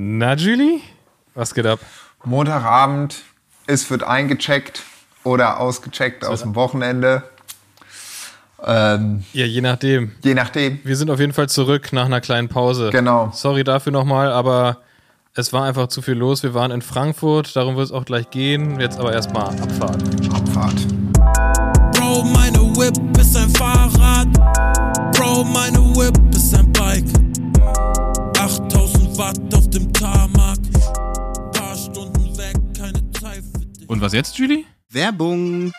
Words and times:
Na, 0.00 0.34
Julie? 0.34 0.80
Was 1.34 1.52
geht 1.52 1.66
ab? 1.66 1.80
Montagabend, 2.24 3.16
es 3.66 3.90
wird 3.90 4.04
eingecheckt 4.04 4.84
oder 5.24 5.58
ausgecheckt 5.58 6.24
aus 6.24 6.42
dem 6.42 6.54
Wochenende. 6.54 7.24
Ähm, 8.64 9.24
ja, 9.32 9.44
je 9.44 9.60
nachdem. 9.60 10.12
Je 10.22 10.34
nachdem. 10.34 10.78
Wir 10.84 10.94
sind 10.94 11.10
auf 11.10 11.18
jeden 11.18 11.32
Fall 11.32 11.48
zurück 11.48 11.92
nach 11.92 12.04
einer 12.04 12.20
kleinen 12.20 12.48
Pause. 12.48 12.90
Genau. 12.92 13.32
Sorry 13.34 13.64
dafür 13.64 13.90
nochmal, 13.90 14.30
aber 14.30 14.78
es 15.34 15.52
war 15.52 15.64
einfach 15.64 15.88
zu 15.88 16.00
viel 16.00 16.14
los. 16.14 16.44
Wir 16.44 16.54
waren 16.54 16.70
in 16.70 16.82
Frankfurt, 16.82 17.56
darum 17.56 17.74
wird 17.74 17.86
es 17.86 17.92
auch 17.92 18.04
gleich 18.04 18.30
gehen. 18.30 18.78
Jetzt 18.78 19.00
aber 19.00 19.12
erstmal 19.12 19.46
Abfahrt. 19.46 20.00
Abfahrt. 20.32 20.86
Bro, 21.96 22.22
meine 22.22 22.60
Whip 22.76 23.18
ist 23.18 23.36
ein 23.36 23.50
Fahrrad. 23.50 24.28
Bro, 25.16 25.42
meine 25.42 25.77
Und 33.88 34.02
was 34.02 34.12
jetzt, 34.12 34.36
Julie? 34.36 34.64
Werbung. 34.90 35.72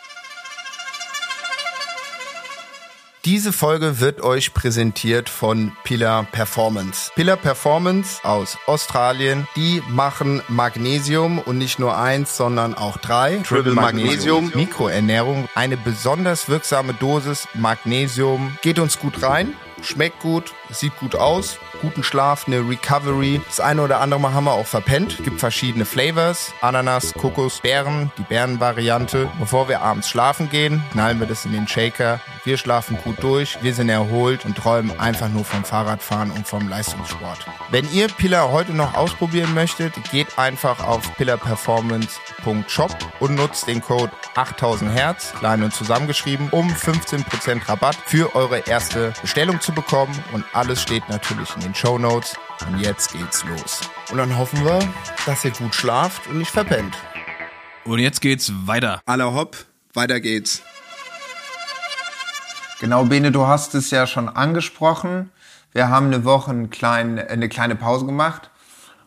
Diese 3.24 3.52
Folge 3.52 4.00
wird 4.00 4.20
euch 4.20 4.52
präsentiert 4.52 5.28
von 5.28 5.72
Pillar 5.84 6.24
Performance. 6.24 7.12
Pillar 7.14 7.36
Performance 7.36 8.18
aus 8.24 8.58
Australien, 8.66 9.46
die 9.54 9.80
machen 9.90 10.42
Magnesium 10.48 11.38
und 11.38 11.58
nicht 11.58 11.78
nur 11.78 11.96
eins, 11.96 12.36
sondern 12.36 12.74
auch 12.74 12.96
drei. 12.96 13.36
Triple 13.46 13.74
Magnesium, 13.74 14.50
Mikroernährung, 14.54 15.48
eine 15.54 15.76
besonders 15.76 16.48
wirksame 16.48 16.94
Dosis 16.94 17.46
Magnesium. 17.54 18.56
Geht 18.62 18.80
uns 18.80 18.98
gut 18.98 19.22
rein, 19.22 19.54
schmeckt 19.82 20.20
gut, 20.20 20.52
sieht 20.70 20.96
gut 20.98 21.16
aus 21.16 21.58
guten 21.80 22.02
Schlaf, 22.02 22.46
eine 22.46 22.58
Recovery. 22.58 23.40
Das 23.46 23.60
eine 23.60 23.82
oder 23.82 24.00
andere 24.00 24.20
Mal 24.20 24.34
haben 24.34 24.44
wir 24.44 24.52
auch 24.52 24.66
verpennt. 24.66 25.22
Gibt 25.24 25.40
verschiedene 25.40 25.84
Flavors. 25.84 26.52
Ananas, 26.60 27.14
Kokos, 27.14 27.60
Beeren, 27.60 28.12
die 28.18 28.22
Beerenvariante. 28.22 29.28
Bevor 29.38 29.68
wir 29.68 29.80
abends 29.82 30.08
schlafen 30.08 30.50
gehen, 30.50 30.82
knallen 30.92 31.20
wir 31.20 31.26
das 31.26 31.44
in 31.44 31.52
den 31.52 31.66
Shaker. 31.66 32.20
Wir 32.44 32.56
schlafen 32.56 32.98
gut 33.04 33.22
durch, 33.22 33.58
wir 33.62 33.74
sind 33.74 33.90
erholt 33.90 34.46
und 34.46 34.56
träumen 34.56 34.98
einfach 34.98 35.28
nur 35.28 35.44
vom 35.44 35.62
Fahrradfahren 35.62 36.30
und 36.30 36.46
vom 36.46 36.68
Leistungssport. 36.68 37.38
Wenn 37.70 37.90
ihr 37.92 38.08
Pillar 38.08 38.50
heute 38.50 38.72
noch 38.72 38.94
ausprobieren 38.94 39.52
möchtet, 39.52 39.92
geht 40.10 40.38
einfach 40.38 40.86
auf 40.86 41.14
pillarperformance.shop 41.16 42.96
und 43.20 43.34
nutzt 43.34 43.66
den 43.68 43.82
Code 43.82 44.10
8000 44.36 44.90
Hertz, 44.90 45.32
klein 45.38 45.62
und 45.62 45.74
zusammengeschrieben, 45.74 46.48
um 46.50 46.70
15% 46.70 47.68
Rabatt 47.68 47.96
für 48.06 48.34
eure 48.34 48.60
erste 48.60 49.12
Bestellung 49.20 49.60
zu 49.60 49.69
bekommen. 49.72 50.12
Und 50.32 50.44
alles 50.52 50.80
steht 50.82 51.08
natürlich 51.08 51.54
in 51.56 51.62
den 51.62 51.74
Show 51.74 51.98
Notes. 51.98 52.36
Und 52.66 52.80
jetzt 52.80 53.12
geht's 53.12 53.44
los. 53.44 53.80
Und 54.10 54.18
dann 54.18 54.36
hoffen 54.36 54.64
wir, 54.64 54.78
dass 55.26 55.44
ihr 55.44 55.50
gut 55.52 55.74
schlaft 55.74 56.26
und 56.28 56.38
nicht 56.38 56.50
verpennt. 56.50 56.94
Und 57.84 57.98
jetzt 57.98 58.20
geht's 58.20 58.52
weiter. 58.66 59.00
Aller 59.06 59.32
hopp, 59.34 59.56
weiter 59.94 60.20
geht's. 60.20 60.62
Genau, 62.80 63.04
Bene, 63.04 63.30
du 63.30 63.46
hast 63.46 63.74
es 63.74 63.90
ja 63.90 64.06
schon 64.06 64.28
angesprochen. 64.28 65.30
Wir 65.72 65.88
haben 65.88 66.06
eine 66.06 66.24
Woche 66.24 66.50
einen 66.50 66.70
kleinen, 66.70 67.18
eine 67.18 67.48
kleine 67.48 67.76
Pause 67.76 68.06
gemacht, 68.06 68.50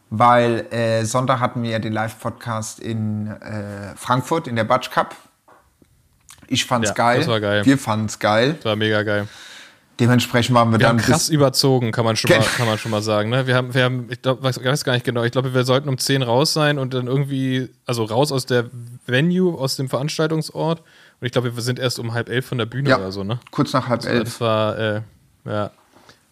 weil 0.10 0.68
äh, 0.72 1.04
Sonntag 1.06 1.40
hatten 1.40 1.64
wir 1.64 1.72
ja 1.72 1.80
den 1.80 1.92
Live-Podcast 1.92 2.80
in 2.80 3.28
äh, 3.28 3.96
Frankfurt 3.96 4.48
in 4.48 4.56
der 4.56 4.64
Batsch 4.64 4.92
Cup. 4.92 5.16
Ich 6.48 6.66
fand's 6.66 6.90
Ja, 6.90 6.94
geil. 6.96 7.20
das 7.20 7.28
war 7.28 7.40
geil. 7.40 7.66
Wir 7.66 7.78
fanden's 7.78 8.20
geil. 8.20 8.54
Das 8.54 8.66
war 8.66 8.76
mega 8.76 9.02
geil. 9.04 9.28
Dementsprechend 10.00 10.56
waren 10.56 10.70
wir, 10.70 10.80
Wir 10.80 10.88
dann 10.88 10.98
haben 10.98 11.06
krass 11.06 11.30
überzogen, 11.30 11.92
kann 11.92 12.04
man 12.04 12.16
schon 12.16 12.32
mal, 12.32 12.44
kann 12.44 12.66
man 12.66 12.78
schon 12.80 12.90
mal 12.90 13.04
sagen. 13.04 13.30
Ne? 13.30 13.46
Wir 13.46 13.56
haben, 13.56 13.74
wir 13.74 13.84
haben, 13.84 14.08
ich 14.10 14.22
glaube, 14.22 14.42
weiß, 14.42 14.64
weiß 14.64 14.84
gar 14.84 14.94
nicht 14.94 15.06
genau, 15.06 15.24
ich 15.24 15.32
glaube, 15.32 15.54
wir 15.54 15.64
sollten 15.66 15.88
um 15.88 16.00
10 16.00 16.24
raus 16.24 16.54
sein 16.54 16.80
und 16.80 16.96
dann 16.96 17.06
irgendwie, 17.06 17.70
also 17.86 18.04
raus 18.04 18.32
aus 18.32 18.48
der 18.48 18.66
Venue, 19.06 19.58
aus 19.58 19.76
dem 19.76 19.90
Veranstaltungsort. 19.90 20.80
Und 20.80 21.26
ich 21.26 21.32
glaube, 21.32 21.56
wir 21.56 21.62
sind 21.62 21.78
erst 21.78 22.00
um 22.00 22.14
halb 22.14 22.30
elf 22.30 22.46
von 22.46 22.58
der 22.58 22.66
Bühne 22.66 22.90
ja, 22.90 22.98
oder 22.98 23.12
so, 23.12 23.24
ne? 23.24 23.40
kurz 23.52 23.72
nach 23.74 23.88
halb 23.88 24.04
elf. 24.06 24.24
Das 24.24 24.42
war, 24.42 24.80
äh, 24.80 25.02
ja. 25.46 25.72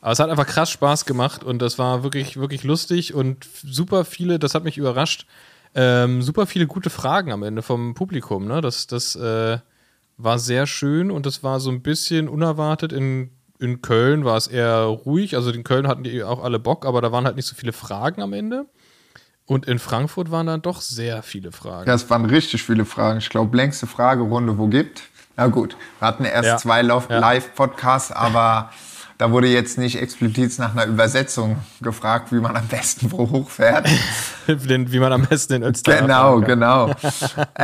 Aber 0.01 0.11
es 0.11 0.19
hat 0.19 0.31
einfach 0.31 0.47
krass 0.47 0.71
Spaß 0.71 1.05
gemacht 1.05 1.43
und 1.43 1.61
das 1.61 1.77
war 1.77 2.01
wirklich, 2.01 2.37
wirklich 2.37 2.63
lustig 2.63 3.13
und 3.13 3.47
super 3.63 4.05
viele, 4.05 4.39
das 4.39 4.55
hat 4.55 4.63
mich 4.63 4.79
überrascht, 4.79 5.27
ähm, 5.75 6.23
super 6.23 6.47
viele 6.47 6.65
gute 6.65 6.89
Fragen 6.89 7.31
am 7.31 7.43
Ende 7.43 7.61
vom 7.61 7.93
Publikum. 7.93 8.47
Ne? 8.47 8.61
Das, 8.61 8.87
das 8.87 9.15
äh, 9.15 9.59
war 10.17 10.39
sehr 10.39 10.65
schön 10.65 11.11
und 11.11 11.27
das 11.27 11.43
war 11.43 11.59
so 11.59 11.69
ein 11.69 11.81
bisschen 11.81 12.27
unerwartet. 12.27 12.91
In, 12.91 13.29
in 13.61 13.81
Köln 13.81 14.25
war 14.25 14.37
es 14.37 14.47
eher 14.47 14.81
ruhig, 14.83 15.35
also 15.35 15.51
in 15.51 15.63
Köln 15.63 15.87
hatten 15.87 16.03
die 16.03 16.23
auch 16.23 16.43
alle 16.43 16.59
Bock, 16.59 16.85
aber 16.85 17.01
da 17.01 17.11
waren 17.11 17.25
halt 17.25 17.35
nicht 17.35 17.45
so 17.47 17.55
viele 17.55 17.73
Fragen 17.73 18.21
am 18.21 18.33
Ende. 18.33 18.65
Und 19.45 19.67
in 19.67 19.79
Frankfurt 19.79 20.31
waren 20.31 20.47
dann 20.47 20.61
doch 20.61 20.81
sehr 20.81 21.23
viele 21.23 21.51
Fragen. 21.51 21.87
Ja, 21.87 21.93
es 21.95 22.09
waren 22.09 22.25
richtig 22.25 22.63
viele 22.63 22.85
Fragen. 22.85 23.19
Ich 23.19 23.29
glaube, 23.29 23.55
längste 23.57 23.85
Fragerunde, 23.87 24.57
wo 24.57 24.67
gibt. 24.67 25.03
Na 25.35 25.47
gut, 25.47 25.75
wir 25.99 26.07
hatten 26.07 26.25
erst 26.25 26.47
Ja. 26.47 26.57
zwei 26.57 26.81
Ja. 26.81 27.19
Live-Podcasts, 27.19 28.11
aber 28.11 28.71
da 29.21 29.31
wurde 29.31 29.47
jetzt 29.47 29.77
nicht 29.77 30.01
explizit 30.01 30.57
nach 30.57 30.71
einer 30.71 30.87
Übersetzung 30.87 31.57
gefragt, 31.79 32.31
wie 32.31 32.39
man 32.39 32.57
am 32.57 32.65
besten 32.65 33.11
wo 33.11 33.29
hochfährt. 33.29 33.87
Wie 34.47 34.99
man 34.99 35.13
am 35.13 35.27
besten 35.27 35.53
in 35.53 35.63
Österreich 35.63 36.01
genau, 36.01 36.41
genau. 36.41 36.87
Vor 36.97 37.45
äh, 37.53 37.61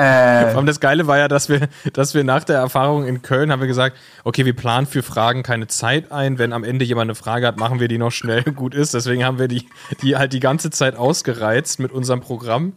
allem 0.53 0.67
das 0.67 0.79
Geile 0.79 1.07
war 1.07 1.17
ja, 1.17 1.27
dass 1.27 1.49
wir, 1.49 1.67
dass 1.93 2.13
wir 2.13 2.23
nach 2.23 2.43
der 2.43 2.57
Erfahrung 2.57 3.07
in 3.07 3.23
Köln 3.23 3.51
haben 3.51 3.59
wir 3.59 3.67
gesagt, 3.67 3.97
okay, 4.23 4.45
wir 4.45 4.55
planen 4.55 4.85
für 4.85 5.01
Fragen 5.01 5.41
keine 5.41 5.65
Zeit 5.65 6.11
ein. 6.11 6.37
Wenn 6.37 6.53
am 6.53 6.63
Ende 6.63 6.85
jemand 6.85 7.07
eine 7.07 7.15
Frage 7.15 7.47
hat, 7.47 7.57
machen 7.57 7.79
wir 7.79 7.87
die 7.87 7.97
noch 7.97 8.11
schnell 8.11 8.43
gut 8.55 8.75
ist. 8.75 8.93
Deswegen 8.93 9.25
haben 9.25 9.39
wir 9.39 9.47
die, 9.47 9.67
die 10.03 10.15
halt 10.15 10.33
die 10.33 10.39
ganze 10.39 10.69
Zeit 10.69 10.95
ausgereizt 10.95 11.79
mit 11.79 11.91
unserem 11.91 12.21
Programm 12.21 12.73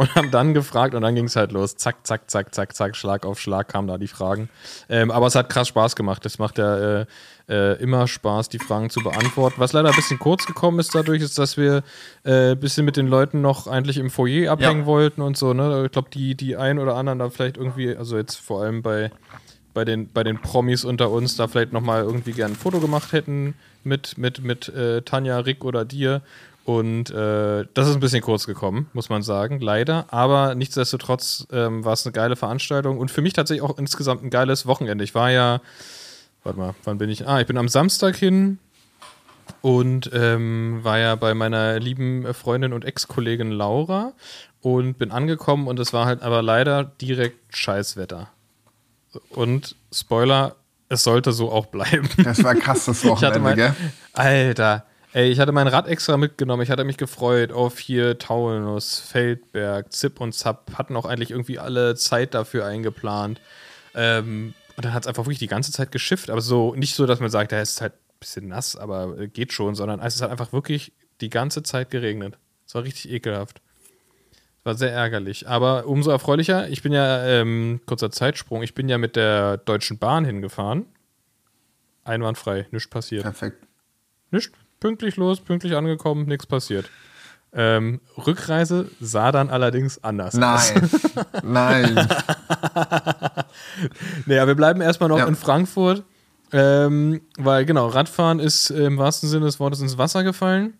und 0.00 0.14
haben 0.14 0.30
dann 0.30 0.54
gefragt 0.54 0.94
und 0.94 1.02
dann 1.02 1.14
ging 1.14 1.26
es 1.26 1.36
halt 1.36 1.52
los. 1.52 1.76
Zack, 1.76 2.06
zack, 2.06 2.30
zack, 2.30 2.54
zack, 2.54 2.74
zack, 2.74 2.96
Schlag 2.96 3.26
auf 3.26 3.38
Schlag 3.38 3.68
kamen 3.68 3.86
da 3.86 3.98
die 3.98 4.08
Fragen. 4.08 4.48
Ähm, 4.88 5.10
aber 5.10 5.26
es 5.26 5.34
hat 5.34 5.50
krass 5.50 5.68
Spaß 5.68 5.94
gemacht. 5.94 6.24
Es 6.24 6.38
macht 6.38 6.56
ja 6.56 7.00
äh, 7.00 7.06
äh, 7.50 7.74
immer 7.82 8.06
Spaß, 8.06 8.48
die 8.48 8.58
Fragen 8.60 8.88
zu 8.90 9.00
beantworten. 9.02 9.56
Was 9.58 9.72
leider 9.72 9.88
ein 9.90 9.96
bisschen 9.96 10.18
kurz 10.18 10.46
gekommen 10.46 10.78
ist 10.78 10.94
dadurch, 10.94 11.20
ist, 11.20 11.36
dass 11.38 11.56
wir 11.56 11.82
äh, 12.24 12.52
ein 12.52 12.60
bisschen 12.60 12.84
mit 12.86 12.96
den 12.96 13.08
Leuten 13.08 13.40
noch 13.40 13.66
eigentlich 13.66 13.98
im 13.98 14.08
Foyer 14.08 14.52
abhängen 14.52 14.80
Ja. 14.82 14.86
wollten 14.86 15.20
und 15.20 15.36
so. 15.36 15.52
Ne? 15.52 15.84
Ich 15.86 15.92
glaube, 15.92 16.08
die, 16.10 16.34
die 16.36 16.56
ein 16.56 16.78
oder 16.78 16.94
anderen 16.94 17.18
da 17.18 17.28
vielleicht 17.28 17.56
irgendwie, 17.56 17.94
also 17.96 18.16
jetzt 18.16 18.36
vor 18.36 18.62
allem 18.62 18.82
bei, 18.82 19.10
bei, 19.74 19.84
den, 19.84 20.08
bei 20.12 20.22
den 20.22 20.40
Promis 20.40 20.84
unter 20.84 21.10
uns, 21.10 21.36
da 21.36 21.48
vielleicht 21.48 21.72
nochmal 21.72 22.02
irgendwie 22.02 22.32
gern 22.32 22.52
ein 22.52 22.56
Foto 22.56 22.78
gemacht 22.80 23.12
hätten 23.12 23.54
mit, 23.82 24.16
mit, 24.16 24.42
mit 24.44 24.68
äh, 24.68 25.02
Tanja, 25.02 25.38
Rick 25.40 25.64
oder 25.64 25.84
dir. 25.84 26.22
Und 26.64 27.10
äh, 27.10 27.64
das 27.74 27.88
ist 27.88 27.94
ein 27.94 28.00
bisschen 28.00 28.20
kurz 28.22 28.46
gekommen, 28.46 28.88
muss 28.92 29.08
man 29.08 29.22
sagen, 29.22 29.58
leider. 29.60 30.04
Aber 30.10 30.54
nichtsdestotrotz 30.54 31.48
ähm, 31.50 31.84
war 31.84 31.94
es 31.94 32.06
eine 32.06 32.12
geile 32.12 32.36
Veranstaltung 32.36 32.98
und 32.98 33.10
für 33.10 33.22
mich 33.22 33.32
tatsächlich 33.32 33.62
auch 33.62 33.76
insgesamt 33.78 34.22
ein 34.22 34.30
geiles 34.30 34.66
Wochenende. 34.66 35.02
Ich 35.02 35.14
war 35.16 35.30
ja, 35.32 35.60
warte 36.44 36.58
mal, 36.58 36.74
wann 36.84 36.98
bin 36.98 37.10
ich? 37.10 37.26
Ah, 37.26 37.40
ich 37.40 37.46
bin 37.46 37.58
am 37.58 37.68
Samstag 37.68 38.16
hin 38.16 38.58
und 39.62 40.10
ähm, 40.12 40.80
war 40.82 40.98
ja 40.98 41.14
bei 41.14 41.34
meiner 41.34 41.78
lieben 41.78 42.32
Freundin 42.34 42.72
und 42.72 42.84
Ex-Kollegin 42.84 43.50
Laura 43.50 44.12
und 44.62 44.98
bin 44.98 45.10
angekommen 45.10 45.66
und 45.66 45.78
es 45.78 45.92
war 45.92 46.06
halt 46.06 46.22
aber 46.22 46.42
leider 46.42 46.84
direkt 46.84 47.56
Scheißwetter. 47.56 48.30
Und 49.30 49.76
Spoiler, 49.92 50.56
es 50.88 51.02
sollte 51.02 51.32
so 51.32 51.50
auch 51.50 51.66
bleiben. 51.66 52.08
das 52.22 52.42
war 52.44 52.54
krass 52.54 52.84
das 52.86 53.04
Ich 53.04 53.10
hatte 53.10 53.20
Wochenende, 53.20 53.40
mein, 53.40 53.56
gell? 53.56 53.74
Alter, 54.12 54.84
ey, 55.12 55.30
ich 55.30 55.40
hatte 55.40 55.52
mein 55.52 55.68
Rad 55.68 55.88
extra 55.88 56.16
mitgenommen. 56.16 56.62
Ich 56.62 56.70
hatte 56.70 56.84
mich 56.84 56.96
gefreut 56.96 57.52
auf 57.52 57.78
hier 57.78 58.18
Taunus, 58.18 58.98
Feldberg, 58.98 59.92
Zip 59.92 60.20
und 60.20 60.32
Zap. 60.32 60.72
Hatten 60.76 60.96
auch 60.96 61.06
eigentlich 61.06 61.30
irgendwie 61.30 61.58
alle 61.58 61.96
Zeit 61.96 62.34
dafür 62.34 62.66
eingeplant. 62.66 63.40
Ähm, 63.94 64.54
und 64.76 64.84
dann 64.84 64.94
hat 64.94 65.04
es 65.04 65.06
einfach 65.06 65.24
wirklich 65.24 65.38
die 65.38 65.46
ganze 65.46 65.72
Zeit 65.72 65.92
geschifft. 65.92 66.30
Aber 66.30 66.40
so, 66.40 66.74
nicht 66.74 66.94
so, 66.94 67.06
dass 67.06 67.20
man 67.20 67.30
sagt, 67.30 67.52
es 67.52 67.72
ist 67.72 67.80
halt 67.80 67.94
ein 67.94 68.18
bisschen 68.18 68.48
nass, 68.48 68.76
aber 68.76 69.18
äh, 69.18 69.28
geht 69.28 69.52
schon, 69.52 69.74
sondern 69.74 70.00
es 70.00 70.20
hat 70.20 70.30
einfach 70.30 70.52
wirklich 70.52 70.92
die 71.20 71.30
ganze 71.30 71.62
Zeit 71.62 71.90
geregnet. 71.90 72.38
Es 72.66 72.74
war 72.74 72.84
richtig 72.84 73.10
ekelhaft. 73.10 73.60
War 74.62 74.74
sehr 74.74 74.92
ärgerlich. 74.92 75.48
Aber 75.48 75.86
umso 75.86 76.10
erfreulicher, 76.10 76.68
ich 76.68 76.82
bin 76.82 76.92
ja, 76.92 77.24
ähm, 77.26 77.80
kurzer 77.86 78.10
Zeitsprung, 78.10 78.62
ich 78.62 78.74
bin 78.74 78.88
ja 78.88 78.98
mit 78.98 79.16
der 79.16 79.56
Deutschen 79.56 79.98
Bahn 79.98 80.24
hingefahren. 80.24 80.86
Einwandfrei, 82.04 82.66
nichts 82.70 82.88
passiert. 82.88 83.22
Perfekt. 83.22 83.66
Nicht 84.30 84.52
pünktlich 84.78 85.16
los, 85.16 85.40
pünktlich 85.40 85.74
angekommen, 85.74 86.26
nichts 86.26 86.46
passiert. 86.46 86.90
Ähm, 87.52 88.00
Rückreise 88.16 88.88
sah 89.00 89.32
dann 89.32 89.50
allerdings 89.50 90.02
anders 90.04 90.36
aus. 90.36 90.72
Nein, 90.72 90.90
nein. 91.96 92.08
Naja, 94.26 94.46
wir 94.46 94.54
bleiben 94.54 94.80
erstmal 94.80 95.08
noch 95.08 95.18
Ja. 95.18 95.26
in 95.26 95.34
Frankfurt, 95.36 96.04
ähm, 96.52 97.20
weil 97.38 97.64
genau, 97.64 97.88
Radfahren 97.88 98.38
ist 98.40 98.70
im 98.70 98.98
wahrsten 98.98 99.28
Sinne 99.28 99.46
des 99.46 99.58
Wortes 99.60 99.80
ins 99.80 99.98
Wasser 99.98 100.22
gefallen. 100.24 100.74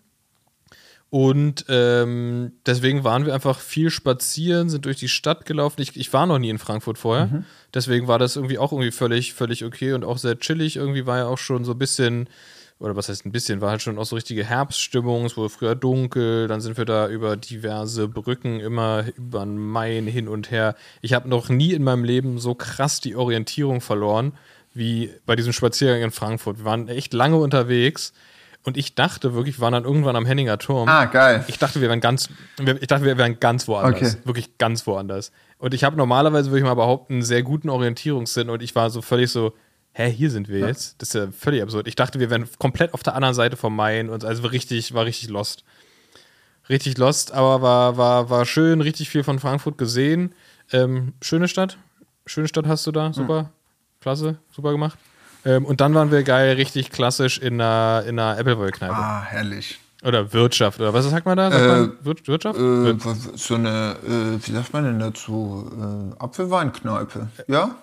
Und 1.09 1.65
ähm, 1.67 2.53
deswegen 2.65 3.03
waren 3.03 3.25
wir 3.25 3.33
einfach 3.33 3.59
viel 3.59 3.89
spazieren, 3.89 4.69
sind 4.69 4.85
durch 4.85 4.95
die 4.97 5.09
Stadt 5.09 5.45
gelaufen. 5.45 5.81
Ich, 5.81 5.97
ich 5.97 6.13
war 6.13 6.25
noch 6.25 6.39
nie 6.39 6.49
in 6.49 6.57
Frankfurt 6.57 6.97
vorher. 6.97 7.43
Deswegen 7.73 8.07
war 8.07 8.17
das 8.17 8.37
irgendwie 8.37 8.57
auch 8.57 8.71
irgendwie 8.71 8.91
völlig, 8.91 9.33
völlig 9.33 9.65
okay 9.65 9.91
und 9.91 10.05
auch 10.05 10.17
sehr 10.17 10.39
chillig. 10.39 10.77
Irgendwie 10.77 11.05
war 11.05 11.17
ja 11.17 11.25
auch 11.25 11.37
schon 11.37 11.65
so 11.65 11.73
ein 11.73 11.79
bisschen 11.79 12.29
oder 12.81 12.95
was 12.95 13.09
heißt 13.09 13.25
ein 13.25 13.31
bisschen, 13.31 13.61
war 13.61 13.69
halt 13.69 13.81
schon 13.81 13.99
auch 13.99 14.05
so 14.05 14.15
richtige 14.15 14.43
Herbststimmung, 14.43 15.25
es 15.25 15.37
wurde 15.37 15.49
früher 15.49 15.75
dunkel, 15.75 16.47
dann 16.47 16.61
sind 16.61 16.77
wir 16.77 16.85
da 16.85 17.07
über 17.07 17.37
diverse 17.37 18.07
Brücken 18.07 18.59
immer 18.59 19.05
über 19.15 19.41
den 19.41 19.57
Main 19.57 20.07
hin 20.07 20.27
und 20.27 20.49
her. 20.49 20.75
Ich 21.01 21.13
habe 21.13 21.29
noch 21.29 21.49
nie 21.49 21.73
in 21.73 21.83
meinem 21.83 22.03
Leben 22.03 22.39
so 22.39 22.55
krass 22.55 22.99
die 22.99 23.15
Orientierung 23.15 23.81
verloren, 23.81 24.33
wie 24.73 25.11
bei 25.25 25.35
diesem 25.35 25.53
Spaziergang 25.53 26.01
in 26.01 26.11
Frankfurt. 26.11 26.57
Wir 26.57 26.65
waren 26.65 26.87
echt 26.87 27.13
lange 27.13 27.37
unterwegs 27.37 28.13
und 28.63 28.77
ich 28.77 28.95
dachte 28.95 29.35
wirklich, 29.35 29.59
wir 29.59 29.61
waren 29.61 29.73
dann 29.73 29.85
irgendwann 29.85 30.15
am 30.15 30.25
Henninger 30.25 30.57
Turm. 30.57 30.89
Ah, 30.89 31.05
geil. 31.05 31.45
Ich 31.47 31.59
dachte, 31.59 31.81
wir 31.81 31.87
wären 31.87 32.01
ganz, 32.01 32.29
ich 32.57 32.87
dachte, 32.87 33.05
wir 33.05 33.17
wären 33.17 33.39
ganz 33.39 33.67
woanders. 33.67 34.15
Okay. 34.15 34.25
Wirklich 34.25 34.57
ganz 34.57 34.87
woanders. 34.87 35.31
Und 35.59 35.75
ich 35.75 35.83
habe 35.83 35.97
normalerweise, 35.97 36.49
würde 36.49 36.59
ich 36.59 36.65
mal 36.65 36.73
behaupten, 36.73 37.13
einen 37.13 37.21
sehr 37.21 37.43
guten 37.43 37.69
Orientierungssinn 37.69 38.49
und 38.49 38.63
ich 38.63 38.73
war 38.73 38.89
so 38.89 39.03
völlig 39.03 39.29
so, 39.29 39.53
hä, 39.93 40.09
hier 40.11 40.29
sind 40.31 40.47
wir 40.49 40.59
jetzt? 40.67 41.01
Das 41.01 41.09
ist 41.09 41.13
ja 41.15 41.27
völlig 41.31 41.61
absurd. 41.61 41.87
Ich 41.87 41.95
dachte, 41.95 42.19
wir 42.19 42.29
wären 42.29 42.47
komplett 42.59 42.93
auf 42.93 43.03
der 43.03 43.15
anderen 43.15 43.35
Seite 43.35 43.57
vom 43.57 43.75
Main 43.75 44.09
und 44.09 44.23
also 44.25 44.47
richtig, 44.47 44.93
war 44.93 45.05
richtig 45.05 45.29
lost. 45.29 45.63
Richtig 46.69 46.97
lost, 46.97 47.31
aber 47.33 47.61
war, 47.61 47.97
war, 47.97 48.29
war 48.29 48.45
schön, 48.45 48.81
richtig 48.81 49.09
viel 49.09 49.23
von 49.23 49.39
Frankfurt 49.39 49.77
gesehen. 49.77 50.33
Ähm, 50.71 51.13
schöne 51.21 51.47
Stadt. 51.47 51.77
Schöne 52.25 52.47
Stadt 52.47 52.67
hast 52.67 52.85
du 52.87 52.91
da, 52.91 53.11
super. 53.11 53.49
Klasse, 53.99 54.37
super 54.55 54.71
gemacht. 54.71 54.97
Ähm, 55.43 55.65
und 55.65 55.81
dann 55.81 55.93
waren 55.95 56.11
wir 56.11 56.23
geil, 56.23 56.55
richtig 56.55 56.91
klassisch 56.91 57.39
in 57.39 57.59
einer, 57.59 58.03
in 58.07 58.17
einer 58.19 58.37
Appleboy-Kneipe. 58.39 58.93
Ah, 58.95 59.21
herrlich. 59.23 59.79
Oder 60.03 60.31
Wirtschaft, 60.33 60.79
oder 60.79 60.93
was 60.93 61.05
sagt 61.09 61.25
man 61.25 61.35
da? 61.37 61.51
Sagt 61.51 61.63
Äh, 61.63 61.67
man 61.67 61.91
Wir 62.03 62.15
Wirtschaft? 62.27 62.59
Wir- 62.59 62.95
Äh, 62.95 63.15
so 63.35 63.55
eine, 63.55 63.95
äh, 64.03 64.47
wie 64.47 64.51
sagt 64.51 64.71
man 64.73 64.83
denn 64.85 64.99
dazu? 64.99 65.69
Äh, 66.17 66.23
Apfelweinkneipe. 66.23 67.27
Ja? 67.47 67.75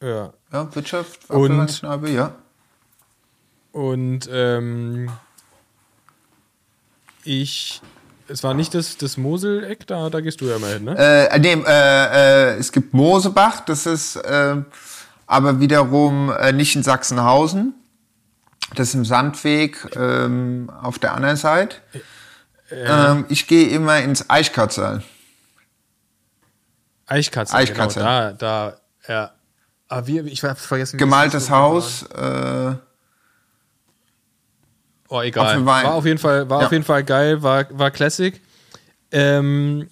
Ja. 0.00 0.32
Ja, 0.52 0.74
Wirtschaft, 0.74 1.28
Und- 1.30 1.82
ja. 2.08 2.32
Und 3.72 4.28
ähm, 4.32 5.10
ich, 7.24 7.80
es 8.28 8.42
war 8.42 8.54
nicht 8.54 8.74
das, 8.74 8.96
das 8.96 9.16
Moseleck, 9.16 9.86
da, 9.86 10.10
da 10.10 10.20
gehst 10.20 10.40
du 10.40 10.46
ja 10.46 10.58
mal 10.58 10.72
hin, 10.74 10.84
ne? 10.84 10.96
Äh, 11.30 11.38
nee, 11.38 11.52
äh, 11.52 11.64
äh, 11.66 12.56
es 12.58 12.72
gibt 12.72 12.94
Mosebach, 12.94 13.60
das 13.60 13.86
ist 13.86 14.16
äh, 14.16 14.56
aber 15.26 15.60
wiederum 15.60 16.32
äh, 16.32 16.52
nicht 16.52 16.74
in 16.74 16.82
Sachsenhausen. 16.82 17.74
Das 18.74 18.88
ist 18.88 18.94
im 18.94 19.04
Sandweg 19.04 19.96
ähm, 19.96 20.70
auf 20.82 20.98
der 20.98 21.14
anderen 21.14 21.36
Seite. 21.36 21.76
Ähm, 22.72 23.24
ich 23.28 23.46
gehe 23.48 23.68
immer 23.68 23.98
ins 23.98 24.28
Eichkatzal. 24.30 25.02
Eichkatze. 27.06 27.54
Eichkatze. 27.54 27.98
Genau, 28.00 28.10
da, 28.10 28.32
da, 28.32 28.76
ja. 29.08 29.32
Aber 29.90 30.06
wie, 30.06 30.20
ich 30.20 30.42
habe 30.42 30.54
vergessen. 30.54 30.94
wie 30.94 30.98
Gemaltes 30.98 31.50
Haus. 31.50 32.04
Äh, 32.04 32.74
Oh, 35.12 35.20
egal. 35.22 35.66
War 35.66 35.94
auf 35.94 36.06
jeden 36.06 36.18
Fall, 36.18 36.48
war 36.48 36.60
Ja. 36.60 36.66
auf 36.66 36.72
jeden 36.72 36.84
Fall 36.84 37.02
geil, 37.02 37.42
war, 37.42 37.66
war 37.76 37.90
Classic. 37.90 38.40
Ähm, 39.10 39.88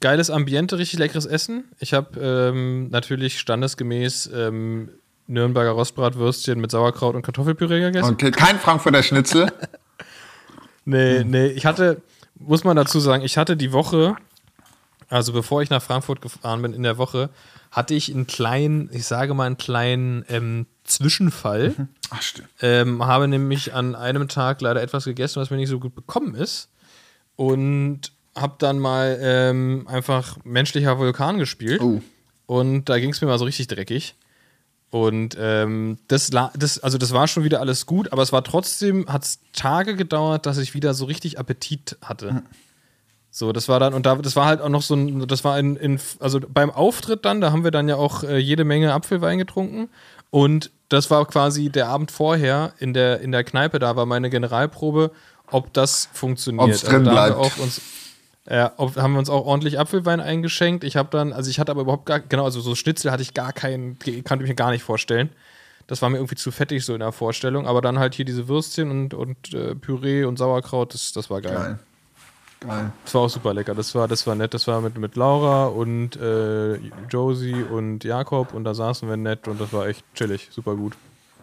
geiles 0.00 0.30
Ambiente, 0.30 0.78
richtig 0.78 1.00
leckeres 1.00 1.26
Essen. 1.26 1.64
Ich 1.80 1.92
habe 1.92 2.20
ähm, 2.20 2.88
natürlich 2.90 3.40
standesgemäß 3.40 4.30
ähm, 4.32 4.90
Nürnberger 5.26 5.70
Rostbratwürstchen 5.72 6.60
mit 6.60 6.70
Sauerkraut 6.70 7.16
und 7.16 7.22
Kartoffelpüree 7.22 7.80
gegessen. 7.80 8.12
okay, 8.14 8.30
kein 8.30 8.58
Frankfurter 8.60 9.02
Schnitzel. 9.02 9.50
Nee, 10.88 11.24
nee, 11.24 11.48
ich 11.48 11.66
hatte, 11.66 12.00
muss 12.36 12.62
man 12.62 12.76
dazu 12.76 13.00
sagen, 13.00 13.24
ich 13.24 13.36
hatte 13.36 13.56
die 13.56 13.72
Woche, 13.72 14.14
also 15.08 15.32
bevor 15.32 15.60
ich 15.60 15.68
nach 15.68 15.82
Frankfurt 15.82 16.20
gefahren 16.20 16.62
bin, 16.62 16.72
in 16.74 16.84
der 16.84 16.96
Woche, 16.96 17.28
hatte 17.76 17.92
ich 17.92 18.12
einen 18.12 18.26
kleinen, 18.26 18.88
ich 18.90 19.04
sage 19.04 19.34
mal 19.34 19.44
einen 19.44 19.58
kleinen 19.58 20.24
ähm, 20.30 20.64
Zwischenfall. 20.84 21.74
Ach, 22.10 22.22
stimmt. 22.22 22.48
Ähm, 22.62 23.04
habe 23.04 23.28
nämlich 23.28 23.74
an 23.74 23.94
einem 23.94 24.28
Tag 24.28 24.62
leider 24.62 24.80
etwas 24.80 25.04
gegessen, 25.04 25.42
was 25.42 25.50
mir 25.50 25.58
nicht 25.58 25.68
so 25.68 25.78
gut 25.78 25.94
bekommen 25.94 26.34
ist. 26.34 26.70
Und 27.36 28.12
habe 28.34 28.54
dann 28.58 28.78
mal 28.78 29.18
ähm, 29.20 29.86
einfach 29.88 30.38
menschlicher 30.42 30.98
Vulkan 30.98 31.36
gespielt. 31.36 31.82
Oh. 31.82 32.00
Und 32.46 32.86
da 32.86 32.98
ging 32.98 33.10
es 33.10 33.20
mir 33.20 33.26
mal 33.26 33.38
so 33.38 33.44
richtig 33.44 33.66
dreckig. 33.66 34.14
Und 34.88 35.36
ähm, 35.38 35.98
das, 36.08 36.30
das, 36.30 36.78
also 36.78 36.96
das 36.96 37.12
war 37.12 37.28
schon 37.28 37.44
wieder 37.44 37.60
alles 37.60 37.84
gut, 37.84 38.10
aber 38.10 38.22
es 38.22 38.32
war 38.32 38.42
trotzdem, 38.42 39.06
hat 39.08 39.24
es 39.24 39.40
Tage 39.52 39.96
gedauert, 39.96 40.46
dass 40.46 40.56
ich 40.56 40.72
wieder 40.72 40.94
so 40.94 41.04
richtig 41.04 41.38
Appetit 41.38 41.98
hatte. 42.00 42.42
So, 43.38 43.52
das 43.52 43.68
war 43.68 43.78
dann, 43.78 43.92
und 43.92 44.06
da, 44.06 44.14
das 44.14 44.34
war 44.34 44.46
halt 44.46 44.62
auch 44.62 44.70
noch 44.70 44.80
so 44.80 44.94
ein, 44.94 45.28
das 45.28 45.44
war 45.44 45.58
in, 45.58 45.76
in 45.76 46.00
also 46.20 46.40
beim 46.40 46.70
Auftritt 46.70 47.26
dann, 47.26 47.42
da 47.42 47.52
haben 47.52 47.64
wir 47.64 47.70
dann 47.70 47.86
ja 47.86 47.96
auch 47.96 48.22
äh, 48.22 48.38
jede 48.38 48.64
Menge 48.64 48.94
Apfelwein 48.94 49.36
getrunken. 49.36 49.90
Und 50.30 50.70
das 50.88 51.10
war 51.10 51.26
quasi 51.26 51.68
der 51.68 51.88
Abend 51.88 52.10
vorher 52.10 52.72
in 52.78 52.94
der, 52.94 53.20
in 53.20 53.32
der 53.32 53.44
Kneipe, 53.44 53.78
da 53.78 53.94
war 53.94 54.06
meine 54.06 54.30
Generalprobe, 54.30 55.10
ob 55.50 55.70
das 55.74 56.08
funktioniert. 56.14 56.66
Ob's 56.66 56.80
drin 56.80 57.04
da 57.04 57.10
haben 57.10 57.28
wir 57.28 57.34
bleibt. 57.34 57.36
auch 57.36 57.58
uns, 57.62 57.82
ja, 58.48 58.72
ob, 58.78 58.96
haben 58.96 59.12
wir 59.12 59.18
uns 59.18 59.28
auch 59.28 59.44
ordentlich 59.44 59.78
Apfelwein 59.78 60.20
eingeschenkt. 60.20 60.82
Ich 60.82 60.96
habe 60.96 61.10
dann, 61.10 61.34
also 61.34 61.50
ich 61.50 61.60
hatte 61.60 61.72
aber 61.72 61.82
überhaupt 61.82 62.06
gar, 62.06 62.20
genau, 62.20 62.44
also 62.44 62.62
so 62.62 62.74
Schnitzel 62.74 63.12
hatte 63.12 63.22
ich 63.22 63.34
gar 63.34 63.52
keinen, 63.52 63.98
kannte 64.24 64.44
ich 64.44 64.48
mir 64.48 64.54
gar 64.54 64.70
nicht 64.70 64.82
vorstellen. 64.82 65.28
Das 65.88 66.00
war 66.00 66.08
mir 66.08 66.16
irgendwie 66.16 66.36
zu 66.36 66.50
fettig 66.50 66.86
so 66.86 66.94
in 66.94 67.00
der 67.00 67.12
Vorstellung. 67.12 67.66
Aber 67.66 67.82
dann 67.82 67.98
halt 67.98 68.14
hier 68.14 68.24
diese 68.24 68.48
Würstchen 68.48 68.90
und, 68.90 69.12
und 69.12 69.52
äh, 69.52 69.74
Püree 69.74 70.24
und 70.24 70.38
Sauerkraut, 70.38 70.94
das, 70.94 71.12
das 71.12 71.28
war 71.28 71.42
geil. 71.42 71.54
Geil. 71.54 71.78
Geil. 72.60 72.90
Das 73.04 73.14
war 73.14 73.20
auch 73.22 73.28
super 73.30 73.52
lecker. 73.54 73.74
Das 73.74 73.94
war, 73.94 74.08
das 74.08 74.26
war 74.26 74.34
nett. 74.34 74.54
Das 74.54 74.66
war 74.66 74.80
mit, 74.80 74.96
mit 74.98 75.14
Laura 75.16 75.66
und 75.66 76.16
äh, 76.16 76.76
Josie 77.10 77.62
und 77.62 78.02
Jakob 78.04 78.54
und 78.54 78.64
da 78.64 78.74
saßen 78.74 79.08
wir 79.08 79.16
nett 79.16 79.46
und 79.46 79.60
das 79.60 79.72
war 79.72 79.86
echt 79.86 80.04
chillig, 80.14 80.48
super 80.50 80.74
gut. 80.74 80.94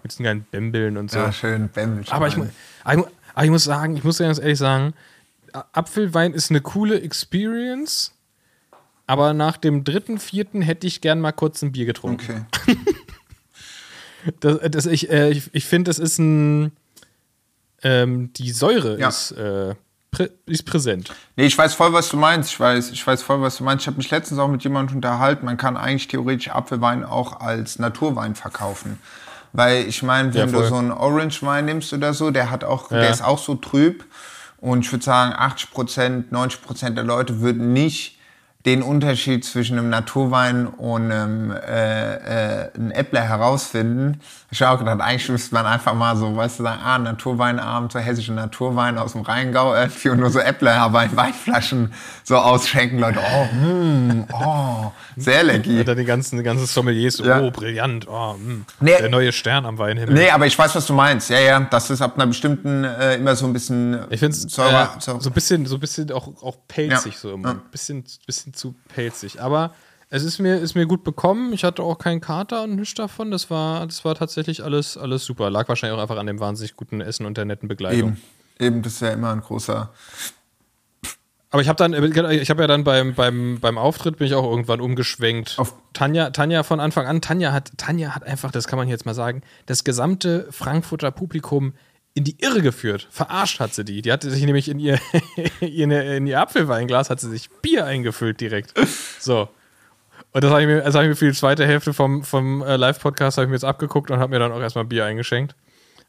Mit 0.01 0.11
diesen 0.11 0.23
geilen 0.25 0.45
Bämbeln 0.51 0.97
und 0.97 1.11
so. 1.11 1.19
Ja, 1.19 1.31
schön. 1.31 1.69
Bämbel. 1.69 2.03
aber, 2.09 2.27
ich, 2.27 2.35
mu- 2.35 2.45
ich, 2.89 2.97
mu- 2.97 3.05
ich 3.41 3.49
muss 3.49 3.63
sagen, 3.63 3.95
ich 3.95 4.03
muss 4.03 4.17
ganz 4.17 4.39
ehrlich 4.39 4.57
sagen, 4.57 4.93
Apfelwein 5.71 6.33
ist 6.33 6.49
eine 6.49 6.61
coole 6.61 6.99
Experience, 7.01 8.11
aber 9.05 9.33
nach 9.33 9.57
dem 9.57 9.83
dritten, 9.83 10.17
vierten 10.17 10.61
hätte 10.63 10.87
ich 10.87 10.99
gern 10.99 11.21
mal 11.21 11.31
kurz 11.31 11.61
ein 11.61 11.71
Bier 11.71 11.85
getrunken. 11.85 12.47
Okay. 12.65 12.77
Das, 14.39 14.59
das, 14.71 14.85
ich 14.85 15.09
äh, 15.09 15.31
ich, 15.31 15.49
ich 15.53 15.65
finde, 15.65 15.89
das 15.89 15.99
ist 15.99 16.17
ein. 16.17 16.71
Ähm, 17.83 18.31
die 18.37 18.51
Säure 18.51 18.97
Ja. 18.97 19.09
ist, 19.09 19.31
äh, 19.31 19.75
prä, 20.13 20.29
ist 20.45 20.65
präsent. 20.65 21.11
Nee, 21.35 21.45
ich 21.45 21.57
weiß 21.57 21.73
voll, 21.73 21.91
was 21.91 22.07
du 22.09 22.15
meinst. 22.17 22.51
Ich 22.51 22.59
weiß, 22.59 22.91
ich 22.91 23.05
weiß 23.05 23.21
voll, 23.21 23.41
was 23.41 23.57
du 23.57 23.63
meinst. 23.65 23.83
Ich 23.83 23.87
habe 23.87 23.97
mich 23.97 24.09
letztens 24.09 24.39
auch 24.39 24.47
mit 24.47 24.63
jemandem 24.63 24.95
unterhalten. 24.97 25.45
Man 25.45 25.57
kann 25.57 25.75
eigentlich 25.75 26.07
theoretisch 26.07 26.49
Apfelwein 26.49 27.03
auch 27.03 27.41
als 27.41 27.79
Naturwein 27.79 28.35
verkaufen. 28.35 28.99
Weil 29.51 29.85
ich 29.87 30.01
meine, 30.01 30.33
wenn 30.33 30.49
Ja, 30.49 30.59
du 30.59 30.65
so 30.67 30.75
einen 30.75 30.91
Orange-Wein 30.91 31.65
nimmst 31.65 31.91
oder 31.93 32.13
so, 32.13 32.31
der 32.31 32.49
hat 32.49 32.63
auch, 32.63 32.89
Ja. 32.89 33.01
der 33.01 33.09
ist 33.11 33.21
auch 33.23 33.37
so 33.37 33.55
trüb. 33.55 34.05
Und 34.57 34.85
ich 34.85 34.91
würde 34.91 35.03
sagen, 35.03 35.33
80 35.37 35.71
Prozent, 35.71 36.31
90 36.31 36.61
Prozent 36.61 36.97
der 36.97 37.03
Leute 37.03 37.41
würden 37.41 37.73
nicht 37.73 38.17
den 38.65 38.81
Unterschied 38.81 39.43
zwischen 39.43 39.77
einem 39.77 39.89
Naturwein 39.89 40.67
und 40.67 41.11
einem, 41.11 41.51
äh, 41.51 42.63
äh, 42.65 42.71
einem 42.73 42.91
Äppler 42.91 43.21
herausfinden. 43.21 44.21
Ich 44.53 44.61
habe 44.61 44.75
auch 44.75 44.79
gedacht, 44.79 45.01
eigentlich 45.01 45.27
müsste 45.29 45.55
man 45.55 45.65
einfach 45.65 45.95
mal 45.95 46.15
so, 46.15 46.35
weißt 46.35 46.59
du, 46.59 46.63
sagen, 46.63 46.79
ah, 46.85 46.99
Naturweinabend, 46.99 47.91
so 47.91 47.97
hessische 47.97 48.33
Naturwein 48.33 48.99
aus 48.99 49.13
dem 49.13 49.21
Rheingau 49.21 49.73
irgendwie 49.73 50.09
und 50.09 50.19
nur 50.19 50.29
so 50.29 50.37
Äppler, 50.37 50.85
in 50.85 51.17
Weinflaschen 51.17 51.91
so 52.23 52.37
ausschenken. 52.37 52.99
Leute, 52.99 53.17
oh, 53.19 53.47
hm, 53.51 54.27
oh, 54.31 54.91
sehr 55.17 55.41
lecky. 55.43 55.79
Und 55.79 55.87
dann 55.87 55.97
die 55.97 56.05
ganzen, 56.05 56.37
die 56.37 56.43
ganzen 56.43 56.67
Sommeliers, 56.67 57.15
so, 57.15 57.23
Ja. 57.25 57.41
oh, 57.41 57.49
brillant, 57.49 58.07
oh, 58.07 58.35
mh, 58.37 58.65
Nee. 58.79 58.95
der 58.99 59.09
neue 59.09 59.31
Stern 59.31 59.65
am 59.65 59.79
Weinhimmel. 59.79 60.13
Nee, 60.13 60.29
aber 60.29 60.45
ich 60.45 60.57
weiß, 60.57 60.75
was 60.75 60.85
du 60.85 60.93
meinst. 60.93 61.31
Ja, 61.31 61.39
ja, 61.39 61.59
das 61.59 61.89
ist 61.89 62.03
ab 62.03 62.13
einer 62.13 62.27
bestimmten 62.27 62.83
äh, 62.83 63.15
immer 63.15 63.35
so 63.35 63.47
ein 63.47 63.53
bisschen 63.53 64.05
Ich 64.11 64.19
finde 64.19 64.37
es 64.37 64.45
äh, 64.45 64.49
so 64.99 65.11
ein 65.29 65.33
bisschen, 65.33 65.65
so 65.65 65.77
ein 65.77 65.79
bisschen 65.79 66.11
auch, 66.11 66.27
auch 66.43 66.57
pelzig 66.67 67.15
Ja. 67.15 67.19
so 67.19 67.33
immer. 67.33 67.49
Ein 67.51 67.61
bisschen, 67.71 68.03
bisschen 68.27 68.53
zu 68.53 68.75
pelzig. 68.93 69.41
Aber 69.41 69.71
es 70.15 70.23
ist 70.23 70.37
mir, 70.37 70.59
ist 70.59 70.75
mir 70.75 70.85
gut 70.85 71.03
bekommen. 71.03 71.53
Ich 71.53 71.63
hatte 71.63 71.81
auch 71.81 71.97
keinen 71.97 72.21
Kater 72.21 72.63
und 72.65 72.75
nichts 72.75 72.93
davon. 72.93 73.31
Das 73.31 73.49
war, 73.49 73.85
das 73.87 74.05
war 74.05 74.13
tatsächlich 74.13 74.63
alles, 74.63 74.95
alles 74.95 75.25
super. 75.25 75.49
Lag 75.49 75.67
wahrscheinlich 75.67 75.97
auch 75.97 76.01
einfach 76.03 76.17
an 76.17 76.27
dem 76.27 76.39
wahnsinnig 76.39 76.75
guten 76.75 77.01
Essen 77.01 77.25
und 77.25 77.35
der 77.35 77.45
netten 77.45 77.67
Begleitung. 77.67 78.09
Eben, 78.09 78.21
eben, 78.59 78.81
das 78.83 78.93
ist 78.93 79.01
ja 79.01 79.09
immer 79.09 79.31
ein 79.31 79.41
großer. 79.41 79.91
Aber 81.49 81.61
ich 81.63 81.67
habe 81.67 81.77
dann, 81.77 81.93
ich 82.31 82.49
habe 82.51 82.61
ja 82.61 82.67
dann 82.67 82.83
beim, 82.83 83.15
beim, 83.15 83.59
beim 83.59 83.77
Auftritt 83.79 84.17
bin 84.17 84.27
ich 84.27 84.35
auch 84.35 84.43
irgendwann 84.47 84.81
umgeschwenkt. 84.81 85.55
Auf- 85.57 85.73
Tanja, 85.93 86.29
Tanja 86.29 86.61
von 86.61 86.79
Anfang 86.79 87.07
an, 87.07 87.19
Tanja 87.21 87.51
hat, 87.51 87.71
Tanja 87.77 88.13
hat 88.13 88.23
einfach, 88.23 88.51
das 88.51 88.67
kann 88.67 88.77
man 88.77 88.87
jetzt 88.87 89.05
mal 89.07 89.13
sagen, 89.15 89.41
das 89.65 89.83
gesamte 89.83 90.47
Frankfurter 90.51 91.09
Publikum 91.09 91.73
in 92.13 92.23
die 92.23 92.37
Irre 92.39 92.61
geführt. 92.61 93.07
Verarscht 93.09 93.59
hat 93.59 93.73
sie 93.73 93.83
die. 93.83 94.03
Die 94.03 94.11
hatte 94.11 94.29
sich 94.29 94.43
nämlich 94.45 94.69
in 94.69 94.77
ihr, 94.79 94.99
in 95.59 95.89
ihr, 95.91 96.17
in 96.17 96.27
ihr 96.27 96.39
Apfelweinglas 96.39 97.09
hat 97.09 97.19
sie 97.19 97.31
sich 97.31 97.49
Bier 97.49 97.85
eingefüllt 97.87 98.39
direkt. 98.41 98.73
So. 99.19 99.49
Und 100.33 100.43
das 100.43 100.51
habe 100.51 100.61
ich, 100.61 100.67
mir- 100.67 100.81
das 100.81 100.95
hab 100.95 101.03
ich 101.03 101.09
mir 101.09 101.15
für 101.15 101.27
die 101.27 101.33
zweite 101.37 101.65
Hälfte 101.65 101.93
vom, 101.93 102.23
vom 102.23 102.61
äh, 102.63 102.75
Live-Podcast 102.75 103.37
habe 103.37 103.45
ich 103.45 103.49
mir 103.49 103.55
jetzt 103.55 103.63
abgeguckt 103.65 104.09
und 104.11 104.19
habe 104.19 104.31
mir 104.31 104.39
dann 104.39 104.51
auch 104.51 104.59
erstmal 104.59 104.85
Bier 104.85 105.05
eingeschenkt. 105.05 105.55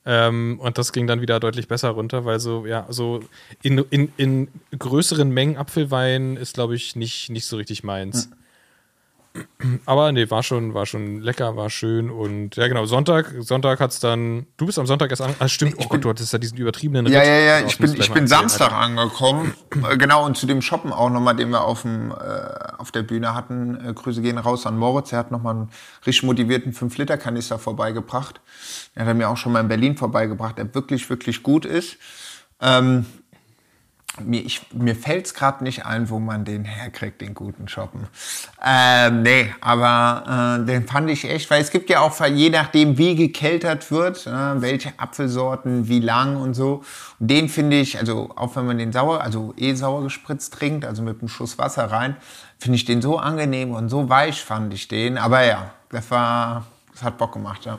Ähm, 0.07 0.59
und 0.61 0.77
das 0.77 0.93
ging 0.93 1.07
dann 1.07 1.21
wieder 1.21 1.41
deutlich 1.41 1.69
besser 1.69 1.91
runter, 1.91 2.25
weil 2.25 2.39
so, 2.41 2.67
ja, 2.67 2.87
so 2.91 3.21
in, 3.63 3.79
in, 3.91 4.13
in 4.19 4.49
größeren 4.79 5.31
Mengen 5.31 5.57
Apfelwein 5.57 6.37
ist, 6.37 6.55
glaube 6.55 6.75
ich, 6.75 6.95
nicht, 6.97 7.31
nicht 7.31 7.47
so 7.47 7.57
richtig 7.57 7.85
meins. 7.85 8.29
Aber 9.85 10.13
nee, 10.13 10.31
war 10.31 10.43
schon, 10.45 10.75
war 10.75 10.87
schon 10.87 11.21
lecker, 11.21 11.57
war 11.57 11.69
schön 11.69 12.09
und 12.09 12.55
ja 12.55 12.69
genau, 12.69 12.87
Sonntag, 12.87 13.35
Sonntag 13.41 13.81
hat's 13.81 13.99
dann, 13.99 14.47
du 14.57 14.67
bist 14.67 14.79
am 14.79 14.87
Sonntag 14.87 15.11
erst 15.11 15.23
an, 15.23 15.35
ah, 15.41 15.49
stimmt, 15.49 15.75
oh 15.79 15.87
Gott, 15.89 16.05
du 16.05 16.11
hattest 16.11 16.33
ja 16.33 16.39
diesen 16.39 16.57
übertriebenen 16.59 17.07
Ja, 17.13 17.19
Ritt. 17.21 17.29
ja, 17.29 17.35
ja, 17.35 17.61
Das 17.63 17.73
ich 17.73 17.81
musst 17.81 17.93
bin, 17.95 18.01
du 18.01 18.07
ich 18.07 18.13
bin 18.13 18.27
Samstag 18.29 18.71
erzählen, 18.73 18.99
angekommen. 18.99 19.55
Äh, 19.91 19.97
genau, 19.97 20.25
und 20.25 20.37
zu 20.37 20.47
dem 20.47 20.63
Shoppen 20.63 20.93
auch 20.93 21.11
nochmal, 21.11 21.35
den 21.35 21.51
wir 21.51 21.65
auf, 21.65 21.83
dem, 21.83 22.13
äh, 22.13 22.15
auf 22.79 22.93
der 22.93 23.03
Bühne 23.03 23.35
hatten. 23.35 23.75
Äh, 23.85 23.93
Grüße 23.93 24.23
gehen 24.23 24.39
raus 24.39 24.67
an 24.67 24.79
Moritz. 24.79 25.11
Er 25.13 25.19
hat 25.19 25.33
nochmal 25.33 25.55
einen 25.57 25.71
richtig 26.07 26.23
motivierten 26.23 26.73
5-Liter-Kanister 26.73 27.59
vorbeigebracht. 27.59 28.41
Den 28.95 29.03
hat 29.03 29.09
er 29.09 29.15
mir 29.15 29.29
auch 29.29 29.37
schon 29.37 29.51
mal 29.53 29.61
in 29.61 29.69
Berlin 29.69 29.97
vorbeigebracht, 29.97 30.59
der 30.59 30.73
wirklich, 30.75 31.11
wirklich 31.11 31.43
gut 31.43 31.65
ist. 31.65 31.97
Ähm, 32.61 33.05
mir, 34.21 34.41
ich, 34.41 34.63
mir 34.73 34.95
fällt 34.95 35.27
es 35.27 35.35
gerade 35.35 35.65
nicht 35.65 35.87
ein, 35.87 36.09
wo 36.11 36.19
man 36.19 36.45
den 36.45 36.65
herkriegt, 36.65 37.21
den 37.21 37.35
guten 37.35 37.69
Shoppen. 37.69 38.07
Ähm, 38.65 39.23
nee, 39.23 39.55
aber 39.61 40.61
äh, 40.61 40.67
den 40.67 40.87
fand 40.87 41.11
ich 41.11 41.29
echt, 41.29 41.51
weil 41.51 41.61
es 41.61 41.71
gibt 41.71 41.91
ja 41.91 42.01
auch, 42.01 42.19
je 42.25 42.51
nachdem, 42.51 42.97
wie 42.99 43.17
gekeltert 43.17 43.91
wird, 43.91 44.27
äh, 44.27 44.61
welche 44.61 44.93
Apfelsorten, 44.99 45.89
wie 45.89 46.01
lang 46.01 46.37
und 46.37 46.55
so. 46.55 46.85
Und 47.19 47.31
den 47.31 47.49
finde 47.49 47.81
ich, 47.81 47.99
also 47.99 48.31
auch 48.37 48.55
wenn 48.57 48.67
man 48.67 48.79
den 48.79 48.93
sauer, 48.93 49.21
also 49.21 49.55
eh 49.57 49.75
sauer 49.75 50.03
gespritzt 50.03 50.55
trinkt, 50.55 50.85
also 50.85 51.03
mit 51.03 51.21
einem 51.21 51.29
Schuss 51.29 51.59
Wasser 51.59 51.91
rein, 51.91 52.17
finde 52.59 52.77
ich 52.77 52.85
den 52.85 53.03
so 53.03 53.19
angenehm 53.19 53.73
und 53.73 53.89
so 53.89 54.09
weich 54.09 54.43
fand 54.43 54.73
ich 54.75 54.89
den. 54.89 55.19
Aber 55.19 55.45
ja, 55.45 55.73
das 55.91 56.11
war, 56.11 56.67
das 56.93 57.03
hat 57.03 57.19
Bock 57.19 57.33
gemacht, 57.33 57.65
ja. 57.65 57.79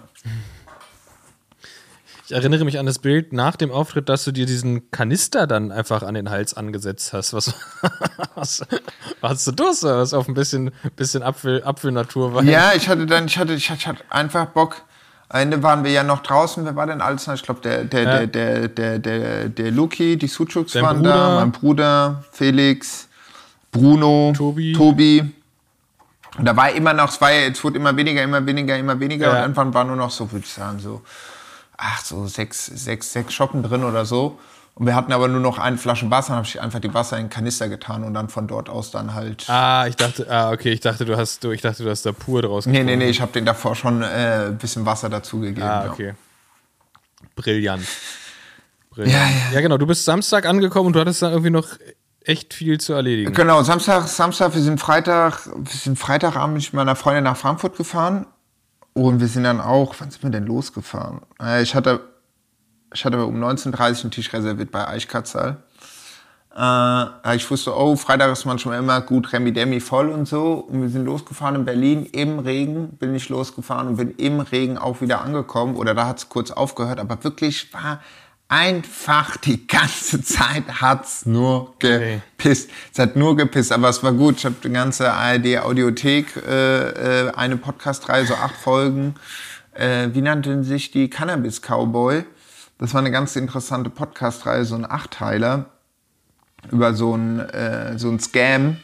Ich 2.28 2.32
erinnere 2.32 2.66
mich 2.66 2.80
an 2.80 2.88
das 2.88 2.98
Bild 2.98 3.34
nach 3.34 3.56
dem 3.56 3.70
Auftritt, 3.72 4.10
dass 4.10 4.24
du 4.24 4.32
dir 4.32 4.48
diesen 4.48 4.90
Kanister 4.90 5.46
dann 5.46 5.72
einfach 5.72 6.02
an 6.02 6.16
den 6.16 6.32
Hals 6.32 6.56
angesetzt 6.56 7.14
hast. 7.14 7.34
Was, 7.34 7.54
was 8.36 8.66
hast 9.22 9.48
du 9.48 9.52
Durst? 9.52 9.84
oder 9.84 10.00
Was 10.00 10.14
auf 10.14 10.28
ein 10.28 10.34
bisschen, 10.34 10.72
bisschen 10.96 11.22
Apfel, 11.22 11.64
Apfelnatur 11.64 12.34
war. 12.34 12.44
Ja, 12.44 12.74
ich 12.74 12.90
hatte 12.90 13.06
dann, 13.06 13.28
ich 13.28 13.38
hatte, 13.38 13.54
ich 13.54 13.70
hatte, 13.70 13.96
einfach 14.10 14.48
Bock. 14.48 14.82
Am 15.30 15.42
Ende 15.42 15.62
waren 15.62 15.84
wir 15.84 15.92
ja 15.92 16.02
noch 16.04 16.24
draußen. 16.24 16.66
Wer 16.66 16.76
war 16.76 16.88
denn 16.88 17.00
alles? 17.02 17.28
Ich 17.28 17.44
glaube, 17.44 17.62
der, 17.62 17.84
der, 17.84 18.02
Ja. 18.04 18.26
der, 18.26 18.28
der, 18.28 18.68
der, 18.70 19.00
der, 19.00 19.50
der 19.50 19.72
Luki, 19.72 20.18
die 20.18 20.28
Suchuks 20.28 20.74
Dein 20.74 20.84
waren 20.84 20.98
Bruder. 20.98 21.14
da, 21.14 21.36
mein 21.36 21.52
Bruder, 21.52 22.24
Felix, 22.32 23.08
Bruno, 23.72 24.34
Tobi. 24.36 24.74
Tobi. 24.74 25.32
Und 26.38 26.46
da 26.46 26.56
war 26.58 26.72
immer 26.72 26.94
noch, 26.94 27.10
es 27.10 27.22
war 27.22 27.32
es 27.32 27.64
wurde 27.64 27.78
immer 27.78 27.96
weniger, 27.96 28.24
immer 28.24 28.44
weniger, 28.46 28.78
immer 28.78 29.00
weniger. 29.00 29.28
Ja. 29.28 29.34
Und 29.34 29.42
irgendwann 29.42 29.74
war 29.76 29.84
nur 29.84 29.96
noch 29.96 30.12
so, 30.12 30.32
würde 30.32 30.46
ich 30.46 30.52
sagen, 30.52 30.80
so, 30.80 31.02
ach, 31.78 32.04
so 32.04 32.28
sechs, 32.28 32.66
sechs, 32.66 33.12
sechs 33.12 33.34
Shoppen 33.34 33.64
drin 33.64 33.84
oder 33.84 34.06
so. 34.06 34.40
Und 34.76 34.86
wir 34.86 34.94
hatten 34.94 35.14
aber 35.14 35.30
nur 35.30 35.40
noch 35.40 35.58
eine 35.58 35.78
Flasche 35.78 36.12
Wasser, 36.12 36.30
dann 36.30 36.38
habe 36.40 36.48
ich 36.48 36.62
einfach 36.62 36.82
die 36.82 36.94
Wasser 36.94 37.16
in 37.18 37.26
den 37.26 37.30
Kanister 37.30 37.70
getan 37.70 38.04
und 38.04 38.14
dann 38.14 38.28
von 38.28 38.46
dort 38.46 38.68
aus 38.68 38.92
dann 38.92 39.14
halt. 39.14 39.50
Ah, 39.50 39.86
ich 39.88 39.96
dachte, 39.96 40.30
ah, 40.30 40.52
okay, 40.52 40.74
ich 40.74 40.82
dachte, 40.82 41.06
du 41.06 41.16
hast, 41.16 41.46
du, 41.46 41.52
ich 41.52 41.62
dachte, 41.62 41.84
du 41.84 41.90
hast 41.90 42.06
da 42.06 42.12
pur 42.12 42.42
draus 42.42 42.66
Nee, 42.66 42.84
nee, 42.84 42.98
nee, 42.98 43.10
ich 43.10 43.22
habe 43.22 43.32
den 43.32 43.46
davor 43.46 43.76
schon 43.76 44.02
äh, 44.02 44.48
ein 44.48 44.58
bisschen 44.58 44.86
Wasser 44.86 45.08
dazugegeben. 45.08 45.64
Ah, 45.64 45.86
ja. 45.86 45.92
okay. 45.92 46.14
Brillant. 47.36 47.86
Brillant. 48.90 49.14
Ja, 49.14 49.54
ja. 49.54 49.62
genau. 49.62 49.78
Du 49.78 49.88
bist 49.88 50.04
Samstag 50.04 50.46
angekommen 50.46 50.88
und 50.88 50.94
du 50.94 51.00
hattest 51.00 51.22
dann 51.22 51.32
irgendwie 51.32 51.52
noch 51.52 51.68
echt 52.26 52.54
viel 52.54 52.78
zu 52.78 52.92
erledigen. 52.92 53.34
Genau, 53.34 53.64
Samstag, 53.64 54.10
Samstag, 54.10 54.56
wir 54.56 54.62
sind 54.62 54.82
Freitag, 54.82 55.46
wir 55.46 55.72
sind 55.72 55.98
Freitagabend 55.98 56.58
mit 56.58 56.74
meiner 56.74 56.98
Freundin 56.98 57.24
nach 57.24 57.38
Frankfurt 57.38 57.78
gefahren 57.78 58.26
und 58.96 59.20
wir 59.20 59.28
sind 59.28 59.44
dann 59.44 59.60
auch, 59.60 59.94
wann 60.00 60.10
sind 60.10 60.24
wir 60.24 60.30
denn 60.30 60.46
losgefahren? 60.46 61.22
Äh, 61.40 61.62
Ich 61.62 61.76
hatte, 61.76 62.00
ich 62.94 63.04
hatte 63.04 63.24
um 63.26 63.36
19.30 63.36 63.74
Uhr 63.98 64.02
einen 64.04 64.12
Tisch 64.12 64.34
reserviert 64.34 64.72
bei 64.72 64.88
Eichkatzal. 64.88 65.58
Äh, 66.56 67.36
ich 67.36 67.52
wusste, 67.52 67.78
oh, 67.78 67.98
Freitag 67.98 68.32
ist 68.32 68.46
manchmal 68.46 68.80
immer 68.80 69.02
gut 69.02 69.34
Remi-Demi 69.34 69.82
voll 69.82 70.10
und 70.10 70.30
so. 70.30 70.54
Und 70.54 70.82
wir 70.82 70.90
sind 70.90 71.04
losgefahren 71.04 71.56
in 71.56 71.66
Berlin, 71.66 72.06
im 72.06 72.40
Regen 72.40 72.96
bin 72.98 73.14
ich 73.14 73.28
losgefahren 73.28 73.90
und 73.90 73.98
bin 73.98 74.12
im 74.12 74.40
Regen 74.40 74.78
auch 74.78 75.02
wieder 75.02 75.22
angekommen. 75.22 75.76
Oder 75.76 75.94
da 75.94 76.08
hat 76.08 76.20
es 76.20 76.30
kurz 76.30 76.52
aufgehört, 76.52 77.02
aber 77.02 77.22
wirklich 77.22 77.74
war 77.74 78.00
einfach 78.48 79.38
die 79.38 79.66
ganze 79.68 80.22
Zeit 80.24 80.64
hat's 80.82 81.26
nur 81.26 81.70
Okay. 81.76 82.22
gepisst. 82.38 82.70
Es 82.94 83.00
hat 83.00 83.16
nur 83.16 83.36
gepisst, 83.36 83.72
aber 83.72 83.90
es 83.90 84.02
war 84.04 84.14
gut. 84.14 84.38
Ich 84.38 84.46
habe 84.46 84.56
die 84.64 84.70
ganze 84.70 85.12
ARD-Audiothek, 85.12 86.36
äh, 86.48 87.26
äh, 87.28 87.32
eine 87.34 87.58
Podcast-Reihe, 87.58 88.26
so 88.26 88.36
acht 88.36 88.56
Folgen. 88.56 89.16
Äh, 89.74 90.10
wie 90.14 90.22
nannten 90.22 90.64
sich 90.64 90.92
die 90.92 91.10
Cannabis 91.10 91.62
Cowboy? 91.62 92.24
Das 92.78 92.94
war 92.94 93.00
eine 93.02 93.12
ganz 93.12 93.36
interessante 93.36 93.90
Podcast-Reihe, 93.90 94.66
so 94.66 94.76
ein 94.76 94.90
Achtteiler 94.90 95.66
über 96.72 96.94
so 96.94 97.16
ein, 97.16 97.40
äh, 97.40 97.98
so 97.98 98.10
ein 98.10 98.20
Scam 98.20 98.78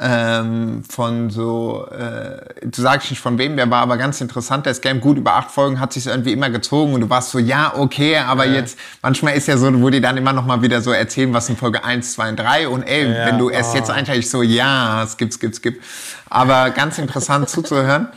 ähm, 0.00 0.84
von 0.88 1.30
so, 1.30 1.86
äh, 1.90 2.66
du 2.66 2.82
sagst 2.82 3.10
nicht 3.10 3.20
von 3.20 3.36
wem, 3.38 3.56
der 3.56 3.68
war 3.70 3.82
aber 3.82 3.96
ganz 3.96 4.20
interessant, 4.20 4.66
der 4.66 4.74
Scam 4.74 5.00
gut 5.00 5.18
über 5.18 5.34
acht 5.34 5.50
Folgen 5.50 5.80
hat 5.80 5.92
sich 5.92 6.06
irgendwie 6.06 6.32
immer 6.32 6.50
gezogen 6.50 6.94
und 6.94 7.00
du 7.00 7.10
warst 7.10 7.30
so, 7.30 7.38
ja, 7.38 7.72
okay, 7.74 8.18
aber 8.18 8.46
jetzt, 8.46 8.78
manchmal 9.02 9.34
ist 9.34 9.48
ja 9.48 9.56
so, 9.56 9.82
wo 9.82 9.90
die 9.90 10.00
dann 10.00 10.16
immer 10.16 10.32
noch 10.32 10.46
mal 10.46 10.62
wieder 10.62 10.80
so 10.80 10.92
erzählen, 10.92 11.32
was 11.32 11.48
in 11.48 11.56
Folge 11.56 11.84
1, 11.84 12.12
2 12.12 12.28
und 12.28 12.36
3 12.36 12.68
und 12.68 12.82
ey, 12.82 13.12
Ja, 13.12 13.26
wenn 13.26 13.38
du 13.38 13.50
erst 13.50 13.74
oh. 13.74 13.76
jetzt 13.76 13.90
einsteigst, 13.90 14.30
so, 14.30 14.42
ja, 14.42 15.02
es 15.02 15.16
gibt's, 15.16 15.40
gibt's, 15.40 15.62
gibt. 15.62 15.84
Aber 16.30 16.70
ganz 16.70 16.98
interessant 16.98 17.48
zuzuhören 17.48 18.08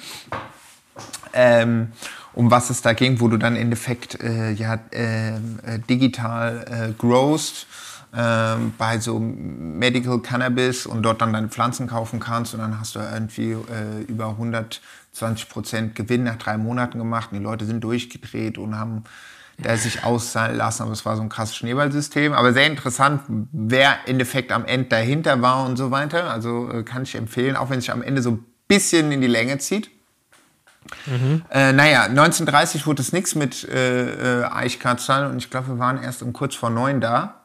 ähm, 1.34 1.92
um 2.34 2.50
was 2.50 2.70
es 2.70 2.82
da 2.82 2.94
ging, 2.94 3.20
wo 3.20 3.28
du 3.28 3.38
dann 3.38 3.56
im 3.56 3.64
Endeffekt 3.64 4.22
äh, 4.22 4.52
ja, 4.52 4.80
ähm, 4.92 5.60
äh, 5.66 5.80
digital 5.80 6.66
äh, 6.90 6.94
growst 6.98 7.68
ähm, 8.16 8.74
bei 8.78 9.00
so 9.00 9.20
Medical 9.20 10.20
Cannabis 10.20 10.86
und 10.86 11.04
dort 11.04 11.22
dann 11.22 11.34
deine 11.34 11.48
Pflanzen 11.48 11.88
kaufen 11.88 12.20
kannst 12.20 12.54
und 12.54 12.60
dann 12.60 12.80
hast 12.80 12.96
du 12.96 13.00
irgendwie 13.00 13.52
äh, 13.52 14.02
über 14.08 14.30
120 14.30 15.50
Prozent 15.50 15.96
Gewinn 15.96 16.24
nach 16.24 16.38
drei 16.38 16.58
Monaten 16.58 16.98
gemacht 16.98 17.30
und 17.32 17.40
die 17.40 17.44
Leute 17.44 17.66
sind 17.66 17.84
durchgedreht 17.84 18.58
und 18.58 18.78
haben 18.78 19.04
der 19.64 19.78
sich 19.78 20.04
auszahlen 20.04 20.58
lassen, 20.58 20.84
aber 20.84 20.92
es 20.92 21.06
war 21.06 21.16
so 21.16 21.22
ein 21.22 21.30
krasses 21.30 21.56
Schneeballsystem. 21.58 22.34
Aber 22.34 22.54
sehr 22.54 22.68
interessant, 22.68 23.22
wer 23.52 23.94
im 24.06 24.14
Endeffekt 24.14 24.52
am 24.52 24.66
Ende 24.66 24.90
dahinter 24.90 25.42
war 25.42 25.66
und 25.66 25.78
so 25.78 25.92
weiter. 25.92 26.32
Also 26.32 26.70
äh, 26.72 26.84
kann 26.84 27.04
ich 27.04 27.16
empfehlen, 27.16 27.56
auch 27.56 27.70
wenn 27.70 27.78
es 27.80 27.86
sich 27.86 27.94
am 27.94 28.02
Ende 28.02 28.22
so 28.22 28.32
ein 28.32 28.46
bisschen 28.68 29.12
in 29.12 29.22
die 29.22 29.28
Länge 29.28 29.58
zieht. 29.60 29.92
Äh, 31.52 31.74
naja, 31.74 32.04
1930 32.04 32.88
wurde 32.88 33.02
es 33.02 33.14
nichts 33.14 33.36
mit 33.36 33.68
äh, 33.70 34.42
äh, 34.42 34.46
Eichkatzal 34.46 35.30
und 35.30 35.38
ich 35.38 35.50
glaube, 35.50 35.68
wir 35.68 35.80
waren 35.80 36.02
erst 36.02 36.24
um 36.24 36.34
kurz 36.34 36.56
vor 36.56 36.70
neun 36.70 37.02
da. 37.02 37.41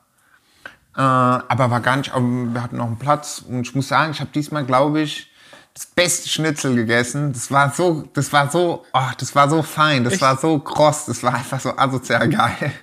Äh, 0.97 1.01
aber 1.01 1.71
war 1.71 1.81
gar 1.81 1.97
nicht, 1.97 2.13
aber 2.13 2.25
wir 2.25 2.63
hatten 2.63 2.79
noch 2.79 2.87
einen 2.87 2.99
Platz 2.99 3.45
und 3.47 3.63
ich 3.63 3.75
muss 3.75 3.89
sagen, 3.89 4.13
ich 4.13 4.21
habe 4.21 4.31
diesmal, 4.35 4.65
glaube 4.65 5.01
ich, 5.01 5.31
das 5.75 5.85
beste 5.85 6.29
Schnitzel 6.31 6.75
gegessen. 6.75 7.35
Das 7.35 7.51
war 7.51 7.71
so, 7.71 8.09
das 8.15 8.33
war 8.33 8.51
so, 8.51 8.87
ach, 8.93 9.15
das 9.15 9.35
war 9.35 9.51
so 9.51 9.63
fein, 9.63 10.05
das 10.05 10.23
war 10.23 10.39
so 10.39 10.59
kross, 10.59 11.05
das 11.05 11.23
war 11.23 11.35
einfach 11.35 11.61
so 11.61 11.77
asozial 11.77 12.29
geil. 12.29 12.73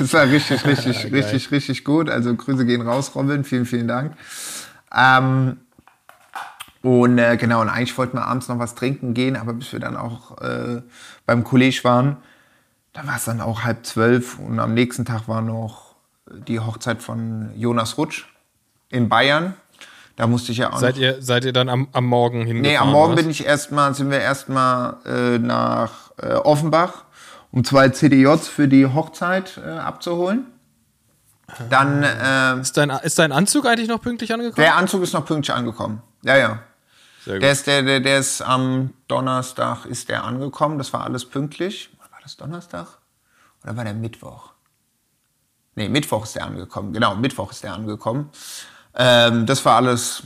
Das 0.00 0.12
war 0.14 0.24
richtig, 0.24 0.66
richtig, 0.66 1.02
Geil. 1.02 1.12
richtig, 1.12 1.52
richtig 1.52 1.84
gut. 1.84 2.10
Also 2.10 2.34
Grüße 2.34 2.66
gehen 2.66 2.82
raus, 2.82 3.12
Robin. 3.14 3.44
Vielen, 3.44 3.66
vielen 3.66 3.86
Dank. 3.86 4.16
Ähm, 4.92 5.58
und 6.82 7.18
äh, 7.18 7.36
genau, 7.36 7.60
und 7.60 7.68
eigentlich 7.68 7.96
wollten 7.96 8.16
wir 8.16 8.26
abends 8.26 8.48
noch 8.48 8.58
was 8.58 8.74
trinken 8.74 9.14
gehen, 9.14 9.36
aber 9.36 9.52
bis 9.52 9.72
wir 9.72 9.78
dann 9.78 9.96
auch 9.96 10.40
äh, 10.40 10.82
beim 11.24 11.44
College 11.44 11.78
waren, 11.84 12.16
da 12.94 13.06
war 13.06 13.14
es 13.14 13.26
dann 13.26 13.40
auch 13.40 13.62
halb 13.62 13.86
zwölf 13.86 14.40
und 14.40 14.58
am 14.58 14.74
nächsten 14.74 15.04
Tag 15.04 15.28
war 15.28 15.40
noch 15.40 15.89
die 16.30 16.60
Hochzeit 16.60 17.02
von 17.02 17.50
Jonas 17.56 17.98
Rutsch 17.98 18.26
in 18.88 19.08
Bayern. 19.08 19.54
Da 20.16 20.26
musste 20.26 20.52
ich 20.52 20.58
ja 20.58 20.72
auch 20.72 20.78
Seid 20.78 20.96
noch, 20.96 21.02
ihr, 21.02 21.22
seid 21.22 21.44
ihr 21.44 21.52
dann 21.52 21.68
am, 21.68 21.88
am 21.92 22.04
Morgen 22.04 22.44
hingefahren? 22.44 22.62
Nee, 22.62 22.76
am 22.76 22.92
Morgen 22.92 23.14
was? 23.14 23.22
bin 23.22 23.30
ich 23.30 23.46
erstmal, 23.46 23.94
sind 23.94 24.10
wir 24.10 24.20
erstmal 24.20 24.96
äh, 25.06 25.38
nach 25.38 26.10
äh, 26.18 26.34
Offenbach, 26.34 27.04
um 27.52 27.64
zwei 27.64 27.88
CDJs 27.88 28.46
für 28.48 28.68
die 28.68 28.86
Hochzeit 28.86 29.58
äh, 29.64 29.70
abzuholen. 29.70 30.46
Dann 31.68 32.02
äh, 32.02 32.60
Ist 32.60 32.76
dein, 32.76 32.90
ist 32.90 33.18
dein 33.18 33.32
Anzug 33.32 33.66
eigentlich 33.66 33.88
noch 33.88 34.00
pünktlich 34.00 34.32
angekommen? 34.32 34.62
der 34.62 34.76
Anzug 34.76 35.02
ist 35.02 35.12
noch 35.14 35.24
pünktlich 35.24 35.56
angekommen. 35.56 36.02
Ja, 36.22 36.36
ja. 36.36 36.58
Sehr 37.24 37.34
gut. 37.34 37.42
Der 37.42 37.52
ist, 37.52 37.66
der, 37.66 37.82
der, 37.82 38.00
der 38.00 38.18
ist 38.18 38.40
am 38.40 38.92
Donnerstag 39.08 39.84
ist 39.86 40.08
der 40.08 40.24
angekommen. 40.24 40.78
Das 40.78 40.92
war 40.92 41.04
alles 41.04 41.24
pünktlich. 41.24 41.90
War 41.98 42.18
das 42.22 42.36
Donnerstag? 42.36 42.86
Oder 43.64 43.76
war 43.76 43.84
der 43.84 43.94
Mittwoch? 43.94 44.49
Nee, 45.74 45.88
Mittwoch 45.88 46.24
ist 46.24 46.36
der 46.36 46.46
angekommen. 46.46 46.92
Genau, 46.92 47.14
Mittwoch 47.14 47.52
ist 47.52 47.62
der 47.62 47.74
angekommen. 47.74 48.30
Ähm, 48.94 49.46
das 49.46 49.64
war 49.64 49.76
alles 49.76 50.24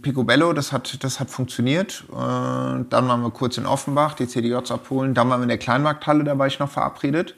Picobello, 0.00 0.52
das 0.52 0.72
hat, 0.72 1.02
das 1.02 1.18
hat 1.18 1.28
funktioniert. 1.28 2.04
Äh, 2.10 2.14
dann 2.14 2.88
waren 2.90 3.22
wir 3.22 3.30
kurz 3.30 3.58
in 3.58 3.66
Offenbach, 3.66 4.14
die 4.14 4.28
CDJs 4.28 4.70
abholen. 4.70 5.12
Dann 5.12 5.28
waren 5.28 5.40
wir 5.40 5.44
in 5.44 5.48
der 5.48 5.58
Kleinmarkthalle, 5.58 6.22
da 6.22 6.38
war 6.38 6.46
ich 6.46 6.58
noch 6.58 6.70
verabredet. 6.70 7.34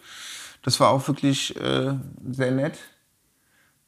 Das 0.62 0.78
war 0.80 0.90
auch 0.90 1.06
wirklich 1.08 1.56
äh, 1.56 1.94
sehr 2.30 2.50
nett. 2.50 2.78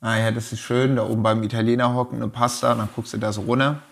Ah 0.00 0.17
ja, 0.17 0.31
das 0.31 0.52
ist 0.52 0.61
schön, 0.61 0.97
da 0.97 1.05
oben 1.05 1.23
beim 1.23 1.43
Italiener 1.43 1.95
hocken, 1.95 2.17
eine 2.17 2.29
Pasta, 2.29 2.75
dann 2.75 2.88
guckst 2.97 3.12
du 3.12 3.19
da 3.19 3.33
so 3.33 3.43
runter. 3.43 3.83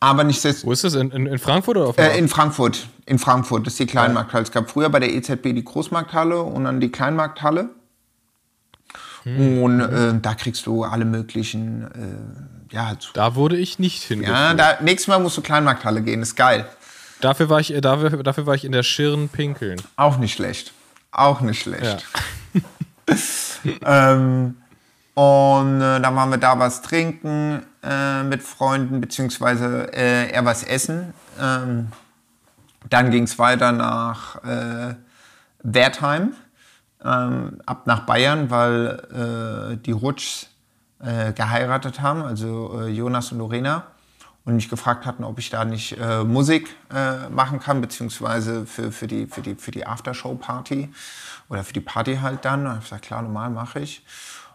Aber 0.00 0.24
nichtsdestotrotz. 0.24 0.66
Wo 0.66 0.72
ist 0.72 0.84
das? 0.84 0.94
In, 0.94 1.10
in, 1.10 1.26
in 1.26 1.38
Frankfurt 1.38 1.76
oder 1.76 1.88
auf 1.88 1.98
Äh, 1.98 2.16
in 2.16 2.28
Frankfurt. 2.28 2.88
In 3.04 3.18
Frankfurt. 3.18 3.66
Das 3.66 3.74
ist 3.74 3.80
die 3.80 3.86
Kleinmarkthalle. 3.86 4.44
Es 4.44 4.52
gab 4.52 4.70
früher 4.70 4.88
bei 4.88 5.00
der 5.00 5.12
EZB 5.12 5.54
die 5.54 5.64
Großmarkthalle 5.64 6.40
und 6.40 6.64
dann 6.64 6.80
die 6.80 6.90
Kleinmarkthalle. 6.90 7.70
Und 9.36 9.80
äh, 9.80 10.14
da 10.20 10.34
kriegst 10.34 10.64
du 10.66 10.84
alle 10.84 11.04
möglichen 11.04 11.82
äh, 12.70 12.74
ja, 12.74 12.86
halt, 12.86 13.10
Da 13.14 13.34
wurde 13.34 13.56
ich 13.56 13.78
nicht 13.78 14.02
hingeführt. 14.04 14.36
ja, 14.36 14.54
da, 14.54 14.78
nächstes 14.80 15.08
Mal 15.08 15.18
musst 15.18 15.36
du 15.36 15.42
Kleinmarkthalle 15.42 16.02
gehen, 16.02 16.22
ist 16.22 16.36
geil. 16.36 16.66
dafür, 17.20 17.48
war 17.48 17.60
ich, 17.60 17.72
äh, 17.74 17.80
dafür, 17.80 18.22
dafür 18.22 18.46
war 18.46 18.54
ich 18.54 18.64
in 18.64 18.72
der 18.72 18.82
Schirn 18.82 19.28
pinkeln. 19.28 19.80
Auch 19.96 20.18
nicht 20.18 20.34
schlecht. 20.34 20.72
Auch 21.10 21.40
nicht 21.40 21.66
Ja. 21.66 21.72
schlecht. 21.72 22.06
ähm, 23.84 24.56
und 25.14 25.80
äh, 25.80 26.00
dann 26.00 26.14
waren 26.14 26.30
wir 26.30 26.38
da 26.38 26.58
was 26.58 26.82
trinken 26.82 27.62
äh, 27.82 28.22
mit 28.22 28.42
Freunden, 28.42 29.00
beziehungsweise 29.00 29.92
äh, 29.92 30.30
eher 30.30 30.44
was 30.44 30.62
essen. 30.62 31.12
Ähm, 31.40 31.88
dann 32.90 33.10
ging 33.10 33.24
es 33.24 33.38
weiter 33.38 33.72
nach 33.72 34.36
äh, 34.44 34.94
Wertheim, 35.62 36.32
ähm, 37.04 37.60
ab 37.66 37.86
nach 37.86 38.00
Bayern, 38.00 38.50
weil 38.50 39.72
äh, 39.72 39.76
die 39.76 39.92
Rutschs 39.92 40.48
äh, 41.00 41.32
geheiratet 41.32 42.00
haben, 42.00 42.22
also 42.22 42.82
äh, 42.82 42.88
Jonas 42.88 43.32
und 43.32 43.38
Lorena. 43.38 43.84
Und 44.44 44.54
mich 44.54 44.70
gefragt 44.70 45.04
hatten, 45.04 45.24
ob 45.24 45.38
ich 45.38 45.50
da 45.50 45.66
nicht 45.66 45.98
äh, 45.98 46.24
Musik 46.24 46.74
äh, 46.94 47.28
machen 47.28 47.60
kann, 47.60 47.82
beziehungsweise 47.82 48.64
für, 48.64 48.90
für 48.92 49.06
die, 49.06 49.26
für 49.26 49.42
die, 49.42 49.56
für 49.56 49.70
die 49.72 49.86
Aftershow-Party 49.86 50.88
oder 51.50 51.64
für 51.64 51.74
die 51.74 51.82
Party 51.82 52.16
halt 52.16 52.46
dann. 52.46 52.66
Und 52.66 52.78
ich 52.78 52.84
gesagt, 52.84 53.04
klar, 53.04 53.20
normal 53.20 53.50
mache 53.50 53.80
ich. 53.80 54.02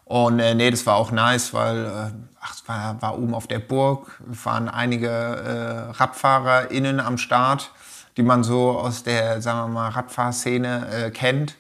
Und 0.06 0.40
äh, 0.40 0.56
nee, 0.56 0.72
das 0.72 0.86
war 0.86 0.96
auch 0.96 1.12
nice, 1.12 1.54
weil 1.54 1.86
äh, 1.86 2.12
ach, 2.42 2.56
es 2.56 2.68
war, 2.68 3.02
war 3.02 3.18
oben 3.18 3.34
auf 3.34 3.48
der 3.48 3.60
Burg, 3.60 4.20
waren 4.26 4.68
einige 4.68 5.10
äh, 5.10 5.92
RadfahrerInnen 5.92 7.00
am 7.00 7.18
Start, 7.18 7.72
die 8.18 8.24
man 8.24 8.44
so 8.44 8.72
aus 8.72 9.04
der, 9.04 9.42
sagen 9.42 9.60
wir 9.60 9.68
mal, 9.68 9.90
Radfahrszene 9.90 10.88
äh, 10.92 11.12
kennt. 11.12 11.56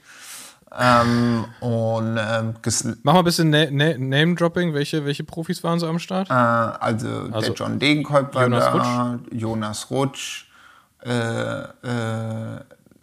Ähm, 0.77 1.46
und 1.60 2.18
ähm, 2.18 2.56
Mach 3.03 3.13
mal 3.13 3.20
ein 3.20 3.25
bisschen 3.25 3.50
Na 3.51 3.65
Na 3.70 3.98
Name-Dropping. 3.98 4.74
Welche, 4.74 5.06
welche 5.06 5.24
Profis 5.24 5.63
waren 5.63 5.80
so 5.80 5.88
am 5.88 6.00
Start? 6.00 6.30
Äh, 6.30 6.34
also, 6.34 7.08
Also, 7.32 7.53
der 7.53 7.53
John 7.53 7.80
Degenkolb 7.80 8.34
war 8.34 8.44
Jonas 8.44 8.63
da, 8.65 9.20
Jonas 9.32 9.92
Rutsch, 9.92 10.48
äh, 11.06 11.12
äh, 11.62 12.56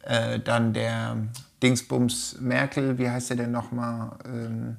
äh, 0.02 0.40
dann 0.40 0.72
der 0.72 1.16
Dingsbums 1.62 2.38
Merkel, 2.40 2.98
wie 2.98 3.08
heißt 3.08 3.30
der 3.30 3.36
denn 3.36 3.52
nochmal? 3.52 4.12
Ähm, 4.24 4.76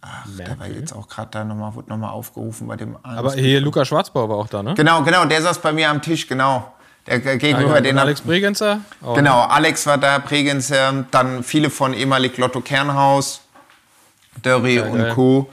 ach, 0.00 0.26
der 0.38 0.58
war 0.58 0.68
jetzt 0.68 0.94
auch 0.94 1.08
gerade 1.08 1.30
da 1.32 1.44
nochmal, 1.44 1.74
wurde 1.74 1.90
nochmal 1.90 2.10
aufgerufen 2.10 2.66
bei 2.66 2.76
dem 2.76 2.96
Aber 3.02 3.34
hier 3.34 3.60
Luca 3.60 3.84
Schwarzbauer 3.84 4.28
war 4.28 4.36
auch 4.36 4.48
da, 4.48 4.62
ne? 4.62 4.74
Genau, 4.74 5.02
genau, 5.02 5.24
der 5.26 5.42
saß 5.42 5.58
bei 5.60 5.72
mir 5.72 5.90
am 5.90 6.00
Tisch, 6.00 6.26
genau. 6.26 6.72
Der 7.08 7.38
gegenüber, 7.38 7.72
Ah, 7.72 7.74
ja. 7.76 7.80
den 7.80 7.98
Alex 7.98 8.20
Bregenzer? 8.20 8.80
Auch, 9.02 9.14
Genau, 9.14 9.40
Alex 9.40 9.86
war 9.86 9.98
da, 9.98 10.18
Bregenz, 10.18 10.70
ähm, 10.70 11.06
dann 11.10 11.42
viele 11.42 11.70
von 11.70 11.94
ehemalig 11.94 12.36
Lotto 12.36 12.60
Kernhaus, 12.60 13.40
Dörri 14.42 14.76
Ja, 14.76 14.84
und 14.86 14.98
geil. 14.98 15.12
Co. 15.14 15.50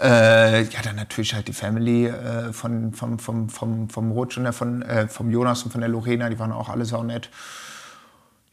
Äh, 0.00 0.62
ja, 0.64 0.82
dann 0.82 0.96
natürlich 0.96 1.32
halt 1.34 1.48
die 1.48 1.52
Family 1.52 2.06
äh, 2.06 2.52
von, 2.52 2.92
vom, 2.92 3.18
vom, 3.18 3.48
vom, 3.48 3.88
vom 3.88 4.10
Rutsch 4.10 4.36
und 4.36 4.44
der 4.44 4.52
von, 4.52 4.82
äh, 4.82 5.08
vom 5.08 5.30
Jonas 5.30 5.62
und 5.62 5.70
von 5.72 5.80
der 5.80 5.88
Lorena, 5.88 6.28
die 6.28 6.38
waren 6.38 6.52
auch 6.52 6.68
alle 6.68 6.84
sau 6.84 7.02
nett. 7.02 7.30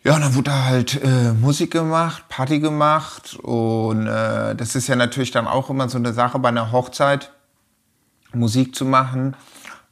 Ja, 0.06 0.16
und 0.16 0.22
dann 0.22 0.36
wurde 0.36 0.52
da 0.52 0.64
halt 0.66 1.02
äh, 1.04 1.32
Musik 1.34 1.72
gemacht, 1.72 2.24
Party 2.30 2.60
gemacht 2.60 3.38
und 3.42 4.06
äh, 4.08 4.54
das 4.56 4.76
ist 4.76 4.88
ja 4.88 4.96
natürlich 4.98 5.32
dann 5.32 5.48
auch 5.48 5.70
immer 5.70 5.88
so 5.90 5.98
eine 5.98 6.12
Sache 6.14 6.40
bei 6.40 6.50
einer 6.50 6.72
Hochzeit, 6.74 7.32
Musik 8.34 8.76
zu 8.76 8.84
machen, 8.86 9.36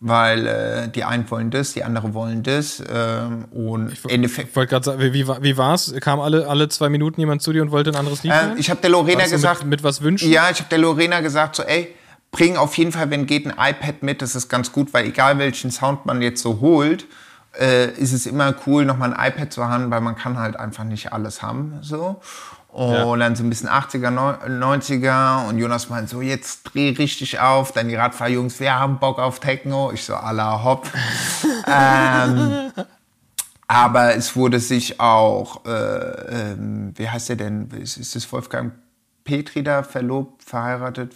weil 0.03 0.48
äh, 0.48 0.88
die 0.89 1.03
einen 1.03 1.29
wollen 1.29 1.51
das, 1.51 1.74
die 1.74 1.84
anderen 1.84 2.13
wollen 2.15 2.41
das 2.41 2.81
ähm, 2.91 3.46
und 3.51 3.93
im 4.03 4.10
Endeffekt 4.10 4.50
Ich 4.50 4.55
wollte 4.55 4.70
gerade 4.72 4.84
sagen, 4.86 5.00
wie, 5.00 5.13
wie, 5.13 5.27
war- 5.27 5.43
wie 5.43 5.55
war's? 5.58 5.93
Kam 6.01 6.20
alle, 6.20 6.48
alle 6.48 6.67
zwei 6.70 6.89
Minuten 6.89 7.20
jemand 7.22 7.43
zu 7.43 7.53
dir 7.53 7.62
und 7.62 7.70
wollte 7.72 7.91
ein 7.91 7.96
anderes 7.96 8.24
Lied 8.24 8.34
Äh, 8.34 8.55
ich 8.58 8.70
habe 8.72 8.81
der 8.81 8.89
Lorena 8.89 9.27
gesagt, 9.27 9.62
Mit, 9.62 9.70
mit 9.70 9.84
was 9.84 10.01
wünschen? 10.01 10.29
ja, 10.31 10.50
ich 10.50 10.58
habe 10.60 10.70
der 10.70 10.79
Lorena 10.79 11.20
gesagt, 11.22 11.55
so, 11.55 11.62
ey, 11.63 11.93
bring 12.31 12.58
auf 12.58 12.75
jeden 12.79 12.91
Fall, 12.91 13.12
wenn 13.12 13.27
geht, 13.27 13.46
ein 13.46 13.51
iPad 13.74 14.01
mit. 14.01 14.22
Das 14.24 14.36
ist 14.36 14.50
ganz 14.50 14.72
gut, 14.72 14.91
weil 14.93 15.05
egal 15.05 15.38
welchen 15.38 15.70
Sound 15.70 16.05
man 16.08 16.22
jetzt 16.24 16.41
so 16.41 16.62
holt, 16.62 17.05
äh, 17.60 17.91
ist 17.91 18.12
es 18.13 18.25
immer 18.25 18.55
cool, 18.65 18.86
nochmal 18.86 19.13
ein 19.13 19.31
iPad 19.31 19.53
zu 19.53 19.67
haben, 19.67 19.91
weil 19.91 20.01
man 20.01 20.15
kann 20.15 20.39
halt 20.39 20.55
einfach 20.58 20.84
nicht 20.86 21.13
alles 21.13 21.41
haben, 21.43 21.77
so. 21.81 22.22
Und 22.72 22.94
Ja. 22.94 23.16
dann 23.18 23.36
so 23.36 23.44
ein 23.44 23.50
bisschen 23.50 23.68
80er, 23.68 24.12
neu- 24.12 24.38
90er 24.48 25.46
und 25.50 25.58
Jonas 25.58 25.90
meint 25.90 26.08
so, 26.08 26.22
jetzt 26.22 26.63
dreh 26.63 26.92
richtig 26.92 27.40
auf. 27.40 27.74
Dann 27.74 27.90
die 27.90 27.96
Radfahrjungs, 27.96 28.60
wir 28.62 28.80
haben 28.80 28.98
Bock 29.00 29.20
auf 29.20 29.40
Techno. 29.42 29.92
Ich 29.92 30.06
so, 30.06 30.16
alla 30.16 30.63
hopp. 30.63 30.88
ähm, 31.67 32.72
aber 33.67 34.15
es 34.15 34.36
wurde 34.36 34.60
sich 34.60 35.00
auch, 35.02 35.65
äh, 35.65 36.52
ähm, 36.52 36.93
wie 36.95 37.10
heißt 37.10 37.30
der 37.30 37.36
denn? 37.36 37.69
Ist, 37.72 37.98
ist 37.98 38.15
das 38.15 38.32
Wolfgang 38.32 38.72
Petri 39.26 39.63
da 39.63 39.84
verlobt, 39.84 40.43
verheiratet, 40.43 41.13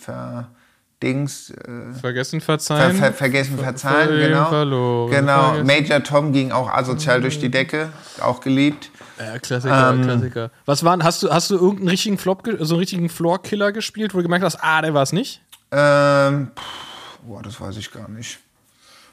verdings? 0.99 1.51
Äh, 1.51 1.93
Vergessen, 1.99 2.41
ver, 2.41 2.53
verzeihen. 2.53 2.95
ver, 2.95 3.13
vergessen, 3.13 3.58
verzeihen, 3.58 4.08
verliehen, 4.08 4.29
genau. 4.29 4.45
verloren, 4.45 5.12
genau. 5.12 5.53
vergessen. 5.53 5.67
Major 5.67 6.03
Tom 6.03 6.34
ging 6.34 6.51
auch 6.51 6.69
asozial 6.69 7.21
durch 7.21 7.39
die 7.39 7.49
Decke, 7.49 7.89
auch 8.21 8.41
geliebt. 8.41 8.89
Ja, 9.19 9.39
Klassiker, 9.39 9.91
Ähm, 9.91 10.01
Klassiker. 10.03 10.51
Was 10.65 10.84
waren, 10.84 11.03
hast 11.03 11.23
du, 11.23 11.29
hast 11.29 11.49
du 11.49 11.55
irgendeinen 11.55 11.89
richtigen 11.89 12.17
Flop, 12.17 12.43
so 12.60 12.75
einen 12.75 12.79
richtigen 12.79 13.10
Floor-Killer 13.10 13.71
gespielt, 13.71 14.13
wo 14.13 14.17
du 14.17 14.23
gemerkt 14.23 14.43
hast, 14.43 14.58
ah, 14.62 14.81
der 14.81 14.93
war 14.93 15.03
es 15.03 15.13
nicht? 15.13 15.41
Ähm, 15.71 16.51
pff, 16.58 17.19
boah, 17.23 17.41
das 17.41 17.60
weiß 17.60 17.77
ich 17.77 17.91
gar 17.91 18.10
nicht. 18.10 18.39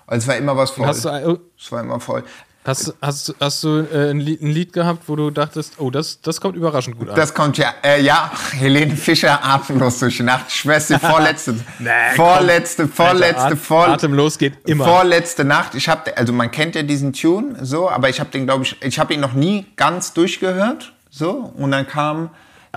Also 0.06 0.24
es 0.24 0.28
war 0.28 0.36
immer 0.36 0.56
was 0.56 0.72
voll. 0.72 0.86
Hast 0.86 1.04
du, 1.04 1.08
äh, 1.08 1.36
es 1.58 1.72
war 1.72 1.80
immer 1.80 2.00
voll. 2.00 2.24
Hast, 2.64 2.94
hast, 3.00 3.34
hast 3.40 3.64
du 3.64 3.86
äh, 3.92 4.10
ein, 4.10 4.20
Lied, 4.20 4.40
ein 4.42 4.48
Lied 4.50 4.72
gehabt, 4.72 5.08
wo 5.08 5.16
du 5.16 5.30
dachtest, 5.30 5.74
oh, 5.78 5.90
das, 5.90 6.20
das 6.20 6.40
kommt 6.40 6.56
überraschend 6.56 6.98
gut 6.98 7.08
an? 7.08 7.16
Das 7.16 7.34
kommt 7.34 7.58
ja, 7.58 7.74
äh, 7.82 8.00
ja, 8.02 8.30
Helene 8.52 8.96
Fischer 8.96 9.44
atemlos 9.44 9.98
durch 9.98 10.16
die 10.18 10.22
Nacht. 10.22 10.46
Die 10.52 10.98
vorletzte, 10.98 11.52
Nee, 11.78 11.90
vorletzte, 12.14 12.88
vorletzte, 12.88 13.42
Alter, 13.42 13.56
vor, 13.56 13.84
At- 13.84 13.94
Atemlos 13.94 14.38
geht 14.38 14.54
immer. 14.68 14.84
vorletzte 14.84 15.44
Nacht. 15.44 15.74
Ich 15.74 15.88
habe, 15.88 16.16
also 16.16 16.32
man 16.32 16.50
kennt 16.50 16.74
ja 16.74 16.82
diesen 16.82 17.12
Tune, 17.12 17.56
so, 17.64 17.90
aber 17.90 18.08
ich 18.08 18.20
habe 18.20 18.30
den, 18.30 18.46
glaube 18.46 18.64
ich, 18.64 18.76
ich 18.82 18.98
habe 18.98 19.14
ihn 19.14 19.20
noch 19.20 19.32
nie 19.34 19.66
ganz 19.76 20.12
durchgehört, 20.12 20.92
so. 21.10 21.52
Und 21.56 21.72
dann 21.72 21.86
kam 21.86 22.30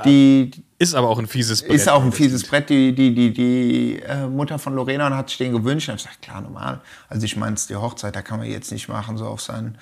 die, 0.04 0.52
Ist 0.78 0.94
aber 0.94 1.08
auch 1.08 1.20
ein 1.20 1.28
fieses 1.28 1.62
Brett. 1.62 1.72
ist 1.72 1.88
auch 1.88 2.04
ein 2.04 2.12
fieses 2.12 2.46
Brett, 2.46 2.70
die, 2.70 2.94
die, 2.94 3.16
die, 3.16 3.32
die 3.32 4.02
äh, 4.02 4.28
Mutter 4.28 4.60
von 4.60 4.76
Lorena 4.76 5.10
hat 5.16 5.30
sich 5.30 5.38
den 5.38 5.54
gewünscht. 5.54 5.88
Und 5.88 5.96
ich 5.96 6.04
gesagt, 6.04 6.22
klar, 6.22 6.42
normal. 6.42 6.82
Also 7.08 7.24
ich 7.24 7.38
meine, 7.38 7.54
es 7.54 7.62
ist 7.62 7.70
die 7.70 7.78
Hochzeit, 7.78 8.14
da 8.14 8.22
kann 8.22 8.40
man 8.40 8.50
jetzt 8.50 8.74
nicht 8.74 8.90
machen, 8.90 9.16
so 9.18 9.26
auf 9.26 9.40
sein, 9.40 9.78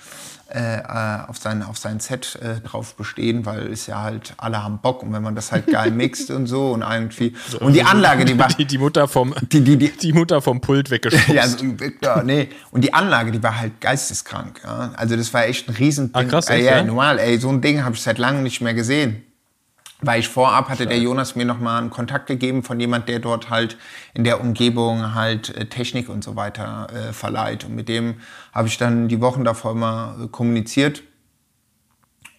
äh, 0.51 0.59
äh, 0.59 1.27
auf 1.27 1.39
sein, 1.39 1.63
auf 1.63 1.79
sein 1.79 1.99
Set 1.99 2.37
äh, 2.43 2.61
drauf 2.61 2.93
bestehen, 2.93 3.43
weil 3.43 3.71
es 3.71 3.87
ja 3.87 4.03
halt, 4.03 4.35
alle 4.37 4.63
haben 4.63 4.77
Bock. 4.83 5.01
Und 5.01 5.11
wenn 5.13 5.23
man 5.23 5.33
das 5.33 5.51
halt 5.51 5.65
geil 5.65 5.89
mixt 5.89 6.29
und 6.29 6.45
so 6.45 6.73
und 6.73 6.83
irgendwie. 6.83 7.33
Und 7.59 7.73
die 7.73 7.81
Anlage, 7.81 8.23
die 8.23 8.37
war. 8.37 8.49
die, 8.49 8.65
die 8.65 8.77
Mutter 8.77 9.07
vom, 9.07 9.33
Die, 9.51 9.61
die, 9.61 9.77
die, 9.77 9.89
die 9.89 10.13
Mutter 10.13 10.43
vom 10.43 10.61
Pult 10.61 10.91
weggeschubst. 10.91 11.27
ja, 11.33 11.47
so, 11.47 11.65
ja, 12.03 12.21
nee. 12.21 12.49
Und 12.69 12.83
die 12.83 12.93
Anlage, 12.93 13.31
die 13.31 13.41
war 13.41 13.59
halt 13.59 13.81
geisteskrank. 13.81 14.61
Ja. 14.63 14.91
Also 14.95 15.15
das 15.15 15.33
war 15.33 15.47
echt 15.47 15.67
ein 15.67 15.73
Riesending. 15.73 16.13
Ah, 16.13 16.23
krass, 16.25 16.51
äh, 16.51 16.63
ja, 16.63 16.77
ja? 16.77 16.83
normal, 16.83 17.17
ey, 17.17 17.39
so 17.39 17.49
ein 17.49 17.61
Ding 17.61 17.83
habe 17.83 17.95
ich 17.95 18.01
seit 18.03 18.19
langem 18.19 18.43
nicht 18.43 18.61
mehr 18.61 18.75
gesehen. 18.75 19.23
Weil 20.05 20.19
ich 20.19 20.27
vorab 20.27 20.67
hatte 20.67 20.85
der 20.85 20.99
Jonas 20.99 21.35
mir 21.35 21.45
nochmal 21.45 21.79
einen 21.79 21.89
Kontakt 21.89 22.27
gegeben 22.27 22.61
von 22.61 22.77
jemand, 22.77 23.07
der 23.07 23.19
dort 23.19 23.49
halt 23.49 23.77
in 24.13 24.25
der 24.25 24.41
Umgebung 24.41 25.15
halt 25.15 25.55
äh, 25.55 25.65
Technik 25.65 26.09
und 26.09 26.25
so 26.25 26.35
weiter 26.35 26.87
äh, 26.91 27.13
verleiht. 27.13 27.63
Und 27.63 27.73
mit 27.75 27.87
dem 27.87 28.15
habe 28.51 28.67
ich 28.67 28.77
dann 28.77 29.07
die 29.07 29.21
Wochen 29.21 29.45
davor 29.45 29.75
mal 29.75 30.25
äh, 30.25 30.27
kommuniziert. 30.27 31.03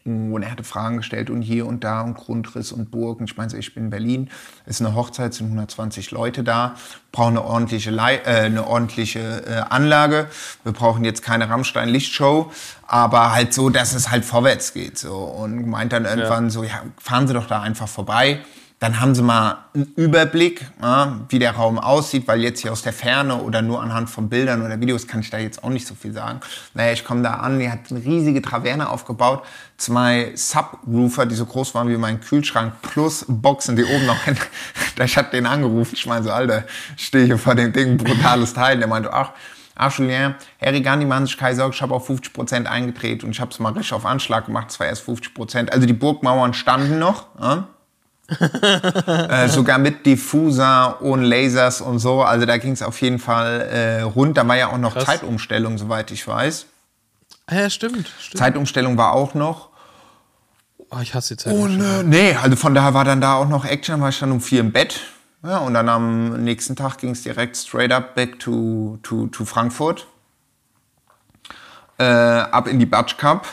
Und 0.07 0.43
er 0.43 0.51
hatte 0.51 0.65
Fragen 0.65 0.99
gestellt 0.99 1.31
und 1.31 1.41
hier 1.41 1.65
und 1.65 1.83
da 1.83 2.03
und 2.03 2.15
Grundriss 2.15 2.73
und 2.73 2.91
Burg. 2.91 3.21
Und 3.21 3.31
ich 3.31 3.39
meinte, 3.39 3.53
so, 3.53 3.59
ich 3.59 3.75
bin 3.75 3.85
in 3.85 3.91
Berlin, 3.91 4.31
es 4.67 4.79
ist 4.79 4.87
eine 4.87 4.95
Hochzeit, 4.95 5.33
sind 5.33 5.47
120 5.47 6.11
Leute 6.11 6.45
da, 6.45 6.75
brauchen 7.11 7.39
eine 7.39 7.45
ordentliche, 7.45 7.91
Lei 7.91 8.17
äh, 8.17 8.41
eine 8.41 8.67
ordentliche 8.67 9.21
äh, 9.47 9.63
Anlage. 9.71 10.29
Wir 10.63 10.73
brauchen 10.73 11.05
jetzt 11.05 11.23
keine 11.23 11.49
Rammstein-Lichtshow, 11.49 12.53
aber 12.87 13.33
halt 13.33 13.55
so, 13.55 13.71
dass 13.71 13.95
es 13.95 14.11
halt 14.11 14.27
vorwärts 14.27 14.75
geht. 14.75 14.99
So. 14.99 15.15
Und 15.15 15.67
meint 15.69 15.95
dann 15.95 16.05
irgendwann 16.05 16.51
so, 16.51 16.65
ja, 16.65 16.83
fahren 16.99 17.27
Sie 17.27 17.33
doch 17.33 17.47
da 17.47 17.63
einfach 17.63 17.89
vorbei. 17.89 18.41
Dann 18.85 19.01
haben 19.01 19.15
sie 19.15 19.23
mal 19.23 19.65
einen 19.73 19.95
Überblick, 19.97 20.67
ja, 20.83 21.21
wie 21.31 21.39
der 21.39 21.53
Raum 21.53 21.79
aussieht, 21.79 22.29
weil 22.29 22.43
jetzt 22.43 22.61
hier 22.61 22.71
aus 22.71 22.83
der 22.83 22.93
Ferne 22.93 23.37
oder 23.37 23.63
nur 23.63 23.81
anhand 23.81 24.11
von 24.11 24.29
Bildern 24.29 24.61
oder 24.61 24.79
Videos 24.79 25.07
kann 25.07 25.21
ich 25.21 25.31
da 25.31 25.39
jetzt 25.39 25.65
auch 25.65 25.71
nicht 25.71 25.87
so 25.87 25.95
viel 25.95 26.13
sagen. 26.13 26.41
Naja, 26.75 26.93
ich 26.93 27.03
komme 27.03 27.23
da 27.23 27.37
an, 27.37 27.59
die 27.59 27.71
hat 27.71 27.79
eine 27.89 28.05
riesige 28.05 28.43
Traverne 28.43 28.91
aufgebaut, 28.91 29.43
zwei 29.79 30.33
Subwoofer, 30.35 31.25
die 31.25 31.35
so 31.35 31.47
groß 31.47 31.75
waren 31.75 31.89
wie 31.89 31.97
mein 31.97 32.21
Kühlschrank, 32.21 32.75
plus 32.83 33.25
Boxen, 33.27 33.75
die 33.75 33.85
oben 33.85 34.05
noch 34.05 34.23
hin. 34.25 34.37
Ich 35.03 35.17
hab 35.17 35.31
den 35.31 35.47
angerufen, 35.47 35.95
ich 35.95 36.05
meine 36.05 36.23
so, 36.23 36.31
Alter, 36.31 36.65
stehe 36.99 37.25
hier 37.25 37.39
vor 37.39 37.55
dem 37.55 37.73
Ding, 37.73 37.97
brutales 37.97 38.53
Teil. 38.53 38.79
Der 38.79 38.87
meinte, 38.87 39.15
ach, 39.15 39.31
Ach, 39.77 39.99
Julien, 39.99 40.35
Harry 40.61 40.83
Gandhi, 40.83 41.07
machen 41.07 41.25
sich 41.25 41.39
keine 41.39 41.57
Sorge, 41.57 41.75
ich 41.75 41.81
habe 41.81 41.95
auf 41.95 42.09
50% 42.09 42.67
eingedreht 42.67 43.25
und 43.25 43.31
ich 43.31 43.41
habe 43.41 43.51
es 43.51 43.59
mal 43.59 43.73
richtig 43.73 43.95
auf 43.95 44.05
Anschlag 44.05 44.45
gemacht, 44.45 44.69
es 44.69 44.79
erst 44.79 45.09
50%. 45.09 45.71
Also 45.71 45.87
die 45.87 45.95
Burgmauern 45.95 46.53
standen 46.53 46.99
noch, 46.99 47.27
ja? 47.41 47.67
Äh, 48.29 49.49
sogar 49.49 49.79
mit 49.79 50.07
Diffuser 50.07 51.01
und 51.03 51.23
Lasers 51.23 51.81
und 51.81 51.99
so. 51.99 52.23
Also 52.23 52.47
da 52.47 52.57
ging 52.57 52.73
es 52.73 52.83
auf 52.83 53.01
jeden 53.03 53.19
Fall 53.19 53.61
äh, 53.61 54.01
rund. 54.03 54.37
Da 54.37 54.47
war 54.49 54.57
ja 54.57 54.69
auch 54.69 54.79
noch 54.79 54.95
Krass. 54.95 55.05
Zeitumstellung, 55.05 55.79
soweit 55.79 56.11
ich 56.11 56.27
weiß. 56.27 56.67
Ah, 57.47 57.57
ja, 57.57 57.71
stimmt. 57.71 58.11
stimmt. 58.19 58.39
Zeitumstellung 58.39 58.97
war 58.97 59.13
auch 59.13 59.35
noch. 59.35 59.69
Oh, 60.91 60.99
ich 61.03 61.15
hasse 61.15 61.37
die 61.37 61.43
Zeit. 61.43 61.53
Und 61.53 61.81
äh, 61.81 62.03
nee, 62.03 62.35
also 62.35 62.57
von 62.57 62.75
daher 62.75 62.95
war 62.95 63.05
dann 63.05 63.21
da 63.21 63.35
auch 63.35 63.49
noch 63.49 63.65
Action, 63.65 64.01
war 64.01 64.09
ich 64.09 64.19
dann 64.19 64.33
um 64.33 64.41
vier 64.41 64.61
im 64.61 64.73
Bett. 64.73 65.01
Ja, 65.43 65.59
und 65.59 65.75
dann 65.75 65.89
am 65.91 66.43
nächsten 66.43 66.75
Tag 66.75 66.99
ging 66.99 67.11
es 67.11 67.23
direkt 67.23 67.57
straight 67.57 67.93
up 67.93 68.15
back 68.15 68.39
to, 68.39 68.99
to, 69.03 69.27
to 69.27 69.45
Frankfurt. 69.45 70.07
Äh, 71.99 72.05
ab 72.05 72.67
in 72.67 72.79
die 72.79 72.87
Batsch 72.87 73.19
Cup 73.19 73.47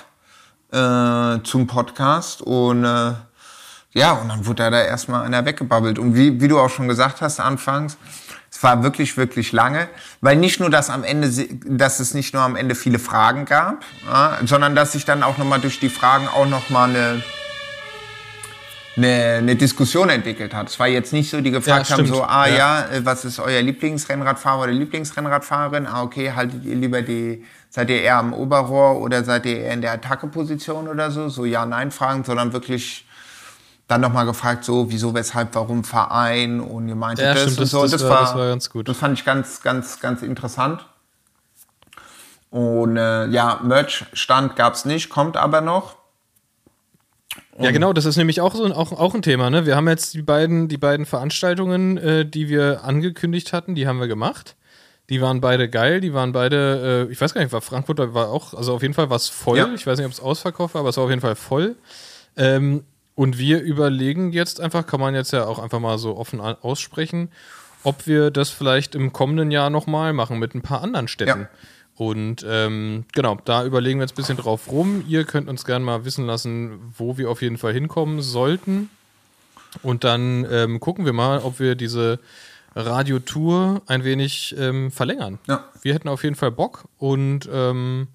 äh, 0.72 1.40
zum 1.44 1.68
Podcast 1.68 2.42
und 2.42 2.86
äh, 2.86 3.12
ja, 3.93 4.13
und 4.13 4.30
dann 4.30 4.45
wurde 4.45 4.69
da 4.71 4.82
erstmal 4.82 5.25
einer 5.25 5.45
weggebabbelt. 5.45 5.99
Und 5.99 6.15
wie, 6.15 6.39
wie 6.39 6.47
du 6.47 6.60
auch 6.60 6.69
schon 6.69 6.88
gesagt 6.88 7.21
hast 7.21 7.39
anfangs, 7.39 7.97
es 8.49 8.62
war 8.63 8.84
wirklich, 8.84 9.17
wirklich 9.17 9.51
lange, 9.54 9.88
weil 10.19 10.36
nicht 10.36 10.60
nur, 10.60 10.69
dass 10.69 10.89
am 10.89 11.04
Ende, 11.04 11.30
dass 11.65 11.99
es 11.99 12.13
nicht 12.13 12.34
nur 12.34 12.43
am 12.43 12.56
Ende 12.56 12.75
viele 12.75 12.99
Fragen 12.99 13.45
gab, 13.45 13.84
ja, 14.06 14.38
sondern 14.45 14.75
dass 14.75 14.91
sich 14.91 15.06
dann 15.06 15.23
auch 15.23 15.38
nochmal 15.38 15.60
durch 15.62 15.80
die 15.80 15.89
Fragen 15.89 16.27
auch 16.27 16.45
nochmal 16.45 16.89
eine, 16.89 17.23
eine, 18.97 19.36
eine 19.39 19.56
Diskussion 19.56 20.10
entwickelt 20.10 20.54
hat. 20.54 20.69
Es 20.69 20.80
war 20.80 20.88
jetzt 20.88 21.13
nicht 21.13 21.30
so, 21.30 21.39
die 21.41 21.51
gefragt 21.51 21.89
Ja, 21.89 21.97
haben, 21.97 22.06
so, 22.06 22.23
ah 22.23 22.45
Ja. 22.47 22.56
ja. 22.56 22.86
äh, 22.91 23.06
was 23.06 23.23
ist 23.25 23.39
euer 23.39 23.62
Lieblingsrennradfahrer 23.62 24.63
oder 24.63 24.73
Lieblingsrennradfahrerin? 24.73 25.88
Ah, 25.88 26.04
okay, 26.04 26.34
haltet 26.36 26.65
ihr 26.65 26.75
lieber 26.75 27.01
die, 27.01 27.45
seid 27.69 27.89
ihr 27.89 28.01
eher 28.01 28.17
am 28.17 28.34
Oberrohr 28.34 28.99
oder 29.01 29.23
seid 29.23 29.45
ihr 29.45 29.60
eher 29.62 29.73
in 29.73 29.82
der 29.82 29.93
Attacke-Position 29.93 30.89
oder 30.89 31.10
so? 31.10 31.30
So 31.30 31.45
Ja-Nein-Fragen, 31.45 32.25
sondern 32.25 32.51
wirklich 32.51 33.06
dann 33.91 34.01
nochmal 34.01 34.25
gefragt, 34.25 34.63
so, 34.63 34.89
wieso, 34.89 35.13
weshalb, 35.13 35.54
warum 35.54 35.84
Verein 35.84 36.60
und 36.62 36.88
ihr 36.88 36.95
meintet 36.95 37.25
Ja, 37.25 37.34
das 37.34 37.41
stimmt, 37.43 37.58
und 37.58 37.63
das- 37.63 37.69
so. 37.71 37.88
das 37.88 38.10
war- 38.10 38.21
das 38.21 38.36
war 38.36 38.47
ganz 38.47 38.69
gut. 38.69 38.88
Das 38.88 38.97
fand 38.97 39.19
ich 39.19 39.25
ganz, 39.25 39.62
ganz, 39.62 39.99
ganz 39.99 40.21
interessant. 40.21 40.86
Und 42.49 42.97
äh, 42.97 43.27
ja, 43.27 43.60
Merch-Stand 43.63 44.56
gab's 44.56 44.86
nicht, 44.86 45.10
kommt 45.10 45.38
aber 45.38 45.62
noch. 45.62 45.95
Ja, 47.60 47.71
genau, 47.71 47.93
das 47.93 48.06
ist 48.06 48.17
nämlich 48.17 48.41
auch 48.41 48.56
so 48.56 48.65
ein, 48.65 48.71
auch, 48.73 48.91
auch 48.91 49.13
ein 49.13 49.21
Thema. 49.21 49.49
Ne? 49.49 49.65
Wir 49.65 49.75
haben 49.75 49.88
jetzt 49.88 50.13
die 50.13 50.21
beiden, 50.21 50.67
die 50.67 50.77
beiden 50.77 51.06
Veranstaltungen, 51.06 51.97
äh, 51.97 52.25
die 52.25 52.49
wir 52.49 52.84
angekündigt 52.84 53.54
hatten, 53.54 53.75
die 53.75 53.88
haben 53.88 53.99
wir 53.99 54.08
gemacht. 54.08 54.56
Die 55.10 55.21
waren 55.21 55.41
beide 55.41 55.69
geil, 55.69 56.01
die 56.01 56.13
waren 56.13 56.32
beide, 56.32 57.08
äh, 57.10 57.12
ich 57.12 57.19
weiß 57.21 57.34
gar 57.34 57.41
nicht, 57.41 57.51
war 57.54 57.62
Frankfurt 57.62 57.99
war 58.13 58.30
auch, 58.30 58.54
also 58.54 58.73
auf 58.73 58.82
jeden 58.82 58.93
Fall 58.93 59.10
war 59.10 59.17
es 59.17 59.27
voll. 59.30 59.58
Ja. 59.58 59.69
Ich 59.75 59.86
weiß 59.86 59.97
nicht, 59.97 60.06
ob 60.06 60.12
es 60.13 60.19
ausverkauft 60.19 60.73
war, 60.73 60.80
aber 60.82 60.89
es 60.89 60.97
war 60.97 61.04
auf 61.06 61.10
jeden 61.10 61.21
Fall 61.21 61.36
voll. 61.36 61.75
Ähm, 62.38 62.84
und 63.15 63.38
wir 63.38 63.62
überlegen 63.62 64.32
jetzt 64.32 64.60
einfach, 64.60 64.86
kann 64.86 65.00
man 65.00 65.15
jetzt 65.15 65.32
ja 65.32 65.45
auch 65.45 65.60
einfach 65.60 65.80
mal 65.80 65.97
so 65.97 66.17
offen 66.17 66.39
aussprechen, 66.39 67.30
ob 67.84 68.08
wir 68.08 68.32
das 68.32 68.50
vielleicht 68.50 68.95
im 68.95 69.12
kommenden 69.12 69.52
Jahr 69.52 69.69
nochmal 69.69 70.13
machen 70.13 70.39
mit 70.39 70.56
ein 70.56 70.62
paar 70.62 70.82
anderen 70.82 71.08
Städten. 71.08 71.41
Ja. 71.41 71.50
Und 71.95 72.45
ähm, 72.47 73.06
genau, 73.13 73.38
da 73.45 73.65
überlegen 73.65 74.00
wir 74.00 74.06
jetzt 74.06 74.13
ein 74.13 74.15
bisschen 74.15 74.38
drauf 74.38 74.71
rum. 74.71 75.04
Ihr 75.08 75.24
könnt 75.24 75.50
uns 75.50 75.65
gerne 75.65 75.86
mal 75.86 76.06
wissen 76.06 76.26
lassen, 76.26 76.80
wo 76.97 77.17
wir 77.17 77.30
auf 77.30 77.41
jeden 77.41 77.58
Fall 77.58 77.74
hinkommen 77.74 78.21
sollten. 78.21 78.89
Und 79.84 80.04
dann 80.04 80.45
ähm, 80.50 80.80
gucken 80.80 81.06
wir 81.06 81.13
mal, 81.13 81.39
ob 81.39 81.60
wir 81.60 81.76
diese 81.76 82.19
Radiotour 82.76 83.82
ein 83.88 84.04
wenig 84.04 84.56
ähm, 84.58 84.91
verlängern. 84.91 85.39
Ja. 85.47 85.65
Wir 85.82 85.93
hätten 85.93 86.08
auf 86.08 86.24
jeden 86.24 86.36
Fall 86.36 86.52
Bock 86.52 86.86
und 86.97 87.47
ähm, 87.52 88.08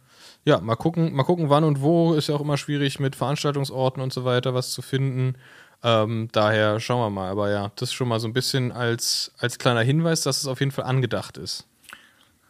ja, 0.46 0.60
mal 0.60 0.76
gucken, 0.76 1.12
mal 1.12 1.24
gucken, 1.24 1.50
wann 1.50 1.64
und 1.64 1.80
wo. 1.80 2.14
Ist 2.14 2.28
ja 2.28 2.36
auch 2.36 2.40
immer 2.40 2.56
schwierig 2.56 3.00
mit 3.00 3.16
Veranstaltungsorten 3.16 4.00
und 4.00 4.12
so 4.12 4.24
weiter 4.24 4.54
was 4.54 4.70
zu 4.70 4.80
finden. 4.80 5.34
Ähm, 5.82 6.28
daher 6.30 6.78
schauen 6.78 7.00
wir 7.00 7.10
mal. 7.10 7.30
Aber 7.30 7.50
ja, 7.50 7.72
das 7.74 7.92
schon 7.92 8.06
mal 8.06 8.20
so 8.20 8.28
ein 8.28 8.32
bisschen 8.32 8.70
als, 8.70 9.32
als 9.38 9.58
kleiner 9.58 9.82
Hinweis, 9.82 10.20
dass 10.22 10.38
es 10.38 10.46
auf 10.46 10.60
jeden 10.60 10.70
Fall 10.70 10.84
angedacht 10.84 11.36
ist. 11.36 11.66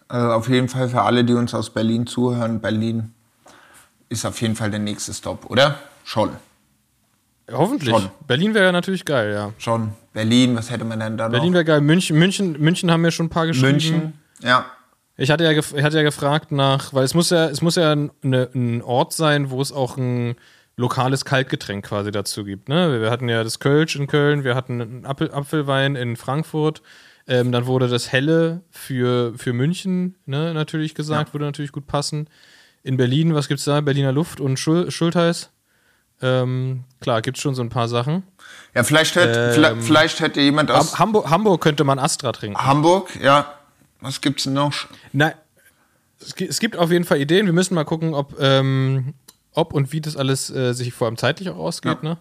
Also 0.09 0.31
auf 0.31 0.49
jeden 0.49 0.69
Fall 0.69 0.91
für 0.91 1.01
alle, 1.01 1.25
die 1.25 1.33
uns 1.33 1.55
aus 1.55 1.71
Berlin 1.71 2.07
zuhören, 2.07 2.61
Berlin 2.61 3.15
ist 4.11 4.27
auf 4.27 4.41
jeden 4.43 4.57
Fall 4.57 4.71
der 4.71 4.79
nächste 4.79 5.15
Stop, 5.15 5.51
oder? 5.51 5.79
Schon. 6.05 6.31
Hoffentlich. 7.51 7.91
Schon. 7.91 8.11
Berlin 8.27 8.53
wäre 8.53 8.67
ja 8.67 8.73
natürlich 8.73 9.07
geil, 9.07 9.33
ja. 9.33 9.53
Schon. 9.57 9.93
Berlin, 10.13 10.55
was 10.55 10.71
hätte 10.71 10.85
man 10.85 11.01
denn 11.01 11.17
da 11.17 11.29
Berlin 11.29 11.49
noch? 11.49 11.55
wäre 11.55 11.65
geil. 11.65 11.81
München, 11.81 12.19
München, 12.19 12.61
München 12.61 12.91
haben 12.91 13.01
mir 13.01 13.11
schon 13.11 13.27
ein 13.27 13.31
paar 13.31 13.47
geschrieben. 13.47 13.73
München. 13.73 14.13
Ja. 14.43 14.67
Ich 15.17 15.31
hatte 15.31 15.45
ja, 15.45 15.53
ich 15.53 15.83
hatte 15.83 15.97
ja 15.97 16.03
gefragt 16.03 16.53
nach, 16.53 16.93
weil 16.93 17.05
es 17.05 17.15
muss 17.15 17.31
ja, 17.31 17.47
es 17.47 17.63
muss 17.63 17.77
ja 17.77 17.93
ein, 17.93 18.11
eine, 18.23 18.51
ein 18.55 18.83
Ort 18.83 19.13
sein, 19.13 19.51
wo 19.51 19.63
es 19.63 19.73
auch 19.73 19.97
ein 19.97 20.37
lokales 20.77 21.25
Kaltgetränk 21.25 21.87
quasi 21.87 22.11
dazu 22.11 22.45
gibt. 22.45 22.69
Ne? 22.69 23.01
Wir 23.01 23.11
hatten 23.11 23.29
ja 23.29 23.43
das 23.43 23.59
Kölsch 23.59 23.97
in 23.97 24.07
Köln, 24.07 24.45
wir 24.45 24.55
hatten 24.55 24.83
einen 24.83 25.07
Apfel, 25.07 25.31
Apfelwein 25.33 25.97
in 25.97 26.17
Frankfurt. 26.17 26.83
Ähm, 27.27 27.51
dann 27.51 27.67
wurde 27.67 27.89
das 27.89 28.13
Helle 28.13 28.63
für, 28.71 29.33
für 29.37 29.53
München 29.53 30.17
ne, 30.27 30.55
natürlich 30.55 30.95
gesagt, 30.95 31.35
würde 31.35 31.47
natürlich 31.47 31.73
gut 31.73 31.87
passen. 31.87 32.29
In 32.83 32.97
Berlin, 32.97 33.35
was 33.35 33.49
gibt's 33.49 33.65
da? 33.65 33.81
Berliner 33.81 34.13
Luft 34.13 34.39
und 34.39 34.59
Schul 34.59 34.91
Schultheiß. 34.91 35.51
Ähm, 36.23 36.85
klar, 37.01 37.21
gibt's 37.23 37.41
schon 37.41 37.55
so 37.55 37.63
ein 37.63 37.69
paar 37.69 37.89
Sachen. 37.89 38.23
Ja, 38.75 38.85
vielleicht, 38.85 39.17
hätte, 39.17 39.49
Ähm, 39.49 39.53
vielleicht, 39.55 39.83
vielleicht 39.83 40.21
hätte 40.21 40.41
jemand 40.41 40.71
aus 40.71 40.93
Ham 40.93 40.99
Hamburg, 41.01 41.31
Hamburg 41.31 41.61
könnte 41.63 41.85
man 41.85 41.99
Astra 41.99 42.33
trinken. 42.33 42.65
Hamburg, 42.65 43.19
ja. 43.21 43.56
Was 44.07 44.21
gibt's 44.21 44.45
denn 44.45 44.53
noch? 44.53 44.73
Nein, 45.13 45.33
es, 46.21 46.35
gi- 46.37 46.47
es 46.47 46.61
gibt 46.61 46.77
auf 46.77 46.91
jeden 46.93 47.05
Fall 47.05 47.21
Ideen. 47.21 47.47
Wir 47.47 47.53
müssen 47.53 47.75
mal 47.75 47.85
gucken, 47.85 48.15
ob, 48.15 48.37
ähm, 48.41 49.15
ob 49.53 49.73
und 49.75 49.93
wie 49.93 50.01
das 50.01 50.17
alles 50.17 50.49
äh, 50.51 50.73
sich 50.75 50.95
vor 50.95 51.07
allem 51.09 51.17
zeitlich 51.17 51.51
auch 51.51 51.57
ausgeht. 51.57 52.03
Ne? 52.05 52.19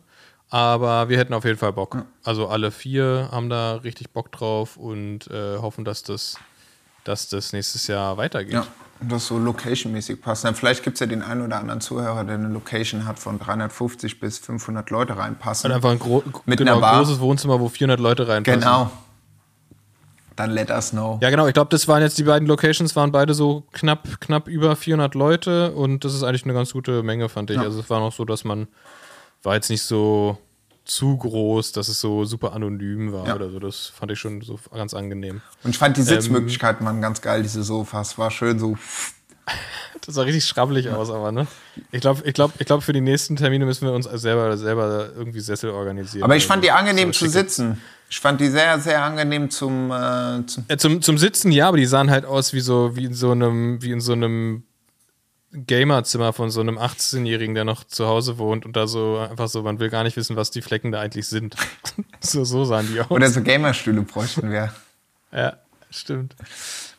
Aber 0.50 1.10
wir 1.10 1.18
hätten 1.18 1.34
auf 1.34 1.46
jeden 1.46 1.58
Fall 1.60 1.74
Bock. 1.74 2.06
Also 2.24 2.48
alle 2.48 2.72
vier 2.72 3.30
haben 3.32 3.50
da 3.50 3.76
richtig 3.76 4.12
Bock 4.12 4.32
drauf 4.32 4.78
und 4.78 5.28
äh, 5.30 5.58
hoffen, 5.58 5.86
dass 5.86 6.02
das, 6.04 6.38
dass 7.04 7.30
das 7.30 7.54
nächstes 7.54 7.86
Jahr 7.88 8.18
weitergeht. 8.18 8.54
Ja, 8.54 8.66
und 9.00 9.12
das 9.12 9.28
so 9.28 9.38
locationmäßig 9.38 10.22
passt. 10.22 10.44
Dann 10.44 10.56
vielleicht 10.56 10.84
gibt's 10.84 11.00
ja 11.02 11.06
den 11.06 11.22
einen 11.22 11.42
oder 11.42 11.58
anderen 11.60 11.82
Zuhörer, 11.82 12.24
der 12.24 12.36
eine 12.36 12.48
Location 12.48 13.06
hat 13.06 13.20
von 13.20 13.38
350 13.40 14.20
bis 14.20 14.40
500 14.40 14.90
Leute 14.90 15.18
reinpassen. 15.18 15.70
Und 15.70 15.76
einfach 15.76 15.92
ein 15.92 16.00
gro 16.00 16.24
Mit 16.46 16.58
genau, 16.58 16.80
großes 16.80 17.20
Wohnzimmer, 17.20 17.60
wo 17.60 17.70
400 17.70 18.00
Leute 18.00 18.28
reinpassen. 18.28 18.60
Genau. 18.62 18.92
Dann 20.36 20.52
let 20.52 20.70
us 20.70 20.92
know. 20.92 21.18
Ja, 21.22 21.30
genau. 21.30 21.48
Ich 21.48 21.54
glaube, 21.54 21.70
das 21.70 21.88
waren 21.88 22.02
jetzt 22.02 22.18
die 22.18 22.24
beiden 22.24 22.48
Locations, 22.48 22.96
waren 22.96 23.12
beide 23.12 23.34
so 23.34 23.64
knapp, 23.72 24.20
knapp 24.20 24.48
über 24.48 24.76
400 24.76 25.16
Leute 25.16 25.72
und 25.72 26.04
das 26.04 26.14
ist 26.14 26.24
eigentlich 26.24 26.44
eine 26.44 26.54
ganz 26.54 26.74
gute 26.74 27.04
Menge, 27.04 27.30
fand 27.30 27.50
ich. 27.52 27.58
Ja. 27.58 27.64
Also 27.64 27.80
es 27.80 27.90
war 27.90 28.00
noch 28.00 28.12
so, 28.14 28.26
dass 28.26 28.44
man 28.44 28.68
war 29.44 29.56
jetzt 29.56 29.70
nicht 29.70 29.84
so 29.84 30.38
zu 30.84 31.18
groß, 31.18 31.72
dass 31.72 31.88
es 31.88 32.00
so 32.00 32.26
super 32.26 32.54
anonym 32.54 33.12
war 33.14 33.28
Ja. 33.28 33.36
oder 33.36 33.50
so. 33.50 33.60
Das 33.60 33.88
fand 33.88 34.12
ich 34.12 34.20
schon 34.20 34.42
so 34.42 34.60
ganz 34.74 34.94
angenehm. 34.94 35.42
Und 35.64 35.72
ich 35.72 35.78
fand 35.78 35.98
die 35.98 36.02
Sitzmöglichkeiten 36.04 36.86
waren 36.86 37.02
ganz 37.02 37.22
geil, 37.22 37.42
diese 37.42 37.64
Sofas. 37.64 38.18
War 38.18 38.30
schön 38.32 38.60
so. 38.60 38.78
Das 40.06 40.14
sah 40.16 40.22
richtig 40.22 40.46
schrabbelig 40.46 40.90
aus, 40.90 41.10
aber 41.10 41.32
ne? 41.32 41.48
Ich 41.92 42.02
glaube, 42.02 42.22
ich 42.26 42.34
glaube, 42.36 42.54
ich 42.60 42.66
glaube, 42.68 42.84
für 42.84 42.94
die 42.94 43.02
nächsten 43.02 43.38
Termine 43.38 43.66
müssen 43.66 43.88
wir 43.88 43.94
uns 43.94 44.06
selber, 44.06 44.56
selber 44.56 45.10
irgendwie 45.16 45.40
Sessel 45.40 45.72
organisieren. 45.72 46.24
Aber 46.24 46.36
ich 46.36 46.46
fand 46.46 46.64
die 46.64 46.70
Also, 46.70 46.82
angenehm 46.82 47.12
so 47.12 47.26
zu 47.26 47.32
sitzen. 47.32 47.82
Ich 48.10 48.20
fand 48.20 48.40
die 48.40 48.50
sehr, 48.50 48.80
sehr 48.80 49.04
angenehm 49.04 49.50
zum. 49.50 49.92
Äh, 49.92 50.46
zum 50.46 50.66
Äh, 50.68 50.78
zum, 50.78 51.02
zum 51.02 51.18
Sitzen, 51.18 51.52
ja, 51.52 51.68
aber 51.68 51.78
die 51.78 51.86
sahen 51.86 52.12
halt 52.12 52.26
aus 52.26 52.54
wie 52.54 52.60
so, 52.60 52.96
wie 52.96 53.06
in 53.06 53.14
so 53.14 53.32
einem, 53.32 53.82
wie 53.82 53.92
in 53.92 54.00
so 54.00 54.14
einem 54.14 54.64
Gamerzimmer 55.52 56.34
von 56.34 56.50
so 56.50 56.62
einem 56.62 56.78
18-Jährigen, 56.78 57.56
der 57.56 57.64
noch 57.64 57.84
zu 57.84 58.08
Hause 58.08 58.38
wohnt 58.38 58.66
und 58.66 58.76
da 58.76 58.88
so 58.88 59.18
einfach 59.18 59.48
so, 59.48 59.64
man 59.64 59.80
will 59.80 59.90
gar 59.90 60.04
nicht 60.04 60.18
wissen, 60.18 60.36
was 60.36 60.52
die 60.52 60.62
Flecken 60.62 60.92
da 60.92 61.00
eigentlich 61.00 61.28
sind. 61.28 61.56
so, 62.20 62.44
so 62.44 62.66
sahen 62.66 62.88
die 62.92 63.00
aus. 63.00 63.10
oder 63.10 63.30
so 63.30 63.42
Gamerstühle 63.42 64.02
bräuchten 64.02 64.52
wir. 64.52 64.74
Ja, 65.32 65.58
stimmt. 65.90 66.36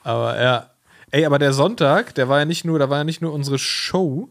Aber 0.03 0.41
ja. 0.41 0.71
Ey, 1.11 1.25
aber 1.25 1.39
der 1.39 1.53
Sonntag, 1.53 2.15
der 2.15 2.29
war 2.29 2.41
ja 2.41 2.45
nicht 2.45 2.65
nur, 2.65 2.79
da 2.79 2.91
war 2.91 2.99
ja 2.99 3.05
nicht 3.05 3.23
nur 3.23 3.33
unsere 3.33 3.59
Show, 3.59 4.29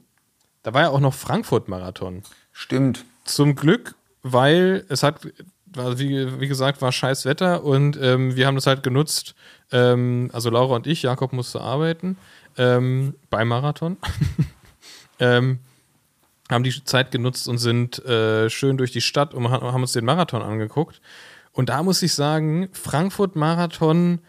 da 0.63 0.73
war 0.73 0.81
ja 0.81 0.89
auch 0.89 0.99
noch 0.99 1.13
Frankfurt-Marathon. 1.13 2.23
Stimmt. 2.51 3.05
Zum 3.23 3.55
Glück, 3.55 3.95
weil 4.23 4.85
es 4.89 5.03
hat, 5.03 5.21
war, 5.77 5.99
wie, 5.99 6.39
wie 6.39 6.47
gesagt, 6.47 6.81
war 6.81 6.91
scheiß 6.91 7.25
Wetter 7.25 7.63
und 7.63 7.97
ähm, 8.01 8.35
wir 8.35 8.47
haben 8.47 8.55
das 8.55 8.67
halt 8.67 8.83
genutzt. 8.83 9.35
Ähm, 9.71 10.29
also 10.33 10.49
Laura 10.49 10.75
und 10.75 10.87
ich, 10.87 11.03
Jakob 11.03 11.33
musste 11.33 11.61
arbeiten 11.61 12.17
ähm, 12.57 13.15
beim 13.29 13.47
Marathon. 13.47 13.97
ähm, 15.19 15.59
haben 16.49 16.63
die 16.63 16.83
Zeit 16.83 17.11
genutzt 17.11 17.47
und 17.47 17.57
sind 17.57 18.03
äh, 18.05 18.49
schön 18.49 18.77
durch 18.77 18.91
die 18.91 19.01
Stadt 19.01 19.33
und 19.33 19.49
ha- 19.49 19.61
haben 19.61 19.81
uns 19.81 19.93
den 19.93 20.05
Marathon 20.05 20.41
angeguckt. 20.41 21.01
Und 21.51 21.69
da 21.69 21.83
muss 21.83 22.01
ich 22.01 22.13
sagen, 22.13 22.69
Frankfurt-Marathon 22.73 24.19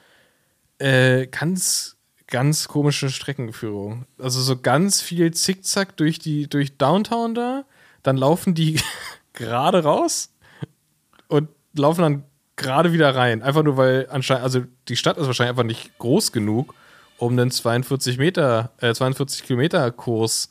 äh, 0.78 1.26
ganz, 1.26 1.96
ganz 2.26 2.68
komische 2.68 3.10
Streckenführung. 3.10 4.06
Also 4.18 4.40
so 4.40 4.56
ganz 4.56 5.02
viel 5.02 5.32
Zickzack 5.32 5.96
durch 5.96 6.18
die, 6.18 6.48
durch 6.48 6.78
Downtown 6.78 7.34
da. 7.34 7.64
Dann 8.02 8.16
laufen 8.16 8.54
die 8.54 8.80
gerade 9.32 9.82
raus 9.82 10.30
und 11.28 11.48
laufen 11.74 12.02
dann 12.02 12.24
gerade 12.56 12.92
wieder 12.92 13.14
rein. 13.14 13.42
Einfach 13.42 13.62
nur, 13.62 13.76
weil 13.76 14.06
anscheinend, 14.10 14.44
also 14.44 14.62
die 14.88 14.96
Stadt 14.96 15.18
ist 15.18 15.26
wahrscheinlich 15.26 15.50
einfach 15.50 15.64
nicht 15.64 15.98
groß 15.98 16.32
genug, 16.32 16.74
um 17.18 17.32
einen 17.32 17.50
42 17.50 18.18
Meter, 18.18 18.72
äh, 18.78 18.92
42 18.92 19.44
Kilometer 19.44 19.90
Kurs 19.90 20.50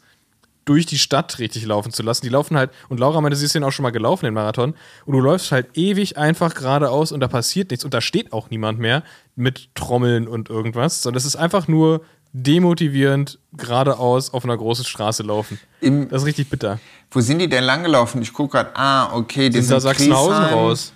durch 0.65 0.87
die 0.87 0.97
Stadt 0.97 1.37
richtig 1.37 1.65
laufen 1.65 1.91
zu 1.91 2.01
lassen. 2.01 2.25
Die 2.25 2.31
laufen 2.31 2.57
halt, 2.57 2.71
und 2.89 2.99
Laura 2.99 3.21
meinte, 3.21 3.37
sie 3.37 3.45
ist 3.45 3.53
den 3.53 3.63
auch 3.63 3.71
schon 3.71 3.83
mal 3.83 3.91
gelaufen, 3.91 4.25
den 4.25 4.33
Marathon, 4.33 4.73
und 5.05 5.13
du 5.13 5.19
läufst 5.19 5.51
halt 5.51 5.77
ewig 5.77 6.17
einfach 6.17 6.55
geradeaus 6.55 7.11
und 7.11 7.19
da 7.19 7.27
passiert 7.27 7.69
nichts 7.69 7.85
und 7.85 7.93
da 7.93 8.01
steht 8.01 8.33
auch 8.33 8.49
niemand 8.49 8.79
mehr 8.79 9.03
mit 9.35 9.69
Trommeln 9.75 10.27
und 10.27 10.49
irgendwas, 10.49 11.03
sondern 11.03 11.17
es 11.17 11.25
ist 11.25 11.35
einfach 11.35 11.67
nur 11.67 12.01
demotivierend 12.43 13.39
geradeaus 13.53 14.33
auf 14.33 14.43
einer 14.43 14.57
großen 14.57 14.83
Straße 14.85 15.23
laufen. 15.23 15.59
Im, 15.79 16.09
Das 16.09 16.21
ist 16.23 16.27
richtig 16.27 16.49
bitter. 16.49 16.79
wo 17.11 17.21
sind 17.21 17.39
die 17.39 17.47
denn 17.47 17.63
langgelaufen? 17.63 18.21
Ich 18.21 18.33
gucke 18.33 18.57
gerade. 18.57 18.71
Ah, 18.75 19.15
okay, 19.15 19.49
die 19.49 19.61
Sind 19.61 19.71
da 19.71 19.79
sind 19.79 19.89
Sachsenhausen 19.89 20.35
Griesheim. 20.35 20.53
raus. 20.53 20.93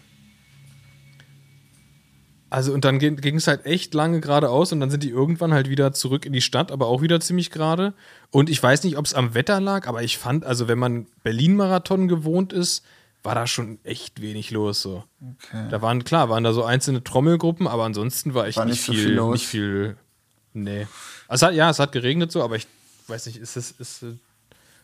Also, 2.52 2.74
und 2.74 2.84
dann 2.84 2.98
ging 2.98 3.36
es 3.36 3.46
halt 3.48 3.66
echt 3.68 3.94
lange 3.94 4.22
geradeaus 4.22 4.72
und 4.72 4.80
dann 4.80 4.90
sind 4.90 5.04
die 5.04 5.10
irgendwann 5.12 5.54
halt 5.54 5.70
wieder 5.70 5.94
zurück 5.94 6.26
in 6.26 6.34
die 6.34 6.42
Stadt, 6.42 6.72
aber 6.72 6.88
auch 6.88 7.02
wieder 7.04 7.20
ziemlich 7.20 7.52
gerade. 7.52 7.94
Und 8.32 8.50
ich 8.50 8.62
weiß 8.62 8.84
nicht, 8.84 8.98
ob 8.98 9.06
es 9.06 9.14
am 9.14 9.36
Wetter 9.36 9.62
lag, 9.62 9.88
aber 9.88 10.02
ich 10.02 10.18
fand, 10.18 10.44
also 10.46 10.68
wenn 10.68 10.80
man 10.80 11.06
Berlin-Marathon 11.24 12.08
gewohnt 12.08 12.52
ist, 12.52 12.84
war 13.22 13.36
da 13.36 13.46
schon 13.46 13.78
echt 13.84 14.20
wenig 14.22 14.50
los. 14.50 14.82
So. 14.82 15.04
Okay. 15.22 15.68
Da 15.70 15.82
waren, 15.84 16.04
klar, 16.04 16.30
waren 16.30 16.44
da 16.44 16.52
so 16.52 16.64
einzelne 16.64 17.04
Trommelgruppen, 17.04 17.68
aber 17.68 17.84
ansonsten 17.84 18.34
war 18.34 18.48
echt 18.48 18.58
War 18.58 18.66
nicht, 18.66 18.88
nicht 18.90 18.98
viel, 18.98 19.08
viel 19.10 19.14
los. 19.16 19.34
nicht 19.34 19.48
viel. 19.48 19.98
Nee. 20.54 20.88
Also, 21.28 21.46
es 21.46 21.50
hat, 21.50 21.56
ja, 21.56 21.70
es 21.70 21.80
hat 21.80 21.92
geregnet 21.92 22.32
so, 22.32 22.44
aber 22.44 22.56
ich 22.56 22.68
weiß 23.08 23.26
nicht, 23.28 23.38
ist 23.38 23.56
es. 23.58 23.72
Ist, 23.72 24.04
es- 24.04 24.16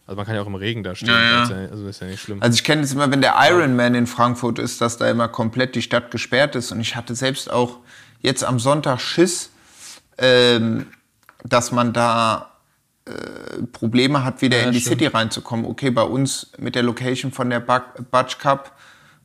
also 0.07 0.17
man 0.17 0.25
kann 0.27 0.35
ja 0.35 0.41
auch 0.43 0.47
im 0.47 0.53
Regen 0.55 0.83
da 0.83 0.93
stehen, 0.93 1.09
Ja, 1.09 1.19
ja. 1.19 1.43
Ist 1.43 1.49
ja, 1.49 1.55
also 1.71 1.87
ist 1.87 1.99
ja 1.99 2.05
nicht 2.07 2.21
schlimm. 2.21 2.39
Also 2.41 2.53
ich 2.53 2.63
kenne 2.63 2.83
es 2.83 2.93
immer, 2.93 3.09
wenn 3.09 3.21
der 3.21 3.33
Ironman 3.39 3.95
in 3.95 4.05
Frankfurt 4.05 4.59
ist, 4.59 4.79
dass 4.79 4.97
da 4.97 5.09
immer 5.09 5.27
komplett 5.27 5.73
die 5.73 5.81
Stadt 5.81 6.11
gesperrt 6.11 6.55
ist. 6.55 6.71
Und 6.71 6.79
ich 6.79 6.95
hatte 6.95 7.15
selbst 7.15 7.49
auch 7.49 7.79
jetzt 8.21 8.43
am 8.43 8.59
Sonntag 8.59 8.99
Schiss, 9.01 9.49
ähm, 10.19 10.85
dass 11.43 11.71
man 11.71 11.91
da 11.91 12.51
äh, 13.05 13.63
Probleme 13.71 14.23
hat, 14.23 14.43
wieder 14.43 14.61
in 14.63 14.73
die 14.73 14.79
stimmt. 14.79 14.99
City 14.99 15.07
reinzukommen. 15.07 15.65
Okay, 15.65 15.89
bei 15.89 16.03
uns 16.03 16.51
mit 16.59 16.75
der 16.75 16.83
Location 16.83 17.31
von 17.31 17.49
der 17.49 17.59
Butch 17.59 18.37
Cup 18.37 18.77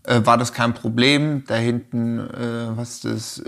äh, 0.05 0.21
war 0.25 0.39
das 0.39 0.55
kein 0.55 0.73
Problem. 0.73 1.45
Da 1.47 1.57
hinten, 1.57 2.21
äh, 2.21 2.77
was 2.77 3.05
ist 3.05 3.05
das, 3.05 3.39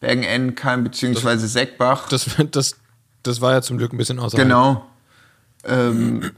Bergen-Ennkheim 0.00 0.84
beziehungsweise 0.84 1.48
Seckbach. 1.48 2.08
Das, 2.08 2.26
das, 2.50 2.76
das 3.22 3.40
war 3.40 3.52
ja 3.52 3.62
zum 3.62 3.78
Glück 3.78 3.92
ein 3.92 3.98
bisschen 3.98 4.18
außerhalb. 4.18 4.46
Genau. 4.48 4.84
Ähm, 5.64 6.30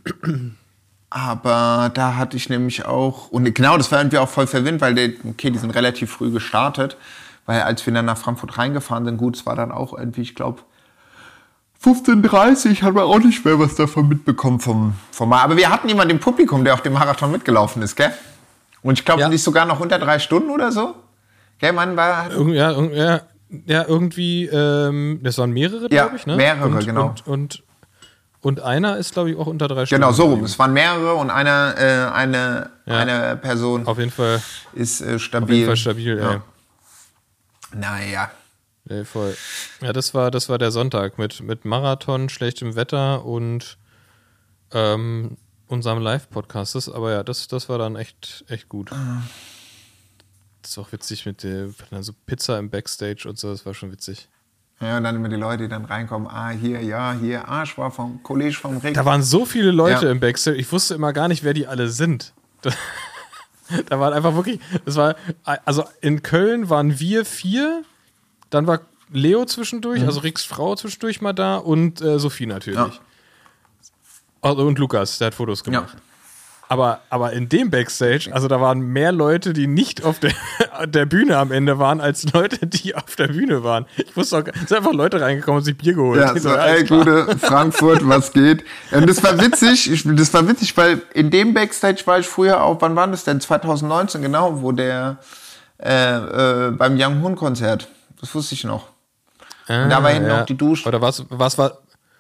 aber 1.10 1.90
da 1.92 2.16
hatte 2.16 2.36
ich 2.36 2.48
nämlich 2.48 2.84
auch, 2.86 3.28
und 3.30 3.52
genau, 3.54 3.76
das 3.76 3.90
war 3.90 3.98
irgendwie 4.00 4.18
auch 4.18 4.28
voll 4.28 4.46
verwirrend, 4.46 4.80
weil 4.80 4.94
der, 4.94 5.10
okay, 5.28 5.50
die 5.50 5.58
sind 5.58 5.70
relativ 5.72 6.10
früh 6.12 6.30
gestartet, 6.30 6.96
weil 7.46 7.62
als 7.62 7.84
wir 7.84 7.92
dann 7.92 8.04
nach 8.06 8.16
Frankfurt 8.16 8.56
reingefahren 8.58 9.04
sind, 9.04 9.16
gut, 9.16 9.36
es 9.36 9.44
war 9.46 9.56
dann 9.56 9.72
auch 9.72 9.92
irgendwie, 9.96 10.20
ich 10.22 10.34
glaube, 10.34 10.60
15.30 11.82 12.82
hat 12.82 12.94
man 12.94 13.04
auch 13.04 13.18
nicht 13.18 13.44
mehr 13.44 13.58
was 13.58 13.74
davon 13.74 14.06
mitbekommen 14.08 14.60
vom, 14.60 14.94
vom 15.10 15.32
Aber 15.32 15.56
wir 15.56 15.70
hatten 15.70 15.88
jemanden 15.88 16.10
im 16.12 16.20
Publikum, 16.20 16.62
der 16.64 16.74
auf 16.74 16.82
dem 16.82 16.92
Marathon 16.92 17.32
mitgelaufen 17.32 17.82
ist, 17.82 17.96
gell? 17.96 18.12
Und 18.82 18.98
ich 18.98 19.04
glaube, 19.04 19.22
Ja. 19.22 19.28
nicht 19.28 19.42
sogar 19.42 19.64
noch 19.66 19.80
unter 19.80 19.98
drei 19.98 20.18
Stunden 20.18 20.50
oder 20.50 20.72
so. 20.72 20.94
Gell, 21.58 21.72
man 21.72 21.96
war, 21.96 22.30
Irgend- 22.30 22.54
Ja, 22.54 22.70
irgend- 22.70 22.94
ja, 22.94 23.20
ja, 23.66 23.84
irgendwie, 23.86 24.46
ähm, 24.46 25.20
das 25.22 25.38
waren 25.38 25.50
mehrere, 25.50 25.82
Ja, 25.92 26.04
glaube 26.04 26.16
ich, 26.16 26.26
ne? 26.26 26.36
mehrere, 26.36 26.68
und, 26.68 26.84
genau. 26.86 27.06
Und, 27.08 27.26
und, 27.26 27.62
und 28.42 28.60
einer 28.60 28.96
ist, 28.96 29.12
glaube 29.12 29.30
ich, 29.30 29.36
auch 29.36 29.46
unter 29.46 29.68
drei 29.68 29.84
Stunden. 29.86 30.02
genau 30.02 30.12
so 30.12 30.24
rum. 30.26 30.44
Es 30.44 30.58
waren 30.58 30.72
mehrere 30.72 31.14
und 31.14 31.30
einer, 31.30 31.74
äh, 31.76 32.10
eine, 32.14 32.70
Ja. 32.86 32.98
eine 32.98 33.36
Person 33.36 33.86
Auf 33.86 33.98
jeden 33.98 34.10
Fall, 34.10 34.40
ist 34.72 35.00
äh, 35.00 35.04
auf 35.04 35.08
jeden 35.10 35.18
stabil. 35.20 35.66
Fall 35.66 35.76
stabil, 35.76 36.18
Ja. 36.18 36.32
ey. 36.34 36.40
Naja. 37.74 38.30
Nee, 38.84 39.04
voll. 39.04 39.36
Ja, 39.82 39.92
das 39.92 40.14
war, 40.14 40.30
das 40.30 40.48
war 40.48 40.58
der 40.58 40.70
Sonntag 40.70 41.18
mit, 41.18 41.40
mit 41.42 41.64
Marathon, 41.64 42.28
schlechtem 42.28 42.74
Wetter 42.76 43.24
und 43.24 43.76
ähm, 44.72 45.36
unserem 45.68 46.00
Live-Podcast. 46.00 46.92
Aber 46.92 47.12
ja, 47.12 47.22
das, 47.22 47.46
das 47.46 47.68
war 47.68 47.78
dann 47.78 47.94
echt, 47.96 48.44
echt 48.48 48.68
gut. 48.68 48.90
Das 50.62 50.72
ist 50.72 50.78
auch 50.78 50.92
witzig 50.92 51.24
mit 51.26 51.42
der 51.42 51.70
also 51.90 52.12
Pizza 52.26 52.58
im 52.58 52.70
Backstage 52.70 53.26
und 53.28 53.38
so, 53.38 53.50
das 53.50 53.64
war 53.64 53.74
schon 53.74 53.90
witzig. 53.92 54.28
Ja, 54.80 54.96
und 54.96 55.04
dann 55.04 55.16
immer 55.16 55.28
die 55.28 55.36
Leute, 55.36 55.64
die 55.64 55.68
dann 55.68 55.84
reinkommen, 55.84 56.26
ah, 56.28 56.50
hier, 56.50 56.80
ja, 56.82 57.12
hier, 57.12 57.48
ah, 57.48 57.62
ich 57.64 57.76
war 57.76 57.90
vom 57.90 58.22
Kollege 58.22 58.54
vom 58.54 58.78
Rick. 58.78 58.94
Da 58.94 59.04
waren 59.04 59.22
so 59.22 59.44
viele 59.44 59.70
Leute 59.70 60.06
Ja. 60.06 60.12
im 60.12 60.20
Backstage, 60.20 60.56
ich 60.56 60.70
wusste 60.72 60.94
immer 60.94 61.12
gar 61.12 61.28
nicht, 61.28 61.44
wer 61.44 61.52
die 61.54 61.66
alle 61.66 61.88
sind. 61.88 62.32
Da, 62.62 62.70
da 63.88 64.00
waren 64.00 64.12
einfach 64.14 64.34
wirklich, 64.34 64.58
das 64.84 64.96
war, 64.96 65.16
also 65.64 65.84
in 66.00 66.22
Köln 66.22 66.70
waren 66.70 66.98
wir 66.98 67.24
vier, 67.24 67.82
dann 68.50 68.66
war 68.66 68.80
Leo 69.12 69.40
Mhm. 69.42 69.48
zwischendurch, 69.48 70.02
also 70.02 70.20
Ricks 70.20 70.44
Frau 70.44 70.74
zwischendurch 70.76 71.20
mal 71.20 71.32
da 71.32 71.56
und 71.56 72.00
äh, 72.00 72.18
Sophie 72.18 72.46
natürlich. 72.46 72.78
Ja. 72.78 72.90
Also, 74.42 74.66
und 74.66 74.78
Lukas, 74.78 75.18
der 75.18 75.26
hat 75.28 75.34
Fotos 75.34 75.62
Ja. 75.66 75.86
Aber, 76.70 77.00
aber 77.10 77.32
in 77.32 77.48
dem 77.48 77.68
Backstage, 77.68 78.30
also 78.32 78.46
da 78.46 78.60
waren 78.60 78.78
mehr 78.78 79.10
Leute, 79.10 79.52
die 79.52 79.66
nicht 79.66 80.04
auf 80.04 80.20
der, 80.20 80.30
der 80.86 81.04
Bühne 81.04 81.36
am 81.36 81.50
Ende 81.50 81.80
waren, 81.80 82.00
als 82.00 82.32
Leute, 82.32 82.64
die 82.64 82.94
auf 82.94 83.16
der 83.16 83.26
Bühne 83.26 83.64
waren. 83.64 83.86
Ich 83.96 84.16
wusste 84.16 84.38
auch, 84.38 84.42
es 84.46 84.68
sind 84.68 84.74
einfach 84.78 84.92
Leute 84.92 85.20
reingekommen 85.20 85.58
und 85.58 85.64
sich 85.64 85.76
Bier 85.76 85.94
geholt. 85.94 86.20
Ja, 86.20 86.32
Ich 86.32 86.42
so, 86.44 86.50
alles 86.50 86.82
ey, 86.82 86.86
gute 86.86 87.36
Frankfurt, 87.38 88.08
was 88.08 88.32
geht? 88.32 88.62
Ja, 88.92 88.98
Und 88.98 89.10
das 89.10 89.20
war 89.24 89.36
witzig, 89.40 89.90
ich, 89.90 90.04
das 90.06 90.32
war 90.32 90.46
witzig, 90.46 90.76
weil 90.76 91.02
in 91.12 91.30
dem 91.32 91.54
Backstage 91.54 92.02
war 92.04 92.20
ich 92.20 92.26
früher 92.28 92.62
auch, 92.62 92.80
wann 92.80 92.94
war 92.94 93.08
das 93.08 93.24
denn? 93.24 93.40
2019, 93.40 94.22
genau, 94.22 94.62
wo 94.62 94.70
der, 94.70 95.16
äh, 95.82 96.68
äh, 96.68 96.70
beim 96.70 96.94
Young 96.96 97.20
Hun 97.20 97.34
Konzert. 97.34 97.88
Das 98.20 98.32
wusste 98.32 98.54
ich 98.54 98.62
noch. 98.62 98.86
Ah, 99.66 99.88
da 99.88 100.02
war 100.04 100.10
hinten 100.10 100.30
auch 100.30 100.46
die 100.46 100.56
Dusche. 100.56 100.86
Oder 100.88 101.00
was, 101.02 101.24
was 101.30 101.58
war, 101.58 101.78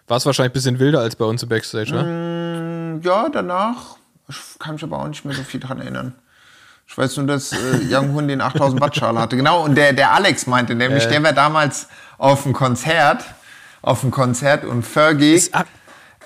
war 0.08 0.16
es 0.16 0.26
wahrscheinlich 0.26 0.50
ein 0.50 0.54
bisschen 0.54 0.78
wilder 0.80 0.98
als 0.98 1.14
bei 1.14 1.24
uns 1.24 1.40
im 1.44 1.48
Backstage, 1.48 1.92
ne? 1.94 2.98
Mm, 2.98 3.02
Ja, 3.06 3.28
danach, 3.28 3.96
ich 4.30 4.58
kann 4.58 4.74
mich 4.74 4.82
aber 4.82 4.98
auch 5.00 5.08
nicht 5.08 5.24
mehr 5.24 5.34
so 5.34 5.42
viel 5.42 5.60
dran 5.60 5.80
erinnern. 5.80 6.14
Ich 6.86 6.96
weiß 6.98 7.18
nur, 7.18 7.26
dass 7.26 7.52
äh, 7.52 7.56
Young 7.88 8.14
Hun 8.14 8.26
den 8.26 8.40
8000 8.40 8.80
Watt 8.80 8.96
Schal 8.96 9.16
hatte. 9.18 9.36
Genau, 9.36 9.62
und 9.64 9.76
der, 9.76 9.92
der 9.92 10.12
Alex 10.12 10.46
meinte 10.46 10.74
nämlich, 10.74 11.06
der 11.06 11.22
war 11.22 11.32
damals 11.32 11.86
auf 12.18 12.42
dem 12.42 12.52
Konzert, 12.52 13.24
auf 13.82 14.00
dem 14.00 14.10
Konzert 14.10 14.64
und 14.64 14.82
Fergie, 14.84 15.40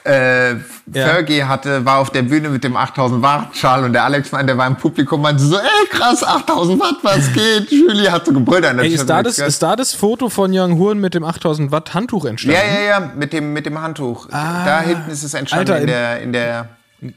äh, 0.07 0.53
Ja. 0.53 0.59
Fergie 0.93 1.45
hatte, 1.45 1.85
war 1.85 1.99
auf 1.99 2.11
der 2.11 2.23
Bühne 2.23 2.49
mit 2.51 2.63
dem 2.65 2.77
8000 2.77 3.23
Watt 3.23 3.57
Schal 3.57 3.85
und 3.85 3.93
der 3.95 4.05
Alex 4.05 4.33
meinte, 4.33 4.49
der 4.49 4.59
war 4.59 4.67
im 4.67 4.77
Publikum, 4.77 5.23
meinte 5.23 5.43
so, 5.43 5.57
ey 5.57 5.87
krass, 5.91 6.23
8000 6.23 6.79
Watt, 6.81 6.97
was 7.03 7.33
geht? 7.33 7.71
Julie 7.71 8.11
hat 8.13 8.27
so 8.27 8.33
gebrüllt. 8.33 8.65
Ey, 8.65 8.89
ist, 8.89 9.09
da 9.09 9.23
das, 9.23 9.39
ist 9.39 9.63
da 9.63 9.77
das 9.77 9.93
Foto 9.95 10.29
von 10.29 10.51
Young 10.55 10.79
Huren 10.79 10.99
mit 10.99 11.15
dem 11.15 11.25
8000 11.25 11.73
Watt 11.73 11.95
Handtuch 11.95 12.25
entstanden? 12.27 12.61
ja, 12.61 12.81
ja, 12.81 13.01
ja, 13.01 13.13
mit 13.17 13.33
dem, 13.33 13.53
mit 13.55 13.65
dem 13.67 13.81
Handtuch. 13.81 14.29
da 14.31 14.81
hinten 14.81 15.11
ist 15.11 15.23
es 15.25 15.33
entstanden 15.35 15.71
Ah. 15.71 15.75
Alter, 15.75 15.81
in- 15.83 15.87
der, 15.87 16.21
in 16.21 16.33
der, 16.33 16.69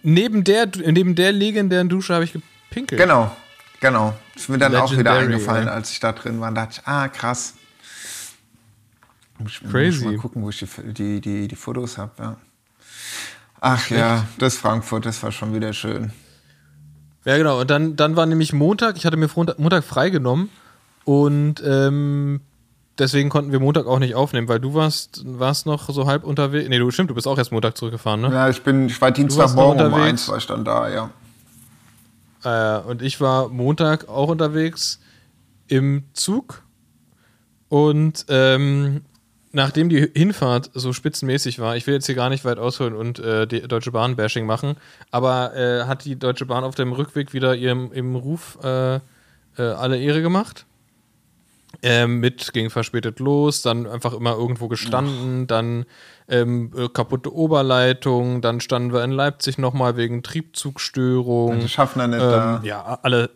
Neben, 0.04 0.44
der, 0.44 0.68
neben 0.86 1.16
der 1.16 1.32
legendären 1.32 1.90
Dusche 1.90 2.14
habe 2.14 2.26
ich 2.26 2.34
gepinkelt. 2.34 3.00
Genau, 3.00 3.36
genau. 3.80 4.14
Ist 4.36 4.50
mir 4.50 4.58
dann 4.58 4.76
auch 4.76 4.92
wieder 4.92 5.14
Legendary, 5.14 5.26
eingefallen, 5.26 5.68
ja. 5.68 5.74
als 5.74 5.92
ich 5.92 6.00
da 6.00 6.12
drin 6.12 6.40
war. 6.40 6.52
Da 6.52 6.66
dachte 6.66 6.82
ich, 6.82 6.88
ah, 6.88 7.08
krass. 7.08 7.54
Ich, 9.46 9.62
Crazy. 9.70 10.04
Muss 10.04 10.14
mal 10.14 10.18
gucken, 10.18 10.42
wo 10.42 10.50
ich 10.50 10.60
die, 10.60 10.94
die, 10.94 11.22
die, 11.22 11.48
die 11.48 11.56
Fotos 11.56 11.98
habe. 11.98 12.12
Ja. 12.20 12.38
Ach 13.60 13.90
ja, 13.90 14.26
das 14.38 14.58
Frankfurt, 14.58 15.06
das 15.06 15.22
war 15.24 15.32
schon 15.32 15.54
wieder 15.54 15.74
schön. 15.74 16.12
Ja, 17.26 17.38
genau. 17.38 17.62
Und 17.62 17.70
dann, 17.70 17.96
dann 17.96 18.16
war 18.16 18.26
nämlich 18.26 18.54
Montag, 18.54 18.98
ich 18.98 19.06
hatte 19.06 19.18
mir 19.18 19.30
Montag, 19.36 19.60
Montag 19.60 19.84
freigenommen 19.84 20.50
und 21.04 21.62
ähm, 21.66 22.42
deswegen 23.00 23.30
konnten 23.30 23.52
wir 23.52 23.60
Montag 23.60 23.86
auch 23.86 24.00
nicht 24.00 24.16
aufnehmen, 24.16 24.48
weil 24.48 24.60
du 24.60 24.74
warst, 24.74 25.24
warst 25.26 25.66
noch 25.66 25.90
so 25.90 26.06
halb 26.06 26.24
unterwegs. 26.24 26.70
Nee, 26.70 26.80
du 26.80 26.92
stimmt, 26.92 27.10
du 27.10 27.16
bist 27.16 27.28
auch 27.28 27.38
erst 27.38 27.52
Montag 27.52 27.78
zurückgefahren, 27.78 28.22
ne? 28.22 28.30
Ja, 28.32 28.50
ich 28.50 28.62
bin, 28.62 28.88
ich 28.88 29.00
war 29.02 29.12
Dienstagmorgen 29.12 29.86
um 29.86 29.94
eins, 29.94 30.28
war 30.30 30.38
ich 30.38 30.48
dann 30.48 30.66
da, 30.66 30.90
ja. 30.90 31.10
Äh, 32.44 32.82
und 32.82 33.02
ich 33.02 33.20
war 33.22 33.50
Montag 33.50 34.10
auch 34.10 34.30
unterwegs 34.30 35.00
im 35.68 36.04
Zug. 36.14 36.64
Und 37.70 38.26
ähm, 38.30 39.02
nachdem 39.52 39.90
die 39.90 40.10
Hinfahrt 40.14 40.70
so 40.74 40.94
spitzenmäßig 40.94 41.60
war, 41.60 41.76
ich 41.76 41.86
will 41.88 41.96
jetzt 41.96 42.06
hier 42.06 42.16
gar 42.16 42.30
nicht 42.30 42.46
weit 42.46 42.60
ausholen 42.60 42.96
und 42.96 43.20
äh, 43.20 43.46
die 43.48 43.62
Deutsche 43.62 43.92
Bahn-Bashing 43.92 44.46
machen, 44.46 44.78
aber 45.12 45.56
äh, 45.56 45.84
hat 45.86 46.06
die 46.06 46.18
Deutsche 46.18 46.46
Bahn 46.46 46.64
auf 46.64 46.76
dem 46.76 46.94
Rückweg 46.94 47.34
wieder 47.34 47.56
ihrem, 47.56 47.92
ihrem 47.94 48.16
Ruf 48.16 48.58
äh, 48.64 48.96
äh, 48.96 49.00
alle 49.58 49.98
Ehre 49.98 50.22
gemacht. 50.22 50.66
Ähm, 51.84 52.20
mit 52.20 52.54
ging 52.54 52.70
verspätet 52.70 53.20
los, 53.20 53.62
dann 53.62 53.86
einfach 53.86 54.14
immer 54.14 54.32
irgendwo 54.32 54.68
gestanden, 54.68 55.48
dann 55.48 55.86
ähm, 56.28 56.72
äh, 56.76 56.90
kaputte 56.90 57.34
Oberleitung, 57.34 58.42
dann 58.42 58.60
standen 58.60 58.94
wir 58.94 59.04
in 59.04 59.12
Leipzig 59.12 59.58
nochmal 59.58 59.96
wegen 59.96 60.24
Triebzugstörung. 60.24 61.60
Die 61.60 61.70
Schaffner 61.70 62.08
nicht 62.08 62.22
Ähm, 62.22 62.30
da. 62.30 62.62
ja, 62.64 63.00
alle, 63.04 63.30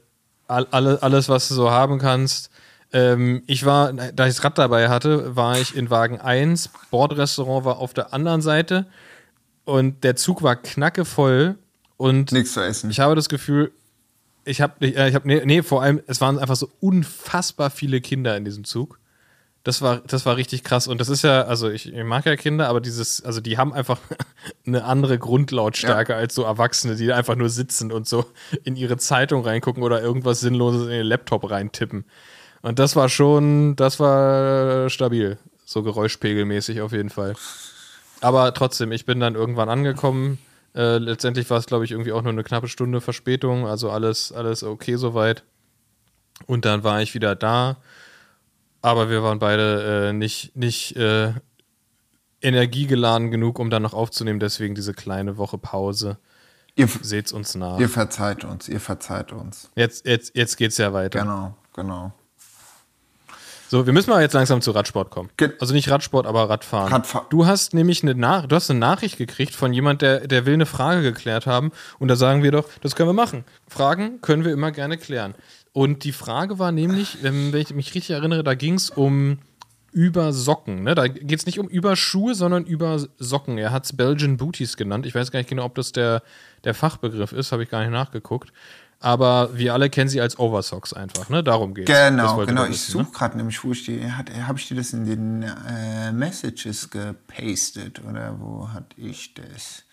all, 0.47 0.67
alle, 0.71 1.01
alles, 1.03 1.29
was 1.29 1.47
du 1.49 1.53
so 1.53 1.71
haben 1.71 1.99
kannst. 1.99 2.49
Ähm, 2.93 3.43
ich 3.47 3.65
war, 3.65 3.93
da 3.93 4.27
ich 4.27 4.35
das 4.35 4.43
Rad 4.43 4.57
dabei 4.57 4.89
hatte, 4.89 5.35
war 5.35 5.57
ich 5.57 5.75
in 5.75 5.89
Wagen 5.89 6.19
1. 6.19 6.71
Bordrestaurant 6.89 7.63
war 7.63 7.77
auf 7.77 7.93
der 7.93 8.13
anderen 8.13 8.41
Seite 8.41 8.87
und 9.63 10.03
der 10.03 10.15
Zug 10.15 10.43
war 10.43 10.55
knackevoll 10.55 11.57
und 11.97 12.31
Nichts 12.31 12.53
zu 12.53 12.61
essen. 12.61 12.89
ich 12.89 12.99
habe 12.99 13.15
das 13.15 13.29
Gefühl, 13.29 13.71
ich 14.45 14.61
habe, 14.61 14.85
äh, 14.85 15.09
ich 15.09 15.15
habe, 15.15 15.27
nee, 15.27 15.41
nee, 15.45 15.61
vor 15.61 15.81
allem, 15.81 16.01
es 16.07 16.21
waren 16.21 16.39
einfach 16.39 16.55
so 16.55 16.69
unfassbar 16.79 17.69
viele 17.69 18.01
Kinder 18.01 18.35
in 18.37 18.45
diesem 18.45 18.63
Zug. 18.63 18.99
Das 19.63 19.83
war, 19.83 20.01
das 20.07 20.25
war 20.25 20.37
richtig 20.37 20.63
krass. 20.63 20.87
Und 20.87 20.99
das 20.99 21.09
ist 21.09 21.23
ja, 21.23 21.43
also 21.43 21.69
ich, 21.69 21.93
ich 21.93 22.03
mag 22.03 22.25
ja 22.25 22.35
Kinder, 22.35 22.67
aber 22.67 22.81
dieses, 22.81 23.23
also 23.23 23.41
die 23.41 23.57
haben 23.57 23.73
einfach 23.73 23.99
eine 24.65 24.83
andere 24.85 25.19
Grundlautstärke 25.19 26.15
als 26.15 26.33
so 26.33 26.43
Erwachsene, 26.43 26.95
die 26.95 27.13
einfach 27.13 27.35
nur 27.35 27.49
sitzen 27.49 27.91
und 27.91 28.07
so 28.07 28.25
in 28.63 28.75
ihre 28.75 28.97
Zeitung 28.97 29.43
reingucken 29.43 29.83
oder 29.83 30.01
irgendwas 30.01 30.39
Sinnloses 30.39 30.83
in 30.83 30.89
den 30.89 31.05
Laptop 31.05 31.49
reintippen. 31.49 32.05
Und 32.63 32.79
das 32.79 32.95
war 32.95 33.09
schon, 33.09 33.75
das 33.75 33.99
war 33.99 34.89
stabil. 34.89 35.37
So 35.65 35.83
geräuschpegelmäßig 35.83 36.81
auf 36.81 36.91
jeden 36.91 37.09
Fall. 37.09 37.35
Aber 38.19 38.53
trotzdem, 38.53 38.91
ich 38.91 39.05
bin 39.05 39.19
dann 39.19 39.35
irgendwann 39.35 39.69
angekommen. 39.69 40.37
Äh, 40.73 40.97
letztendlich 40.97 41.49
war 41.49 41.57
es, 41.57 41.65
glaube 41.65 41.85
ich, 41.85 41.91
irgendwie 41.91 42.11
auch 42.11 42.21
nur 42.21 42.31
eine 42.31 42.43
knappe 42.43 42.67
Stunde 42.67 43.01
Verspätung. 43.01 43.67
Also 43.67 43.91
alles, 43.91 44.31
alles 44.31 44.63
okay 44.63 44.95
soweit. 44.95 45.43
Und 46.47 46.65
dann 46.65 46.83
war 46.83 47.01
ich 47.01 47.13
wieder 47.13 47.35
da. 47.35 47.77
Aber 48.81 49.09
wir 49.09 49.21
waren 49.21 49.39
beide 49.39 50.09
äh, 50.09 50.13
nicht, 50.13 50.55
nicht 50.55 50.95
äh, 50.95 51.33
energiegeladen 52.41 53.29
genug, 53.31 53.59
um 53.59 53.69
dann 53.69 53.83
noch 53.83 53.93
aufzunehmen. 53.93 54.39
Deswegen 54.39 54.73
diese 54.73 54.93
kleine 54.93 55.37
Woche 55.37 55.57
Pause. 55.57 56.17
Ihr, 56.75 56.87
Seht's 56.87 57.33
uns 57.33 57.53
nach. 57.55 57.79
ihr 57.79 57.89
verzeiht 57.89 58.45
uns, 58.45 58.69
ihr 58.69 58.79
verzeiht 58.79 59.33
uns. 59.33 59.69
Jetzt, 59.75 60.05
jetzt, 60.07 60.35
jetzt 60.35 60.55
geht's 60.55 60.77
ja 60.77 60.93
weiter. 60.93 61.19
Genau, 61.19 61.55
genau. 61.73 62.13
So, 63.71 63.85
wir 63.85 63.93
müssen 63.93 64.09
mal 64.09 64.21
jetzt 64.21 64.33
langsam 64.33 64.59
zu 64.59 64.71
Radsport 64.71 65.11
kommen. 65.11 65.29
Also 65.61 65.73
nicht 65.73 65.89
Radsport, 65.89 66.27
aber 66.27 66.49
Radfahren. 66.49 66.91
Radfahr- 66.91 67.27
Du 67.29 67.45
hast 67.45 67.73
nämlich 67.73 68.03
eine, 68.03 68.15
Nach 68.15 68.45
du 68.45 68.57
hast 68.57 68.69
eine 68.69 68.79
Nachricht 68.81 69.17
gekriegt 69.17 69.55
von 69.55 69.71
jemand, 69.71 70.01
der, 70.01 70.27
der 70.27 70.45
will 70.45 70.55
eine 70.55 70.65
Frage 70.65 71.01
geklärt 71.01 71.45
haben. 71.47 71.71
Und 71.97 72.09
da 72.09 72.17
sagen 72.17 72.43
wir 72.43 72.51
doch, 72.51 72.65
das 72.81 72.97
können 72.97 73.07
wir 73.07 73.13
machen. 73.13 73.45
Fragen 73.69 74.19
können 74.19 74.43
wir 74.43 74.51
immer 74.51 74.71
gerne 74.73 74.97
klären. 74.97 75.35
Und 75.71 76.03
die 76.03 76.11
Frage 76.11 76.59
war 76.59 76.73
nämlich, 76.73 77.23
ähm, 77.23 77.53
wenn 77.53 77.61
ich 77.61 77.73
mich 77.73 77.95
richtig 77.95 78.09
erinnere, 78.09 78.43
da 78.43 78.55
ging 78.55 78.73
es 78.73 78.89
um 78.89 79.39
über 79.93 80.33
Socken. 80.33 80.83
Ne? 80.83 80.93
Da 80.93 81.07
geht 81.07 81.39
es 81.39 81.45
nicht 81.45 81.57
um 81.57 81.69
über 81.69 81.95
Schuhe, 81.95 82.35
sondern 82.35 82.65
über 82.65 82.99
Socken. 83.19 83.57
Er 83.57 83.71
hat 83.71 83.85
es 83.85 83.95
Belgian 83.95 84.35
Booties 84.35 84.75
genannt. 84.75 85.05
Ich 85.05 85.15
weiß 85.15 85.31
gar 85.31 85.39
nicht 85.39 85.49
genau, 85.49 85.63
ob 85.63 85.75
das 85.75 85.93
der, 85.93 86.23
der 86.65 86.73
Fachbegriff 86.73 87.31
ist, 87.31 87.53
habe 87.53 87.63
ich 87.63 87.69
gar 87.69 87.79
nicht 87.81 87.91
nachgeguckt. 87.91 88.51
Aber 89.03 89.57
wir 89.57 89.73
alle 89.73 89.89
kennen 89.89 90.09
sie 90.09 90.21
als 90.21 90.37
Oversocks 90.37 90.93
einfach. 90.93 91.27
Ne? 91.29 91.43
Darum 91.43 91.73
geht 91.73 91.89
es. 91.89 91.95
Genau, 91.95 92.45
genau. 92.45 92.65
Ich 92.65 92.81
suche 92.81 93.11
gerade 93.11 93.35
nämlich, 93.35 93.63
wo 93.63 93.71
ich 93.71 93.83
die, 93.83 93.99
habe 94.11 94.59
ich 94.59 94.67
dir 94.67 94.75
das 94.77 94.93
in 94.93 95.05
den 95.05 95.41
äh, 95.43 96.11
Messages 96.11 96.87
gepastet 96.91 97.99
oder 98.07 98.39
wo 98.39 98.69
hatte 98.69 98.95
ich 99.01 99.33
das? 99.33 99.83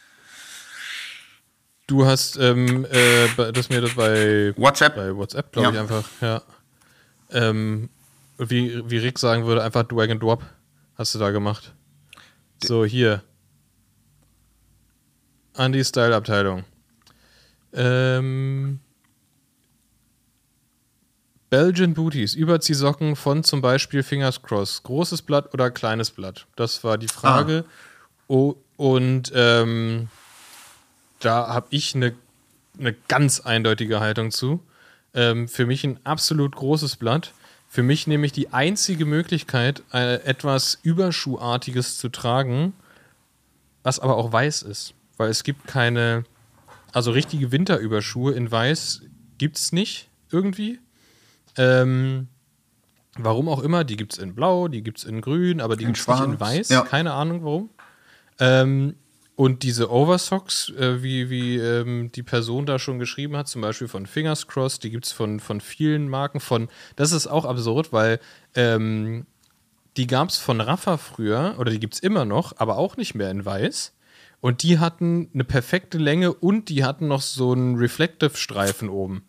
Du 1.87 2.05
hast 2.05 2.37
ähm, 2.37 2.85
äh, 2.91 3.51
das 3.53 3.71
mir 3.71 3.81
das 3.81 3.95
bei 3.95 4.53
WhatsApp. 4.59 4.95
bei 4.95 5.17
WhatsApp, 5.17 5.53
glaube 5.53 5.69
Ja. 5.69 5.73
ich, 5.73 5.81
einfach, 5.81 6.05
ja. 6.21 6.43
Ähm, 7.31 7.89
wie, 8.37 8.83
wie 8.91 8.99
Rick 8.99 9.19
sagen 9.19 9.47
würde, 9.47 9.63
einfach 9.65 9.85
Drag 9.85 10.11
and 10.11 10.23
Drop 10.23 10.43
hast 10.99 11.15
du 11.15 11.19
da 11.19 11.31
gemacht. 11.31 11.73
So, 12.63 12.85
hier. 12.85 13.23
An 15.55 15.73
die 15.73 15.83
Style-Abteilung. 15.83 16.65
Ähm, 17.73 18.81
Belgian 21.51 21.95
Booties, 21.95 22.35
Überziehsocken 22.35 23.17
von 23.17 23.43
zum 23.45 23.61
Beispiel 23.61 24.03
Fingers 24.03 24.43
Cross. 24.43 24.83
Großes 24.83 25.23
Blatt 25.23 25.55
oder 25.55 25.71
kleines 25.71 26.11
Blatt? 26.11 26.47
Das 26.57 26.85
war 26.85 26.99
die 26.99 27.09
Frage. 27.09 27.65
Oh, 28.27 28.55
und 28.77 29.33
ähm, 29.35 30.09
da 31.21 31.49
habe 31.49 31.67
ich 31.71 31.95
eine 31.95 32.15
eine 32.79 32.95
ganz 33.09 33.41
eindeutige 33.41 34.01
Haltung 34.01 34.31
zu. 34.31 34.61
Ähm, 35.15 35.49
für 35.49 35.67
mich 35.67 35.85
ein 35.85 35.99
absolut 36.05 36.55
großes 36.57 36.97
Blatt. 36.97 37.33
Für 37.69 37.83
mich 37.83 38.07
nämlich 38.07 38.33
die 38.33 38.53
einzige 38.53 39.05
Möglichkeit, 39.05 39.83
äh, 39.93 40.23
etwas 40.25 40.79
Überschuhartiges 40.83 41.99
zu 41.99 42.09
tragen, 42.09 42.73
was 43.83 44.01
aber 44.01 44.17
auch 44.17 44.33
weiß 44.33 44.63
ist. 44.63 44.95
Weil 45.17 45.31
es 45.31 45.43
gibt 45.43 45.67
keine, 45.67 46.25
also 46.93 47.11
richtige 47.11 47.53
Winterüberschuhe 47.53 48.33
in 48.33 48.51
weiß 48.51 49.03
gibt 49.37 49.57
es 49.57 49.73
nicht 49.73 50.09
irgendwie. 50.31 50.79
Ähm, 51.57 52.29
warum 53.17 53.49
auch 53.49 53.63
immer, 53.63 53.85
die 53.85 53.97
gibt 53.97 54.13
es 54.15 54.19
in 54.19 54.35
blau, 54.35 54.69
die 54.69 54.83
gibt 54.83 54.99
es 54.99 55.05
in 55.05 55.21
grün, 55.21 55.61
aber 55.61 55.77
die 55.77 55.85
gibt 55.85 55.99
es 55.99 56.07
nicht 56.07 56.21
in 56.21 56.41
weiß. 56.41 56.69
ja. 56.69 56.83
Keine 56.83 57.13
Ahnung 57.13 57.45
warum. 57.45 57.71
Ähm, 58.39 58.95
und 59.39 59.63
diese 59.63 59.93
Oversocks, 59.93 60.71
äh, 60.71 61.01
wie, 61.03 61.31
wie 61.31 61.59
ähm, 61.59 62.11
die 62.13 62.25
Person 62.25 62.67
da 62.67 62.81
schon 62.81 62.99
geschrieben 62.99 63.37
hat, 63.37 63.47
zum 63.47 63.63
Beispiel 63.63 63.87
von 63.87 64.07
Fingers 64.07 64.49
Crossed, 64.49 64.83
die 64.83 64.91
gibt 64.91 65.07
es 65.07 65.13
von, 65.13 65.39
von 65.39 65.61
vielen 65.61 66.09
Marken. 66.09 66.41
Von, 66.41 66.69
das 66.97 67.13
ist 67.13 67.29
auch 67.29 67.45
absurd, 67.45 67.93
weil 67.93 68.19
ähm, 68.57 69.27
die 69.97 70.09
gab 70.09 70.29
es 70.29 70.39
von 70.39 70.61
Rafa 70.61 70.97
früher, 70.97 71.55
oder 71.59 71.71
die 71.71 71.79
gibt 71.79 71.95
es 71.95 72.01
immer 72.01 72.25
noch, 72.25 72.55
aber 72.59 72.79
auch 72.79 72.97
nicht 72.97 73.15
mehr 73.15 73.31
in 73.31 73.45
weiß. 73.45 73.95
Und 74.41 74.65
die 74.65 74.81
hatten 74.81 75.31
eine 75.33 75.45
perfekte 75.45 75.99
Länge 75.99 76.33
und 76.33 76.69
die 76.69 76.85
hatten 76.85 77.07
noch 77.07 77.23
so 77.23 77.53
einen 77.53 77.77
Reflective-Streifen 77.77 78.89
oben, 78.89 79.23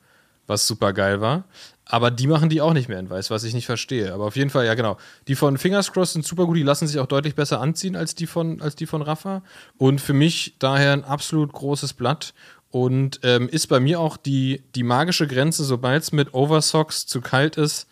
was 0.48 0.66
super 0.66 0.94
geil 0.94 1.22
war. 1.22 1.46
Aber 1.92 2.12
die 2.12 2.28
machen 2.28 2.50
die 2.50 2.62
auch 2.62 2.74
nicht 2.74 2.88
mehr 2.88 3.00
in 3.00 3.10
weiß, 3.10 3.32
was 3.32 3.44
ich 3.44 3.56
nicht 3.56 3.66
verstehe. 3.66 4.14
Aber 4.14 4.26
auf 4.26 4.36
jeden 4.36 4.52
Fall, 4.52 4.66
ja 4.66 4.76
genau. 4.76 4.98
Die 5.28 5.34
von 5.36 5.58
Fingers 5.58 5.92
Crossed 5.92 6.14
sind 6.14 6.24
super 6.26 6.46
gut, 6.46 6.56
die 6.56 6.62
lassen 6.64 6.88
sich 6.88 7.00
auch 7.00 7.08
deutlich 7.08 7.34
besser 7.34 7.60
anziehen 7.60 7.96
als 7.96 8.14
die 8.14 8.28
von, 8.28 8.62
als 8.62 8.76
die 8.76 8.86
von 8.86 9.02
Rafa. 9.02 9.42
Und 9.80 10.00
für 10.00 10.14
mich 10.14 10.56
daher 10.60 10.94
ein 10.94 11.04
absolut 11.04 11.52
großes 11.52 11.94
Blatt. 11.94 12.34
Und 12.72 13.20
ähm, 13.24 13.50
ist 13.50 13.66
bei 13.68 13.80
mir 13.80 14.00
auch 14.00 14.18
die, 14.18 14.62
die 14.76 14.84
magische 14.84 15.26
Grenze, 15.26 15.64
sobald 15.64 16.04
es 16.04 16.12
mit 16.12 16.36
Oversocks 16.36 17.08
zu 17.08 17.22
kalt 17.22 17.58
ist, 17.58 17.88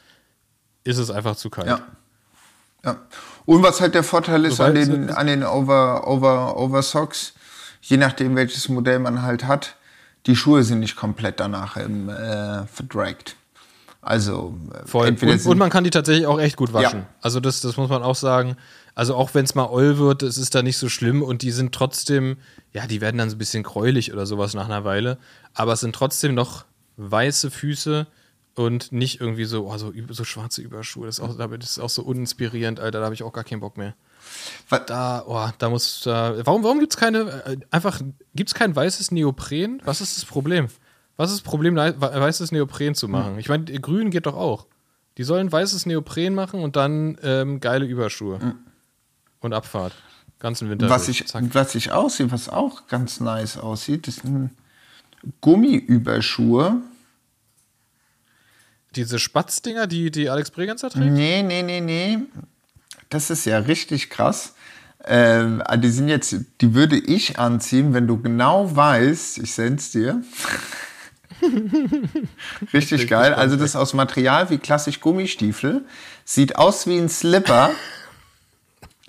ist 0.83 0.99
es 0.99 1.09
einfach 1.09 1.35
zu 1.35 1.49
kalt. 1.49 1.65
Ja. 1.67 1.79
ja. 2.85 3.01
Und 3.47 3.63
was 3.63 3.81
halt 3.81 3.95
der 3.95 4.03
Vorteil 4.03 4.45
ist 4.45 4.61
an 4.61 4.75
Sobald 4.75 4.87
den, 4.87 5.09
es- 5.09 5.15
an 5.15 5.25
den 5.25 5.43
Over, 5.43 6.05
Over, 6.07 6.55
Oversocks, 6.57 7.33
je 7.81 7.97
nachdem 7.97 8.35
welches 8.35 8.69
Modell 8.69 8.99
man 8.99 9.23
halt 9.23 9.45
hat, 9.45 9.75
die 10.27 10.35
Schuhe 10.35 10.63
sind 10.63 10.81
nicht 10.81 10.95
komplett 10.95 11.39
danach 11.39 11.77
ähm, 11.77 12.09
äh, 12.09 12.67
verdragt. 12.67 13.35
Also 14.07 14.55
Voll. 14.85 15.09
Und, 15.09 15.45
und 15.45 15.57
man 15.57 15.69
kann 15.69 15.83
die 15.83 15.89
tatsächlich 15.89 16.25
auch 16.27 16.39
echt 16.39 16.55
gut 16.55 16.71
waschen. 16.71 16.99
Ja. 17.01 17.07
Also 17.21 17.39
das, 17.41 17.59
das 17.59 17.75
muss 17.75 17.89
man 17.89 18.03
auch 18.03 18.15
sagen. 18.15 18.55
Also 18.95 19.15
auch 19.15 19.33
wenn 19.33 19.43
es 19.43 19.53
mal 19.53 19.65
oll 19.67 19.97
wird, 19.97 20.23
es 20.23 20.37
ist 20.37 20.55
da 20.55 20.63
nicht 20.63 20.77
so 20.77 20.87
schlimm 20.87 21.21
und 21.21 21.41
die 21.41 21.51
sind 21.51 21.75
trotzdem, 21.75 22.37
ja, 22.73 22.87
die 22.87 23.01
werden 23.01 23.17
dann 23.17 23.29
so 23.29 23.35
ein 23.35 23.39
bisschen 23.39 23.63
gräulich 23.63 24.13
oder 24.13 24.25
sowas 24.25 24.53
nach 24.53 24.65
einer 24.65 24.85
Weile, 24.85 25.17
aber 25.53 25.73
es 25.73 25.81
sind 25.81 25.93
trotzdem 25.93 26.33
noch 26.35 26.63
weiße 26.95 27.51
Füße 27.51 28.07
und 28.55 28.91
nicht 28.93 29.19
irgendwie 29.19 29.43
so, 29.45 29.67
oh, 29.69 29.77
so, 29.77 29.91
so 30.09 30.23
schwarze 30.23 30.61
Überschuhe. 30.61 31.05
Das 31.05 31.19
ist, 31.19 31.23
auch, 31.23 31.37
damit 31.37 31.63
ist 31.63 31.77
auch 31.77 31.89
so 31.89 32.01
uninspirierend, 32.03 32.79
Alter, 32.79 32.99
da 32.99 33.05
habe 33.05 33.13
ich 33.13 33.23
auch 33.23 33.33
gar 33.33 33.43
keinen 33.43 33.59
Bock 33.59 33.77
mehr. 33.77 33.93
wa- 34.69 34.79
Da, 34.79 35.23
oh, 35.27 35.47
da 35.59 35.69
muss, 35.69 36.01
da, 36.05 36.33
warum, 36.45 36.63
warum 36.63 36.79
gibt 36.79 36.93
es 36.93 36.97
keine, 36.97 37.19
äh, 37.45 37.57
einfach, 37.71 37.99
gibt 38.35 38.49
es 38.49 38.55
kein 38.55 38.73
weißes 38.75 39.11
Neopren? 39.11 39.81
Was 39.85 39.99
ist 40.01 40.17
das 40.17 40.23
Problem? 40.25 40.69
Was 41.17 41.31
ist 41.31 41.39
das 41.39 41.43
Problem, 41.43 41.75
weißes 41.75 42.51
Neopren 42.51 42.95
zu 42.95 43.07
machen? 43.07 43.39
Ich 43.39 43.49
meine, 43.49 43.65
grün 43.65 44.11
geht 44.11 44.27
doch 44.27 44.35
auch. 44.35 44.67
Die 45.17 45.23
sollen 45.23 45.51
weißes 45.51 45.87
Neopren 45.87 46.35
machen 46.35 46.61
und 46.61 46.75
dann 46.75 47.17
ähm, 47.23 47.59
geile 47.59 47.85
Überschuhe. 47.85 48.55
Und 49.39 49.53
Abfahrt. 49.53 49.93
Ganzen 50.39 50.69
Winter. 50.69 50.89
was, 50.89 51.05
durch. 51.05 51.21
ich, 51.21 51.27
Zack. 51.27 51.43
was 51.53 51.73
ich 51.73 51.91
aussehe, 51.91 52.31
was 52.31 52.49
auch 52.49 52.85
ganz 52.87 53.19
nice 53.19 53.57
aussieht, 53.57 54.07
das 54.07 54.17
sind 54.17 54.51
Gummiüberschuhe. 55.41 56.81
Diese 58.95 59.17
Spatzdinger, 59.17 59.87
die, 59.87 60.11
die 60.11 60.29
Alex 60.29 60.51
Bregenzer 60.51 60.91
trägt? 60.91 61.07
Nee, 61.07 61.41
nee, 61.41 61.63
nee, 61.63 61.81
nee. 61.81 62.19
Das 63.09 63.31
ist 63.31 63.45
ja 63.45 63.57
richtig 63.57 64.11
krass. 64.11 64.53
Ähm, 65.03 65.63
ah, 65.65 65.77
die 65.77 65.89
sind 65.89 66.09
jetzt, 66.09 66.35
die 66.61 66.73
würde 66.73 66.97
ich 66.97 67.39
anziehen, 67.39 67.93
wenn 67.93 68.07
du 68.07 68.21
genau 68.21 68.75
weißt, 68.75 69.39
ich 69.39 69.53
send's 69.53 69.91
dir. 69.91 70.21
richtig 72.73 73.07
geil. 73.07 73.33
Also 73.33 73.55
das 73.55 73.71
ist 73.71 73.75
aus 73.75 73.93
Material 73.93 74.49
wie 74.49 74.57
klassisch 74.57 74.99
Gummistiefel. 74.99 75.81
Sieht 76.25 76.57
aus 76.57 76.87
wie 76.87 76.97
ein 76.97 77.09
Slipper. 77.09 77.69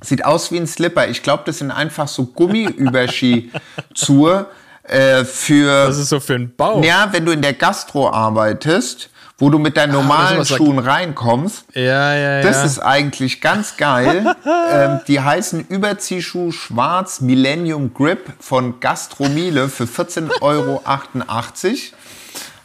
Sieht 0.00 0.24
aus 0.24 0.52
wie 0.52 0.58
ein 0.58 0.66
Slipper. 0.66 1.08
Ich 1.08 1.22
glaube, 1.22 1.42
das 1.46 1.58
sind 1.58 1.70
einfach 1.70 2.08
so 2.08 2.26
Gummiüberschuhe 2.26 4.46
äh, 4.84 5.24
für. 5.24 5.86
Das 5.86 5.98
ist 5.98 6.10
so 6.10 6.20
für 6.20 6.34
einen 6.36 6.54
Bauch. 6.54 6.84
Ja, 6.84 7.08
wenn 7.12 7.24
du 7.24 7.32
in 7.32 7.42
der 7.42 7.54
Gastro 7.54 8.10
arbeitest, 8.10 9.10
wo 9.38 9.50
du 9.50 9.58
mit 9.58 9.76
deinen 9.76 9.92
normalen 9.92 10.36
sowas 10.36 10.48
sagt- 10.48 10.58
Schuhen 10.58 10.78
reinkommst. 10.78 11.64
Ja, 11.74 12.14
ja, 12.14 12.36
ja. 12.38 12.42
Das 12.42 12.64
ist 12.64 12.78
eigentlich 12.80 13.40
ganz 13.40 13.76
geil. 13.76 14.34
ähm, 14.72 15.00
die 15.06 15.20
heißen 15.20 15.66
Überziehschuh 15.68 16.50
Schwarz 16.52 17.20
Millennium 17.20 17.94
Grip 17.94 18.32
von 18.40 18.80
Gastromile 18.80 19.68
für 19.68 19.84
14,88 19.84 20.42
Euro. 20.42 20.82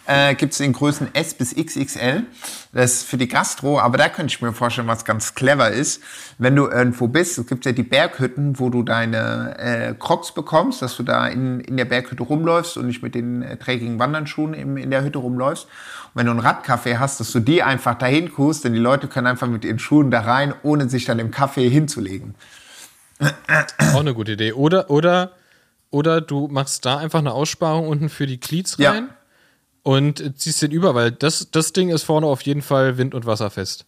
Äh, 0.05 0.35
Gibt 0.35 0.53
es 0.53 0.59
in 0.59 0.73
Größen 0.73 1.13
S 1.13 1.33
bis 1.33 1.55
XXL. 1.55 2.23
Das 2.73 2.93
ist 2.93 3.03
für 3.03 3.17
die 3.17 3.27
Gastro, 3.27 3.79
aber 3.79 3.97
da 3.97 4.09
könnte 4.09 4.33
ich 4.33 4.41
mir 4.41 4.51
vorstellen, 4.51 4.87
was 4.87 5.05
ganz 5.05 5.33
clever 5.33 5.71
ist. 5.71 6.01
Wenn 6.37 6.55
du 6.55 6.67
irgendwo 6.67 7.07
bist, 7.07 7.37
es 7.37 7.47
gibt 7.47 7.65
ja 7.65 7.71
die 7.71 7.83
Berghütten, 7.83 8.59
wo 8.59 8.69
du 8.69 8.83
deine 8.83 9.57
äh, 9.57 9.93
Crocs 9.97 10.33
bekommst, 10.33 10.81
dass 10.81 10.97
du 10.97 11.03
da 11.03 11.27
in, 11.27 11.61
in 11.61 11.77
der 11.77 11.85
Berghütte 11.85 12.23
rumläufst 12.23 12.75
und 12.75 12.87
nicht 12.87 13.01
mit 13.01 13.15
den 13.15 13.43
äh, 13.43 13.55
trägigen 13.55 13.97
Wandernschuhen 13.97 14.53
im, 14.53 14.75
in 14.75 14.91
der 14.91 15.03
Hütte 15.03 15.19
rumläufst. 15.19 15.65
Und 15.65 16.11
wenn 16.15 16.25
du 16.25 16.31
einen 16.31 16.41
Radcafé 16.41 16.97
hast, 16.99 17.21
dass 17.21 17.31
du 17.31 17.39
die 17.39 17.63
einfach 17.63 17.95
dahin 17.95 18.33
kust, 18.33 18.65
denn 18.65 18.73
die 18.73 18.79
Leute 18.79 19.07
können 19.07 19.27
einfach 19.27 19.47
mit 19.47 19.63
ihren 19.63 19.79
Schuhen 19.79 20.11
da 20.11 20.21
rein, 20.21 20.53
ohne 20.63 20.89
sich 20.89 21.05
dann 21.05 21.19
im 21.19 21.31
Kaffee 21.31 21.69
hinzulegen. 21.69 22.35
Auch 23.93 24.01
eine 24.01 24.13
gute 24.13 24.33
Idee. 24.33 24.51
Oder, 24.51 24.89
oder, 24.89 25.31
oder 25.91 26.19
du 26.19 26.47
machst 26.49 26.85
da 26.85 26.97
einfach 26.97 27.19
eine 27.19 27.31
Aussparung 27.31 27.87
unten 27.87 28.09
für 28.09 28.27
die 28.27 28.37
Cleats 28.37 28.75
Ja. 28.77 28.95
Und 29.83 30.39
ziehst 30.39 30.61
den 30.61 30.71
über, 30.71 30.95
weil 30.95 31.11
das, 31.11 31.51
das 31.51 31.73
Ding 31.73 31.89
ist 31.89 32.03
vorne 32.03 32.25
auf 32.27 32.41
jeden 32.41 32.61
Fall 32.61 32.97
wind- 32.97 33.13
und 33.13 33.25
wasserfest. 33.25 33.85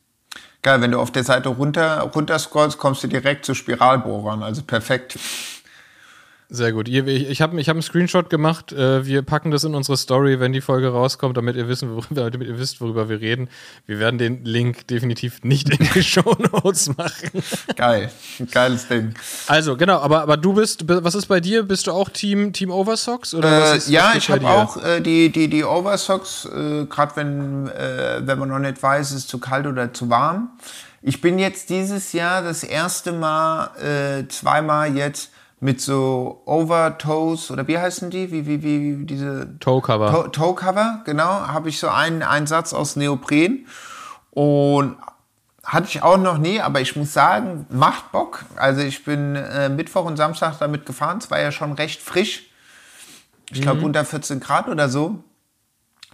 Geil, 0.61 0.81
wenn 0.81 0.91
du 0.91 0.99
auf 0.99 1.11
der 1.11 1.23
Seite 1.23 1.49
runter, 1.49 1.99
runter 2.13 2.37
scrollst, 2.39 2.77
kommst 2.77 3.03
du 3.03 3.07
direkt 3.07 3.45
zu 3.45 3.53
Spiralbohrern, 3.53 4.43
also 4.43 4.63
perfekt. 4.63 5.17
Sehr 6.49 6.71
gut. 6.73 6.87
Ich, 6.87 7.41
habe 7.41 7.59
ich 7.59 7.69
hab 7.69 7.75
einen 7.75 7.81
Screenshot 7.81 8.29
gemacht. 8.29 8.71
Äh, 8.71 9.05
Wir 9.05 9.23
packen 9.23 9.49
das 9.49 9.63
in 9.63 9.73
unsere 9.73 9.97
Story, 9.97 10.39
wenn 10.39 10.53
die 10.53 10.61
Folge 10.61 10.89
rauskommt, 10.89 11.35
damit 11.37 11.55
ihr, 11.55 11.67
wissen, 11.67 11.89
worüber, 11.95 12.29
damit 12.31 12.47
ihr 12.47 12.59
wisst, 12.59 12.81
worüber 12.81 13.09
wir 13.09 13.19
reden. 13.19 13.49
Wir 13.87 13.99
werden 13.99 14.17
den 14.19 14.45
Link 14.45 14.87
definitiv 14.87 15.43
nicht 15.43 15.69
in 15.69 15.87
die 15.93 16.03
Show 16.03 16.35
Notes 16.51 16.95
machen. 16.95 17.43
Geil. 17.75 18.11
Geiles 18.51 18.87
Ding. 18.87 19.15
Also, 19.47 19.75
genau, 19.75 19.99
aber, 19.99 20.21
aber 20.21 20.37
du 20.37 20.53
bist, 20.53 20.87
was 20.87 21.15
ist 21.15 21.25
bei 21.25 21.39
dir? 21.39 21.63
Bist 21.63 21.87
du 21.87 21.91
auch 21.91 22.09
Team, 22.09 22.53
Team 22.53 22.69
Oversocks? 22.69 23.33
Oder 23.33 23.73
Äh, 23.73 23.77
ist, 23.77 23.89
ja, 23.89 24.13
ich 24.15 24.29
habe 24.29 24.47
auch 24.47 24.77
äh, 24.83 25.01
die, 25.01 25.31
die, 25.31 25.47
die 25.47 25.63
Oversocks, 25.63 26.45
äh, 26.45 26.85
gerade 26.85 27.15
wenn, 27.15 27.67
äh, 27.69 28.21
wenn 28.23 28.37
man 28.37 28.49
noch 28.49 28.59
nicht 28.59 28.81
weiß, 28.81 29.11
ist 29.11 29.17
es 29.17 29.27
zu 29.27 29.39
kalt 29.39 29.65
oder 29.65 29.93
zu 29.93 30.09
warm. 30.09 30.49
Ich 31.01 31.21
bin 31.21 31.39
jetzt 31.39 31.69
dieses 31.69 32.13
Jahr 32.13 32.41
das 32.43 32.63
erste 32.63 33.11
Mal, 33.11 33.69
äh, 33.77 34.27
zweimal 34.27 34.95
jetzt 34.95 35.31
mit 35.59 35.79
so 35.81 36.41
Overtoes 36.45 37.49
oder 37.49 37.67
wie 37.67 37.77
heißen 37.77 38.09
die? 38.09 38.31
Wie, 38.31 38.45
wie, 38.45 38.61
wie 38.63 39.05
diese 39.05 39.57
Toe-Cover. 39.59 40.11
To- 40.11 40.27
Toe-Cover, 40.27 41.01
genau, 41.05 41.25
habe 41.47 41.69
ich 41.69 41.79
so 41.79 41.87
einen, 41.89 42.23
einen 42.23 42.45
Satz 42.47 42.73
aus 42.73 42.95
Neopren 42.95 43.65
und 44.31 44.97
hatte 45.63 45.87
ich 45.87 46.03
auch 46.03 46.17
noch 46.17 46.37
nie, 46.37 46.61
aber 46.61 46.81
ich 46.81 46.95
muss 46.95 47.13
sagen, 47.13 47.65
macht 47.69 48.11
Bock. 48.11 48.45
Also 48.55 48.81
ich 48.81 49.03
bin 49.03 49.35
äh, 49.35 49.69
Mittwoch 49.69 50.05
und 50.05 50.17
Samstag 50.17 50.59
damit 50.59 50.85
gefahren, 50.85 51.17
es 51.17 51.31
war 51.31 51.39
ja 51.39 51.51
schon 51.51 51.71
recht 51.73 52.01
frisch. 52.01 52.43
Ich 53.51 53.61
glaube 53.61 53.79
Mhm. 53.79 53.85
unter 53.85 54.05
14 54.05 54.39
Grad 54.39 54.67
oder 54.67 54.89
so. 54.89 55.23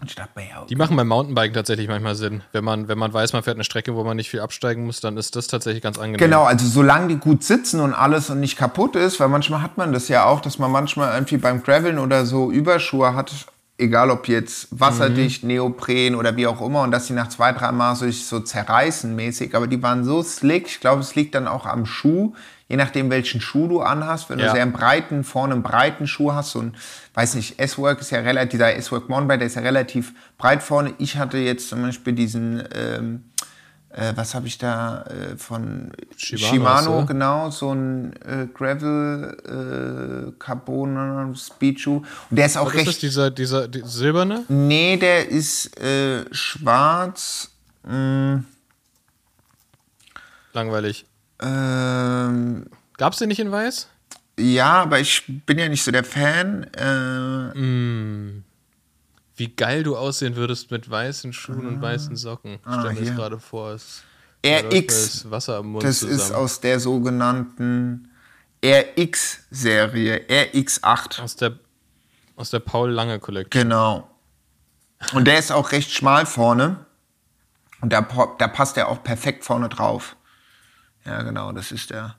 Dachte 0.02 0.32
mir, 0.36 0.48
ja, 0.48 0.66
Die 0.68 0.76
machen 0.76 0.98
beim 0.98 1.08
Mountainbiken 1.08 1.54
tatsächlich 1.54 1.88
manchmal 1.88 2.16
Sinn. 2.16 2.44
Wenn 2.52 2.64
man, 2.64 2.88
wenn 2.88 2.98
man 2.98 3.14
weiß, 3.14 3.34
man 3.34 3.44
fährt 3.44 3.58
eine 3.58 3.64
Strecke, 3.64 3.96
wo 3.96 4.04
man 4.04 4.18
nicht 4.18 4.30
viel 4.30 4.40
absteigen 4.40 4.86
muss, 4.86 5.00
dann 5.00 5.16
ist 5.16 5.36
das 5.36 5.48
tatsächlich 5.48 5.84
ganz 5.84 5.98
angenehm. 5.98 6.18
Genau, 6.18 6.44
also 6.44 6.66
solange 6.68 7.10
die 7.10 7.18
gut 7.18 7.44
sitzen 7.44 7.80
und 7.80 7.94
alles 7.94 8.30
und 8.30 8.40
nicht 8.40 8.58
kaputt 8.58 8.96
ist, 8.96 9.20
weil 9.20 9.28
manchmal 9.28 9.62
hat 9.62 9.78
man 9.78 9.94
das 9.94 10.08
ja 10.08 10.26
auch, 10.26 10.42
dass 10.42 10.58
man 10.58 10.72
manchmal 10.72 11.14
irgendwie 11.14 11.38
beim 11.38 11.62
Graveln 11.62 12.00
oder 12.00 12.26
so 12.26 12.52
Überschuhe 12.52 13.14
hat, 13.14 13.32
egal 13.78 14.10
ob 14.10 14.28
jetzt 14.28 14.68
wasserdicht, 14.72 15.44
Neopren 15.44 16.16
oder 16.16 16.36
wie 16.36 16.48
auch 16.48 16.62
immer, 16.62 16.82
und 16.82 16.92
dass 16.92 17.08
die 17.08 17.14
nach 17.14 17.30
zwei, 17.30 17.52
drei 17.52 17.72
Mal 17.72 17.96
so, 17.96 18.10
so 18.10 18.40
zerreißen 18.40 19.16
mäßig, 19.16 19.56
aber 19.56 19.68
die 19.68 19.82
waren 19.82 20.04
so 20.04 20.24
slick, 20.24 20.68
ich 20.68 20.80
glaube, 20.80 21.02
es 21.02 21.16
liegt 21.16 21.36
dann 21.36 21.48
auch 21.48 21.66
am 21.66 21.86
Schuh, 21.86 22.34
je 22.72 22.78
nachdem 22.78 23.10
welchen 23.10 23.42
Schuh 23.42 23.68
du 23.68 23.82
anhast, 23.82 24.30
wenn 24.30 24.40
Ja. 24.40 24.46
du 24.46 24.52
sehr 24.54 24.62
einen 24.62 24.72
breiten, 24.72 25.26
vorne 25.26 25.54
einen 25.56 25.62
breiten 25.64 26.08
Schuh 26.08 26.32
hast, 26.34 26.52
so 26.52 26.60
ein, 26.62 26.74
weiß 27.16 27.36
nicht, 27.36 27.60
S-Work 27.60 28.00
ist 28.00 28.12
ja 28.12 28.20
relativ, 28.22 28.52
dieser 28.52 28.74
S-Work 28.76 29.10
Monbite, 29.10 29.40
der 29.40 29.48
ist 29.48 29.56
ja 29.56 29.62
relativ 29.62 30.14
breit 30.38 30.64
vorne, 30.64 30.94
ich 30.98 31.18
hatte 31.18 31.38
jetzt 31.38 31.68
zum 31.68 31.82
Beispiel 31.82 32.14
diesen, 32.14 32.64
ähm, 32.74 33.26
äh, 33.90 34.14
was 34.16 34.36
habe 34.36 34.48
ich 34.48 34.58
da 34.58 35.04
äh, 35.04 35.36
von 35.36 35.92
Shimano, 36.16 36.48
Shimano, 36.48 37.00
du? 37.02 37.06
genau, 37.08 37.50
so 37.52 37.74
ein 37.74 38.14
äh, 38.26 38.48
Gravel 38.54 40.32
äh, 40.32 40.40
Carbon 40.40 41.36
Speedschuh. 41.36 41.98
Und 42.30 42.38
der 42.38 42.46
ist 42.46 42.56
auch 42.58 42.68
Was 42.68 42.76
ist 42.76 42.80
das, 42.80 42.88
recht. 42.88 43.02
dieser, 43.02 43.32
dieser 43.32 43.68
die, 43.68 43.82
silberne? 43.84 44.46
Nee, 44.48 44.96
der 44.96 45.28
ist 45.28 45.78
äh, 45.78 46.24
schwarz. 46.34 47.52
Mh, 47.84 48.44
Langweilig. 50.54 51.06
Ähm, 51.42 52.66
Gab's 52.98 53.18
den 53.18 53.30
nicht 53.30 53.40
in 53.40 53.52
weiß? 53.52 53.88
ja, 54.40 54.82
aber 54.84 55.00
ich 55.00 55.24
bin 55.46 55.60
ja 55.60 55.68
nicht 55.70 55.84
so 55.84 55.92
der 55.92 56.04
Fan. 56.04 56.64
Äh, 56.74 58.42
Wie 59.36 59.48
geil 59.56 59.84
du 59.84 59.96
aussehen 59.98 60.36
würdest 60.36 60.72
mit 60.72 60.90
weißen 60.90 61.34
Schuhen 61.34 61.66
und 61.68 61.82
weißen 61.82 62.16
Socken. 62.16 62.54
Ich 62.54 62.60
stell 62.80 62.94
mir 62.94 63.02
das 63.06 63.16
gerade 63.16 63.40
vor. 63.40 63.72
Es, 63.72 64.04
RX. 64.46 65.22
das 65.24 65.32
Wasser 65.32 65.58
am 65.58 65.68
Mund 65.74 65.84
Das 65.84 66.00
zusammen. 66.00 66.18
ist 66.20 66.32
aus 66.32 66.60
der 66.62 66.80
sogenannten 66.80 68.10
RX-Serie, 68.66 70.26
RX8. 70.28 71.22
aus 71.22 71.36
der, 71.36 71.54
aus 72.36 72.50
der 72.50 72.60
Paul 72.60 72.90
Lange 72.92 73.20
Collection. 73.20 73.62
Genau. 73.64 74.10
Und 75.14 75.26
der 75.26 75.38
ist 75.40 75.52
auch 75.52 75.72
recht 75.72 75.92
schmal 75.92 76.26
vorne. 76.26 76.86
Und 77.82 77.92
da, 77.94 78.02
da 78.38 78.48
passt 78.48 78.78
er 78.78 78.88
auch 78.88 79.04
perfekt 79.04 79.44
vorne 79.44 79.70
drauf. 79.70 80.16
Ja, 81.06 81.22
genau, 81.24 81.52
das 81.52 81.72
ist 81.72 81.90
der. 81.90 82.16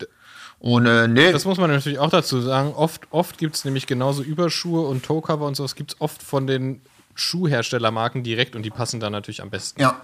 Und 0.59 0.87
äh, 0.87 1.09
nee, 1.09 1.33
Das 1.33 1.45
muss 1.45 1.59
man 1.59 1.70
natürlich 1.70 1.99
auch 1.99 2.11
dazu 2.11 2.41
sagen. 2.41 2.72
Oft, 2.74 3.03
oft 3.11 3.39
gibt 3.39 3.57
es 3.57 3.64
nämlich 3.64 3.87
genauso 3.87 4.22
Überschuhe 4.22 4.87
und 4.87 5.05
Toe-Cover 5.05 5.47
und 5.47 5.57
sowas 5.57 5.74
gibt 5.74 5.95
es 5.95 6.01
oft 6.01 6.22
von 6.22 6.47
den 6.47 6.80
Schuhherstellermarken 7.14 8.22
direkt 8.22 8.57
und 8.57 8.62
die 8.62 8.70
passen 8.70 9.01
da 9.01 9.11
natürlich 9.11 9.43
am 9.43 9.51
besten. 9.51 9.80
ja. 9.80 10.01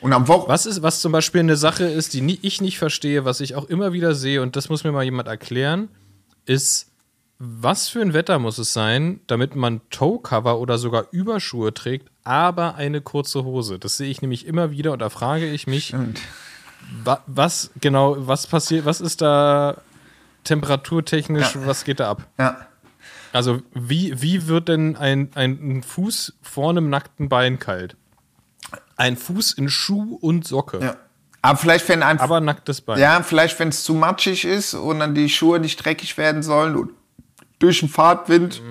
Und 0.00 0.12
am 0.12 0.26
Wochenende. 0.26 0.48
Was 0.48 0.66
ist, 0.66 0.82
was 0.82 1.00
zum 1.00 1.12
Beispiel 1.12 1.40
eine 1.42 1.56
Sache 1.56 1.84
ist, 1.84 2.12
die 2.12 2.22
nie, 2.22 2.36
ich 2.42 2.60
nicht 2.60 2.76
verstehe, 2.76 3.24
was 3.24 3.40
ich 3.40 3.54
auch 3.54 3.66
immer 3.66 3.92
wieder 3.92 4.16
sehe, 4.16 4.42
und 4.42 4.56
das 4.56 4.68
muss 4.68 4.82
mir 4.82 4.90
mal 4.90 5.04
jemand 5.04 5.28
erklären, 5.28 5.88
ist, 6.44 6.90
was 7.38 7.88
für 7.88 8.00
ein 8.00 8.12
Wetter 8.12 8.40
muss 8.40 8.58
es 8.58 8.72
sein, 8.72 9.20
damit 9.28 9.54
man 9.54 9.80
Toe-Cover 9.90 10.58
oder 10.58 10.78
sogar 10.78 11.06
Überschuhe 11.12 11.72
trägt, 11.72 12.08
aber 12.24 12.74
eine 12.74 13.00
kurze 13.00 13.44
Hose? 13.44 13.78
Das 13.78 13.96
sehe 13.96 14.10
ich 14.10 14.22
nämlich 14.22 14.44
immer 14.44 14.72
wieder 14.72 14.90
und 14.90 14.98
da 14.98 15.08
frage 15.08 15.48
ich 15.48 15.68
mich, 15.68 15.92
wa, 15.92 15.98
was 17.26 17.70
genau, 17.80 18.16
was 18.26 18.46
passiert, 18.46 18.84
was 18.84 19.00
ist 19.00 19.20
da 19.20 19.76
temperaturtechnisch, 20.44 21.54
Ja. 21.54 21.66
was 21.66 21.84
geht 21.84 22.00
da 22.00 22.10
ab? 22.10 22.22
Ja. 22.38 22.66
Also, 23.32 23.62
wie, 23.72 24.20
wie 24.20 24.46
wird 24.46 24.68
denn 24.68 24.96
ein, 24.96 25.30
ein 25.34 25.82
Fuß 25.82 26.34
vor 26.42 26.70
einem 26.70 26.90
nackten 26.90 27.28
Bein 27.28 27.58
kalt? 27.58 27.96
Ein 28.96 29.16
Fuß 29.16 29.52
in 29.52 29.68
Schuh 29.70 30.18
und 30.20 30.46
Socke. 30.46 30.80
ja. 30.80 30.96
Aber 31.44 31.58
vielleicht, 31.58 31.88
wenn 31.88 32.04
ein, 32.04 32.20
Aber 32.20 32.40
nacktes 32.40 32.80
Bein. 32.82 33.00
ja, 33.00 33.20
vielleicht, 33.24 33.58
wenn 33.58 33.68
es 33.68 33.82
zu 33.82 33.94
matschig 33.94 34.44
ist 34.44 34.74
und 34.74 35.00
dann 35.00 35.16
die 35.16 35.28
Schuhe 35.28 35.58
nicht 35.58 35.84
dreckig 35.84 36.16
werden 36.16 36.44
sollen 36.44 36.76
und 36.76 36.90
durch 37.58 37.80
den 37.80 37.88
Fahrtwind 37.88 38.62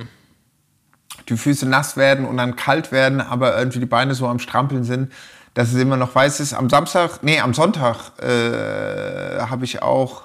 die 1.28 1.36
Füße 1.36 1.68
nass 1.68 1.98
werden 1.98 2.26
und 2.26 2.38
dann 2.38 2.56
kalt 2.56 2.94
werden, 2.94 3.20
aber 3.20 3.58
irgendwie 3.58 3.80
die 3.80 3.86
Beine 3.86 4.16
so 4.16 4.26
am 4.26 4.40
Strampeln 4.40 4.86
sind, 4.86 5.12
dass 5.54 5.74
es 5.74 5.80
immer 5.80 5.98
noch 5.98 6.14
weiß 6.16 6.40
ist. 6.40 6.54
Am 6.54 6.70
Samstag, 6.70 7.24
nee, 7.24 7.40
am 7.40 7.54
Sonntag 7.54 8.12
äh, 8.20 9.42
habe 9.42 9.66
ich 9.66 9.82
auch 9.82 10.24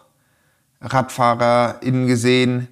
RadfahrerInnen 0.80 2.06
gesehen, 2.06 2.68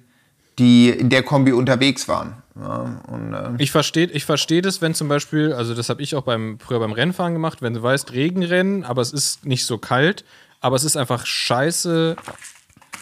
die 0.57 0.89
in 0.89 1.09
der 1.09 1.23
Kombi 1.23 1.51
unterwegs 1.51 2.07
waren. 2.07 2.33
Ja, 2.55 3.01
und, 3.07 3.33
äh, 3.33 3.49
Ich 3.57 3.71
verstehe 3.71 4.07
ich 4.07 4.23
versteh 4.23 4.61
das, 4.61 4.81
wenn 4.81 4.93
zum 4.93 5.09
Beispiel, 5.09 5.51
also 5.51 5.73
das 5.73 5.89
habe 5.89 6.01
ich 6.01 6.15
auch 6.15 6.23
beim, 6.23 6.57
früher 6.59 6.79
beim 6.79 6.93
Rennfahren 6.93 7.33
gemacht, 7.33 7.61
wenn 7.61 7.73
du 7.73 7.83
weißt, 7.83 8.13
Regenrennen, 8.13 8.85
aber 8.85 9.01
es 9.01 9.11
ist 9.11 9.45
nicht 9.45 9.65
so 9.65 9.77
kalt, 9.77 10.23
aber 10.61 10.77
es 10.77 10.85
ist 10.85 10.95
einfach 10.95 11.25
scheiße, 11.25 12.15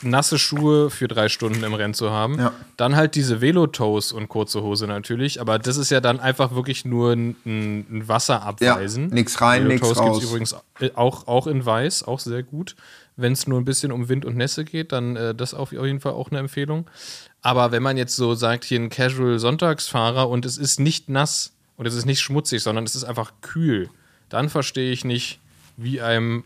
nasse 0.03 0.37
Schuhe 0.37 0.89
für 0.89 1.07
drei 1.07 1.29
Stunden 1.29 1.63
im 1.63 1.73
Rennen 1.73 1.93
zu 1.93 2.11
haben. 2.11 2.39
Ja. 2.39 2.53
Dann 2.77 2.95
halt 2.95 3.15
diese 3.15 3.41
Velotoes 3.41 4.11
und 4.11 4.29
kurze 4.29 4.61
Hose 4.61 4.87
natürlich, 4.87 5.41
aber 5.41 5.59
das 5.59 5.77
ist 5.77 5.89
ja 5.89 6.01
dann 6.01 6.19
einfach 6.19 6.55
wirklich 6.55 6.85
nur 6.85 7.13
ein, 7.13 7.35
ein, 7.45 7.85
ein 7.89 8.07
Wasser 8.07 8.43
abweisen. 8.43 9.09
Ja, 9.09 9.15
nix 9.15 9.41
rein, 9.41 9.67
nix 9.67 9.81
Velotoes 9.81 9.97
raus. 9.97 10.19
gibt's 10.19 10.29
übrigens 10.29 10.55
auch, 10.95 11.27
auch 11.27 11.47
in 11.47 11.65
weiß, 11.65 12.03
auch 12.03 12.19
sehr 12.19 12.43
gut. 12.43 12.75
Wenn 13.15 13.33
es 13.33 13.47
nur 13.47 13.59
ein 13.59 13.65
bisschen 13.65 13.91
um 13.91 14.09
Wind 14.09 14.25
und 14.25 14.35
Nässe 14.35 14.65
geht, 14.65 14.91
dann 14.91 15.15
äh, 15.15 15.35
das 15.35 15.53
auf 15.53 15.71
jeden 15.71 15.99
Fall 15.99 16.13
auch 16.13 16.31
eine 16.31 16.39
Empfehlung. 16.39 16.89
Aber 17.41 17.71
wenn 17.71 17.83
man 17.83 17.97
jetzt 17.97 18.15
so 18.15 18.33
sagt, 18.35 18.63
hier 18.63 18.79
ein 18.79 18.89
Casual 18.89 19.37
Sonntagsfahrer 19.37 20.29
und 20.29 20.45
es 20.45 20.57
ist 20.57 20.79
nicht 20.79 21.09
nass 21.09 21.51
und 21.77 21.85
es 21.85 21.93
ist 21.93 22.05
nicht 22.05 22.21
schmutzig, 22.21 22.63
sondern 22.63 22.85
es 22.85 22.95
ist 22.95 23.03
einfach 23.03 23.33
kühl, 23.41 23.89
dann 24.29 24.49
verstehe 24.49 24.91
ich 24.91 25.05
nicht, 25.05 25.39
wie 25.77 26.01
einem 26.01 26.43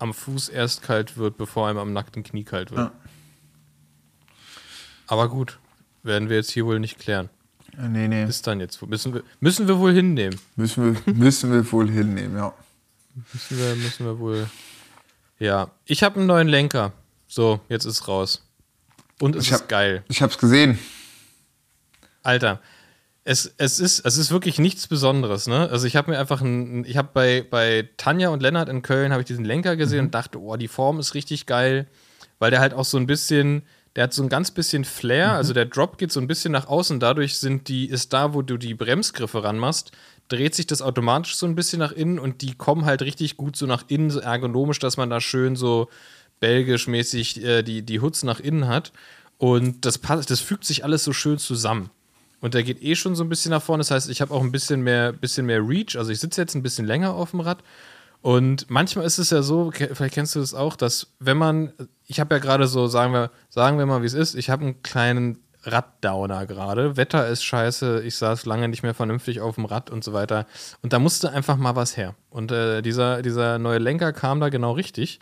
am 0.00 0.12
Fuß 0.14 0.48
erst 0.48 0.82
kalt 0.82 1.16
wird, 1.16 1.36
bevor 1.38 1.68
einem 1.68 1.78
am 1.78 1.92
nackten 1.92 2.22
Knie 2.22 2.44
kalt 2.44 2.70
wird. 2.70 2.80
Ja. 2.80 2.92
Aber 5.06 5.28
gut, 5.28 5.58
werden 6.02 6.28
wir 6.28 6.36
jetzt 6.36 6.50
hier 6.50 6.66
wohl 6.66 6.80
nicht 6.80 6.98
klären. 6.98 7.28
nee, 7.76 8.08
nee, 8.08 8.24
Ist 8.24 8.46
dann 8.46 8.60
jetzt. 8.60 8.80
Müssen 8.86 9.14
wir, 9.14 9.22
müssen 9.40 9.68
wir 9.68 9.78
wohl 9.78 9.92
hinnehmen. 9.92 10.38
müssen 10.56 10.96
wir, 11.06 11.14
müssen 11.14 11.52
wir 11.52 11.70
wohl 11.72 11.90
hinnehmen, 11.90 12.36
ja. 12.36 12.52
Müssen 13.32 13.58
wir, 13.58 13.74
müssen 13.76 14.06
wir 14.06 14.18
wohl. 14.18 14.48
Ja, 15.38 15.70
ich 15.84 16.02
habe 16.02 16.16
einen 16.16 16.26
neuen 16.26 16.48
Lenker. 16.48 16.92
So, 17.26 17.60
jetzt 17.68 17.84
ist 17.84 18.06
raus. 18.08 18.42
Und 19.20 19.36
es 19.36 19.44
Ich 19.46 19.52
ist 19.52 19.62
hab- 19.62 19.68
geil. 19.68 20.04
Ich 20.08 20.22
hab's 20.22 20.38
gesehen. 20.38 20.78
Alter, 22.22 22.60
es, 23.30 23.54
es, 23.58 23.78
ist, 23.78 24.00
es 24.00 24.18
ist 24.18 24.32
wirklich 24.32 24.58
nichts 24.58 24.88
Besonderes, 24.88 25.46
ne? 25.46 25.68
Also 25.70 25.86
ich 25.86 25.94
habe 25.94 26.10
mir 26.10 26.18
einfach 26.18 26.40
ein, 26.40 26.84
ich 26.84 26.96
habe 26.96 27.10
bei, 27.14 27.46
bei 27.48 27.88
Tanja 27.96 28.30
und 28.30 28.42
Lennart 28.42 28.68
in 28.68 28.82
Köln 28.82 29.12
habe 29.12 29.22
ich 29.22 29.26
diesen 29.28 29.44
Lenker 29.44 29.76
gesehen 29.76 30.06
und 30.06 30.14
dachte, 30.16 30.40
oh, 30.40 30.56
die 30.56 30.66
Form 30.66 30.98
ist 30.98 31.14
richtig 31.14 31.46
geil, 31.46 31.86
weil 32.40 32.50
der 32.50 32.58
halt 32.58 32.74
auch 32.74 32.84
so 32.84 32.96
ein 32.96 33.06
bisschen, 33.06 33.62
der 33.94 34.04
hat 34.04 34.12
so 34.12 34.24
ein 34.24 34.28
ganz 34.28 34.50
bisschen 34.50 34.84
Flair, 34.84 35.30
also 35.34 35.52
der 35.52 35.66
Drop 35.66 35.96
geht 35.96 36.10
so 36.10 36.18
ein 36.18 36.26
bisschen 36.26 36.50
nach 36.50 36.66
außen, 36.66 36.98
dadurch 36.98 37.38
sind 37.38 37.68
die, 37.68 37.88
ist 37.88 38.12
da, 38.12 38.34
wo 38.34 38.42
du 38.42 38.56
die 38.56 38.74
Bremsgriffe 38.74 39.44
ranmachst, 39.44 39.92
dreht 40.26 40.56
sich 40.56 40.66
das 40.66 40.82
automatisch 40.82 41.36
so 41.36 41.46
ein 41.46 41.54
bisschen 41.54 41.78
nach 41.78 41.92
innen 41.92 42.18
und 42.18 42.42
die 42.42 42.54
kommen 42.54 42.84
halt 42.84 43.00
richtig 43.00 43.36
gut 43.36 43.54
so 43.54 43.66
nach 43.66 43.84
innen, 43.86 44.10
so 44.10 44.18
ergonomisch, 44.18 44.80
dass 44.80 44.96
man 44.96 45.08
da 45.08 45.20
schön 45.20 45.54
so 45.54 45.88
belgisch-mäßig 46.40 47.44
äh, 47.44 47.62
die, 47.62 47.82
die 47.82 48.00
Hoods 48.00 48.24
nach 48.24 48.40
innen 48.40 48.66
hat. 48.66 48.90
Und 49.38 49.84
das, 49.86 49.98
passt, 49.98 50.30
das 50.32 50.40
fügt 50.40 50.64
sich 50.64 50.82
alles 50.82 51.04
so 51.04 51.12
schön 51.12 51.38
zusammen. 51.38 51.90
Und 52.40 52.54
der 52.54 52.62
geht 52.62 52.82
eh 52.82 52.94
schon 52.94 53.14
so 53.14 53.22
ein 53.24 53.28
bisschen 53.28 53.50
nach 53.50 53.62
vorne. 53.62 53.80
Das 53.80 53.90
heißt, 53.90 54.10
ich 54.10 54.20
habe 54.20 54.32
auch 54.32 54.42
ein 54.42 54.52
bisschen 54.52 54.82
mehr, 54.82 55.12
bisschen 55.12 55.46
mehr 55.46 55.60
Reach. 55.66 55.96
Also 55.96 56.10
ich 56.10 56.20
sitze 56.20 56.40
jetzt 56.40 56.54
ein 56.54 56.62
bisschen 56.62 56.86
länger 56.86 57.14
auf 57.14 57.32
dem 57.32 57.40
Rad. 57.40 57.62
Und 58.22 58.68
manchmal 58.68 59.06
ist 59.06 59.18
es 59.18 59.30
ja 59.30 59.42
so, 59.42 59.70
vielleicht 59.70 60.14
kennst 60.14 60.34
du 60.34 60.40
das 60.40 60.52
auch, 60.52 60.76
dass 60.76 61.08
wenn 61.20 61.36
man, 61.38 61.72
ich 62.06 62.20
habe 62.20 62.34
ja 62.34 62.38
gerade 62.38 62.66
so, 62.66 62.86
sagen 62.86 63.12
wir, 63.12 63.30
sagen 63.48 63.78
wir 63.78 63.86
mal, 63.86 64.02
wie 64.02 64.06
es 64.06 64.14
ist, 64.14 64.34
ich 64.34 64.50
habe 64.50 64.62
einen 64.62 64.82
kleinen 64.82 65.38
Raddowner 65.62 66.46
gerade. 66.46 66.96
Wetter 66.96 67.28
ist 67.28 67.42
scheiße, 67.44 68.02
ich 68.02 68.16
saß 68.16 68.46
lange 68.46 68.68
nicht 68.68 68.82
mehr 68.82 68.94
vernünftig 68.94 69.40
auf 69.40 69.56
dem 69.56 69.64
Rad 69.66 69.90
und 69.90 70.04
so 70.04 70.12
weiter. 70.12 70.46
Und 70.82 70.92
da 70.92 70.98
musste 70.98 71.30
einfach 71.32 71.56
mal 71.56 71.76
was 71.76 71.96
her. 71.96 72.14
Und 72.30 72.52
äh, 72.52 72.82
dieser, 72.82 73.22
dieser 73.22 73.58
neue 73.58 73.78
Lenker 73.78 74.12
kam 74.12 74.40
da 74.40 74.48
genau 74.48 74.72
richtig. 74.72 75.20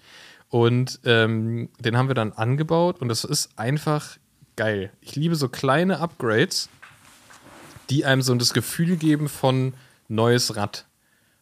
Und 0.48 1.00
ähm, 1.04 1.68
den 1.78 1.96
haben 1.96 2.08
wir 2.08 2.14
dann 2.14 2.32
angebaut 2.32 3.00
und 3.00 3.10
es 3.10 3.24
ist 3.24 3.50
einfach 3.58 4.16
geil. 4.56 4.90
Ich 5.00 5.14
liebe 5.14 5.36
so 5.36 5.48
kleine 5.48 6.00
Upgrades, 6.00 6.68
die 7.90 8.04
einem 8.04 8.22
so 8.22 8.34
das 8.34 8.54
Gefühl 8.54 8.96
geben 8.96 9.28
von 9.28 9.74
neues 10.08 10.56
Rad. 10.56 10.86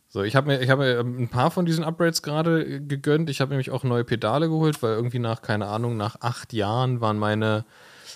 So, 0.08 0.22
ich 0.22 0.36
habe 0.36 0.46
mir, 0.46 0.68
hab 0.68 0.78
mir 0.78 1.00
ein 1.00 1.28
paar 1.28 1.50
von 1.50 1.66
diesen 1.66 1.84
Upgrades 1.84 2.22
gerade 2.22 2.80
gegönnt. 2.80 3.28
Ich 3.28 3.40
habe 3.40 3.50
nämlich 3.50 3.70
auch 3.70 3.84
neue 3.84 4.04
Pedale 4.04 4.48
geholt, 4.48 4.82
weil 4.82 4.94
irgendwie 4.94 5.18
nach, 5.18 5.42
keine 5.42 5.66
Ahnung, 5.66 5.96
nach 5.96 6.20
acht 6.20 6.52
Jahren 6.52 7.00
waren 7.00 7.18
meine, 7.18 7.64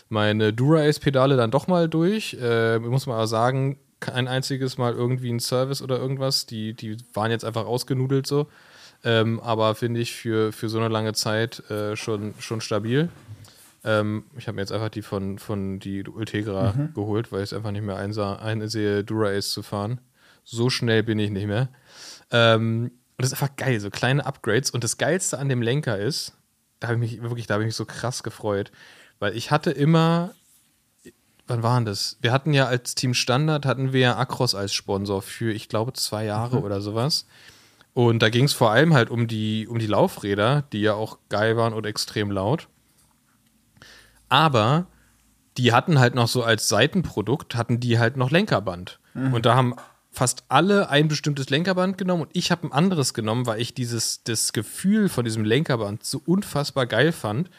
meine 0.09 0.53
Dura-Ace-Pedale 0.53 1.37
dann 1.37 1.51
doch 1.51 1.67
mal 1.67 1.89
durch. 1.89 2.37
Äh, 2.41 2.79
muss 2.79 3.07
man 3.07 3.17
aber 3.17 3.27
sagen, 3.27 3.79
kein 3.99 4.29
einziges 4.29 4.79
Mal 4.79 4.95
irgendwie 4.95 5.31
ein 5.31 5.41
Service 5.41 5.83
oder 5.83 5.99
irgendwas. 5.99 6.47
Die, 6.47 6.75
die 6.75 6.97
waren 7.13 7.31
jetzt 7.31 7.45
einfach 7.45 7.67
ausgenudelt 7.67 8.27
so. 8.27 8.47
Ähm, 9.05 9.41
aber 9.41 9.75
finde 9.75 10.01
ich 10.01 10.13
für, 10.13 10.53
für 10.53 10.69
so 10.69 10.79
eine 10.79 10.89
lange 10.89 11.13
Zeit 11.13 11.69
äh, 11.71 11.97
schon, 11.97 12.35
schon 12.39 12.61
stabil. 12.61 13.09
Ähm, 13.85 14.25
ich 14.37 14.47
habe 14.47 14.57
mir 14.57 14.63
jetzt 14.63 14.73
einfach 14.73 14.91
die 14.91 15.03
von, 15.03 15.39
von 15.39 15.79
die 15.79 16.07
Ultegra 16.07 16.73
mhm. 16.73 16.95
geholt, 16.95 17.33
weil 17.33 17.41
ich 17.41 17.51
es 17.51 17.53
einfach 17.53 17.71
nicht 17.71 17.85
mehr 17.85 17.97
einsah, 17.97 18.37
einsehe, 18.37 19.05
Dura-Ace 19.05 19.51
zu 19.51 19.63
fahren. 19.63 20.01
So 20.45 20.71
schnell 20.71 21.03
bin 21.03 21.19
ich 21.19 21.31
nicht 21.31 21.47
mehr. 21.47 21.69
Ähm, 22.31 22.91
und 23.17 23.23
das 23.23 23.33
ist 23.33 23.41
einfach 23.41 23.57
geil, 23.57 23.81
so 23.81 23.91
kleine 23.91 24.25
Upgrades. 24.25 24.71
Und 24.71 24.85
das 24.85 24.99
Geilste 24.99 25.39
an 25.39 25.49
dem 25.49 25.63
Lenker 25.63 25.99
ist, 25.99 26.35
da 26.79 26.89
habe 26.89 27.05
ich 27.05 27.13
mich 27.13 27.23
wirklich, 27.23 27.47
da 27.47 27.55
habe 27.55 27.65
ich 27.65 27.69
mich 27.69 27.77
so 27.77 27.85
krass 27.85 28.23
gefreut, 28.23 28.73
weil 29.19 29.37
ich 29.37 29.51
hatte 29.51 29.71
immer, 29.71 30.35
wann 31.47 31.63
waren 31.63 31.85
das? 31.85 32.17
Wir 32.21 32.33
hatten 32.33 32.55
ja 32.55 32.67
als 32.67 32.95
Team 32.95 33.15
Standard, 33.15 33.67
hatten 33.67 33.93
wir 33.93 34.01
ja 34.01 34.17
Acros 34.17 34.55
als 34.55 34.73
Sponsor 34.73 35.21
für, 35.21 35.53
ich 35.53 35.69
glaube, 35.69 35.93
zwei 35.93 36.25
Jahre 36.25 36.59
mhm. 36.59 36.65
oder 36.65 36.81
sowas. 36.81 37.27
Und 37.93 38.23
da 38.23 38.31
ging 38.31 38.45
es 38.45 38.53
vor 38.53 38.71
allem 38.71 38.95
halt 38.95 39.11
um 39.11 39.27
die, 39.27 39.67
um 39.69 39.79
die 39.79 39.87
Laufräder, 39.87 40.65
die 40.73 40.81
ja 40.81 40.95
auch 40.95 41.19
geil 41.29 41.57
waren 41.57 41.75
und 41.75 41.87
extrem 41.87 42.31
laut. 42.31 42.69
Aber 44.31 44.87
die 45.59 45.73
hatten 45.73 45.99
halt 45.99 46.15
noch 46.15 46.29
so 46.29 46.43
als 46.43 46.69
Seitenprodukt, 46.69 47.55
hatten 47.55 47.81
die 47.81 47.99
halt 47.99 48.17
noch 48.17 48.31
Lenkerband. 48.31 48.99
Mhm. 49.13 49.35
Und 49.35 49.45
da 49.45 49.55
haben 49.55 49.75
fast 50.11 50.45
alle 50.49 50.89
ein 50.89 51.09
bestimmtes 51.09 51.51
Lenkerband 51.51 51.99
genommen 51.99 52.23
und 52.23 52.31
ich 52.33 52.51
habe 52.51 52.67
ein 52.67 52.73
anderes 52.73 53.15
genommen, 53.15 53.47
weil 53.47 53.61
ich 53.61 53.75
dieses 53.75 54.25
das 54.25 54.53
Gefühl 54.53 55.09
von 55.09 55.25
diesem 55.25 55.45
Lenkerband 55.45 56.05
so 56.05 56.21
unfassbar 56.25 56.87
geil 56.87 57.13
fand. 57.13 57.51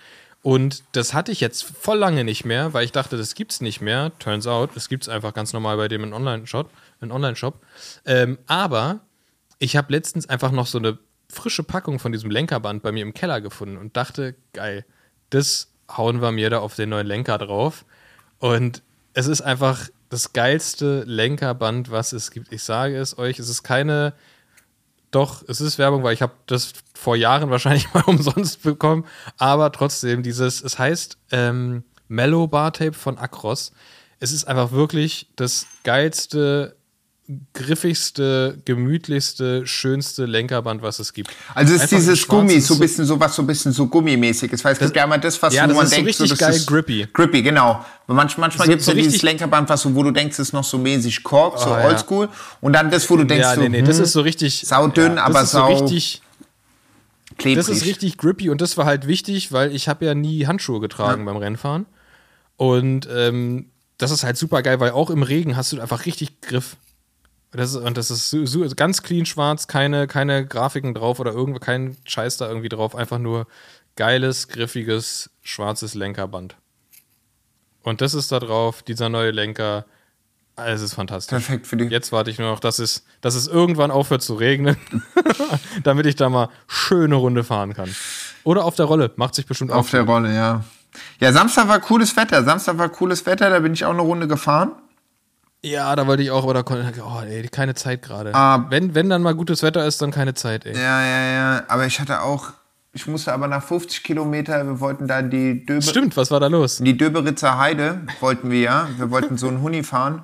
Und 0.43 0.83
das 0.93 1.13
hatte 1.13 1.31
ich 1.31 1.39
jetzt 1.39 1.63
voll 1.63 1.99
lange 1.99 2.23
nicht 2.23 2.45
mehr, 2.45 2.73
weil 2.73 2.83
ich 2.83 2.91
dachte, 2.91 3.15
das 3.15 3.35
gibt's 3.35 3.61
nicht 3.61 3.79
mehr. 3.79 4.11
Turns 4.17 4.47
out, 4.47 4.75
es 4.75 4.89
gibt's 4.89 5.07
einfach 5.07 5.33
ganz 5.33 5.53
normal 5.53 5.77
bei 5.77 5.87
dem 5.87 6.03
in 6.03 6.13
Online-Shop. 6.13 6.69
Online 7.01 7.35
ähm, 8.05 8.37
aber 8.47 9.01
ich 9.59 9.75
habe 9.75 9.91
letztens 9.93 10.27
einfach 10.27 10.51
noch 10.51 10.65
so 10.65 10.79
eine 10.79 10.97
frische 11.29 11.63
Packung 11.63 11.99
von 11.99 12.11
diesem 12.11 12.31
Lenkerband 12.31 12.81
bei 12.81 12.91
mir 12.91 13.03
im 13.03 13.13
Keller 13.13 13.39
gefunden 13.39 13.77
und 13.77 13.95
dachte, 13.95 14.35
geil, 14.53 14.85
das 15.29 15.70
hauen 15.97 16.21
wir 16.21 16.31
mir 16.31 16.49
da 16.49 16.59
auf 16.59 16.75
den 16.75 16.89
neuen 16.89 17.07
Lenker 17.07 17.37
drauf. 17.37 17.85
Und 18.39 18.81
es 19.13 19.27
ist 19.27 19.41
einfach 19.41 19.89
das 20.09 20.33
geilste 20.33 21.03
Lenkerband, 21.05 21.91
was 21.91 22.13
es 22.13 22.31
gibt. 22.31 22.51
Ich 22.51 22.63
sage 22.63 22.97
es 22.97 23.17
euch, 23.17 23.39
es 23.39 23.49
ist 23.49 23.63
keine. 23.63 24.13
Doch, 25.11 25.43
es 25.47 25.59
ist 25.59 25.77
Werbung, 25.77 26.03
weil 26.03 26.13
ich 26.13 26.21
habe 26.21 26.33
das 26.47 26.73
vor 26.93 27.15
Jahren 27.15 27.49
wahrscheinlich 27.51 27.93
mal 27.93 28.03
umsonst 28.05 28.63
bekommen. 28.63 29.05
Aber 29.37 29.71
trotzdem, 29.71 30.23
dieses, 30.23 30.61
es 30.61 30.79
heißt 30.79 31.17
ähm, 31.31 31.83
Mellow 32.07 32.47
Bar 32.47 32.73
Tape 32.73 32.93
von 32.93 33.17
Acros. 33.17 33.71
Es 34.19 34.31
ist 34.31 34.45
einfach 34.45 34.71
wirklich 34.71 35.29
das 35.35 35.65
geilste 35.83 36.75
griffigste, 37.53 38.57
gemütlichste, 38.65 39.65
schönste 39.65 40.25
Lenkerband, 40.25 40.81
was 40.81 40.99
es 40.99 41.13
gibt. 41.13 41.31
Also 41.53 41.75
es 41.75 41.83
ist 41.83 41.91
dieses 41.91 42.27
Gummi, 42.27 42.59
so 42.59 42.75
ein 42.75 42.79
bisschen 42.79 43.05
so 43.05 43.19
was, 43.19 43.35
so 43.35 43.41
ein 43.41 43.47
bisschen 43.47 43.71
so 43.71 43.87
gummimäßig 43.87 44.51
ist. 44.51 44.63
Weil 44.63 44.73
es 44.73 44.79
gibt 44.79 44.95
ja 44.95 45.03
immer 45.03 45.17
das, 45.17 45.41
was 45.41 45.53
ja, 45.53 45.69
wo 45.69 45.73
man 45.73 45.89
denkt, 45.89 46.13
so, 46.15 46.23
richtig 46.23 46.29
so, 46.29 46.35
das 46.35 46.39
geil, 46.39 46.53
ist 46.53 46.67
grippy. 46.67 47.07
Grippy, 47.11 47.41
genau. 47.41 47.83
Manch, 48.07 48.37
manchmal 48.37 48.67
gibt 48.67 48.81
es 48.81 48.85
so 48.85 48.91
ja 48.91 49.01
dieses 49.01 49.21
Lenkerband, 49.21 49.69
was 49.69 49.81
so, 49.81 49.95
wo 49.95 50.03
du 50.03 50.11
denkst, 50.11 50.37
ist 50.39 50.53
noch 50.53 50.63
so 50.63 50.77
mäßig 50.77 51.23
Kork, 51.23 51.59
so 51.59 51.69
oh, 51.69 51.85
oldschool. 51.85 52.29
Und 52.59 52.73
dann 52.73 52.91
das, 52.91 53.09
wo 53.09 53.17
du 53.17 53.23
denkst, 53.23 53.43
ja, 53.43 53.55
nee, 53.55 53.69
nee, 53.69 53.79
so, 53.81 53.85
das 53.85 53.97
hm, 53.97 54.03
ist 54.03 54.11
so 54.13 54.21
richtig 54.21 54.65
saudünn, 54.65 55.15
ja, 55.15 55.23
aber 55.23 55.45
sau 55.45 55.67
so 55.67 55.83
richtig 55.85 56.21
klebrig. 57.37 57.65
Das 57.65 57.75
ist 57.75 57.85
richtig 57.85 58.17
grippy 58.17 58.49
und 58.49 58.61
das 58.61 58.77
war 58.77 58.85
halt 58.85 59.07
wichtig, 59.07 59.51
weil 59.51 59.73
ich 59.73 59.87
habe 59.87 60.05
ja 60.05 60.13
nie 60.13 60.45
Handschuhe 60.45 60.79
getragen 60.79 61.25
beim 61.25 61.37
Rennfahren. 61.37 61.85
Und 62.57 63.07
ähm, 63.11 63.65
das 63.97 64.11
ist 64.11 64.23
halt 64.23 64.37
super 64.37 64.61
geil, 64.61 64.79
weil 64.79 64.91
auch 64.91 65.09
im 65.09 65.23
Regen 65.23 65.55
hast 65.55 65.71
du 65.71 65.79
einfach 65.79 66.05
richtig 66.05 66.41
Griff. 66.41 66.75
Das 67.51 67.71
ist, 67.71 67.77
und 67.77 67.97
das 67.97 68.09
ist 68.09 68.29
so, 68.29 68.45
so, 68.45 68.65
ganz 68.75 69.03
clean 69.03 69.25
schwarz, 69.25 69.67
keine, 69.67 70.07
keine 70.07 70.45
Grafiken 70.45 70.93
drauf 70.93 71.19
oder 71.19 71.33
irgendwo 71.33 71.59
kein 71.59 71.97
Scheiß 72.05 72.37
da 72.37 72.47
irgendwie 72.47 72.69
drauf. 72.69 72.95
Einfach 72.95 73.19
nur 73.19 73.45
geiles, 73.95 74.47
griffiges, 74.47 75.29
schwarzes 75.41 75.93
Lenkerband. 75.93 76.55
Und 77.83 77.99
das 78.01 78.13
ist 78.13 78.31
da 78.31 78.39
drauf, 78.39 78.83
dieser 78.83 79.09
neue 79.09 79.31
Lenker. 79.31 79.85
Alles 80.55 80.81
ist 80.81 80.93
fantastisch. 80.93 81.31
Perfekt 81.31 81.67
für 81.67 81.75
dich. 81.75 81.89
Jetzt 81.89 82.11
warte 82.11 82.29
ich 82.29 82.39
nur 82.39 82.49
noch, 82.49 82.59
dass 82.59 82.79
es, 82.79 83.05
dass 83.19 83.35
es 83.35 83.47
irgendwann 83.47 83.91
aufhört 83.91 84.21
zu 84.21 84.35
regnen, 84.35 84.77
damit 85.83 86.05
ich 86.05 86.15
da 86.15 86.29
mal 86.29 86.49
schöne 86.67 87.15
Runde 87.15 87.43
fahren 87.43 87.73
kann. 87.73 87.93
Oder 88.43 88.65
auf 88.65 88.75
der 88.75 88.85
Rolle, 88.85 89.11
macht 89.15 89.35
sich 89.35 89.45
bestimmt 89.45 89.71
auf. 89.71 89.79
Auf 89.79 89.91
der 89.91 90.03
Rolle, 90.03 90.33
ja. 90.33 90.63
Ja, 91.19 91.31
Samstag 91.31 91.67
war 91.67 91.79
cooles 91.79 92.15
Wetter. 92.15 92.43
Samstag 92.43 92.77
war 92.77 92.89
cooles 92.89 93.25
Wetter, 93.25 93.49
da 93.49 93.59
bin 93.59 93.73
ich 93.73 93.85
auch 93.85 93.91
eine 93.91 94.01
Runde 94.01 94.27
gefahren. 94.27 94.73
Ja, 95.63 95.95
da 95.95 96.07
wollte 96.07 96.23
ich 96.23 96.31
auch, 96.31 96.43
aber 96.43 96.55
da 96.55 96.63
konnte 96.63 96.91
oh, 97.03 97.21
ey, 97.21 97.47
keine 97.49 97.75
Zeit 97.75 98.01
gerade. 98.01 98.31
Uh, 98.31 98.69
wenn, 98.71 98.95
wenn 98.95 99.09
dann 99.09 99.21
mal 99.21 99.35
gutes 99.35 99.61
Wetter 99.61 99.85
ist, 99.85 100.01
dann 100.01 100.09
keine 100.09 100.33
Zeit, 100.33 100.65
ey. 100.65 100.75
Ja, 100.75 101.05
ja, 101.05 101.31
ja. 101.31 101.63
Aber 101.67 101.85
ich 101.85 101.99
hatte 101.99 102.21
auch, 102.21 102.51
ich 102.93 103.05
musste 103.05 103.31
aber 103.31 103.47
nach 103.47 103.63
50 103.63 104.03
Kilometer, 104.03 104.65
wir 104.65 104.79
wollten 104.79 105.07
da 105.07 105.21
die 105.21 105.63
Döbe. 105.63 105.81
Stimmt, 105.83 106.17
was 106.17 106.31
war 106.31 106.39
da 106.39 106.47
los? 106.47 106.77
Die 106.77 106.97
Döberitzer 106.97 107.59
Heide 107.59 108.01
wollten 108.21 108.49
wir 108.49 108.59
ja. 108.59 108.89
Wir 108.97 109.11
wollten 109.11 109.37
so 109.37 109.47
einen 109.47 109.61
Huni 109.61 109.83
fahren. 109.83 110.23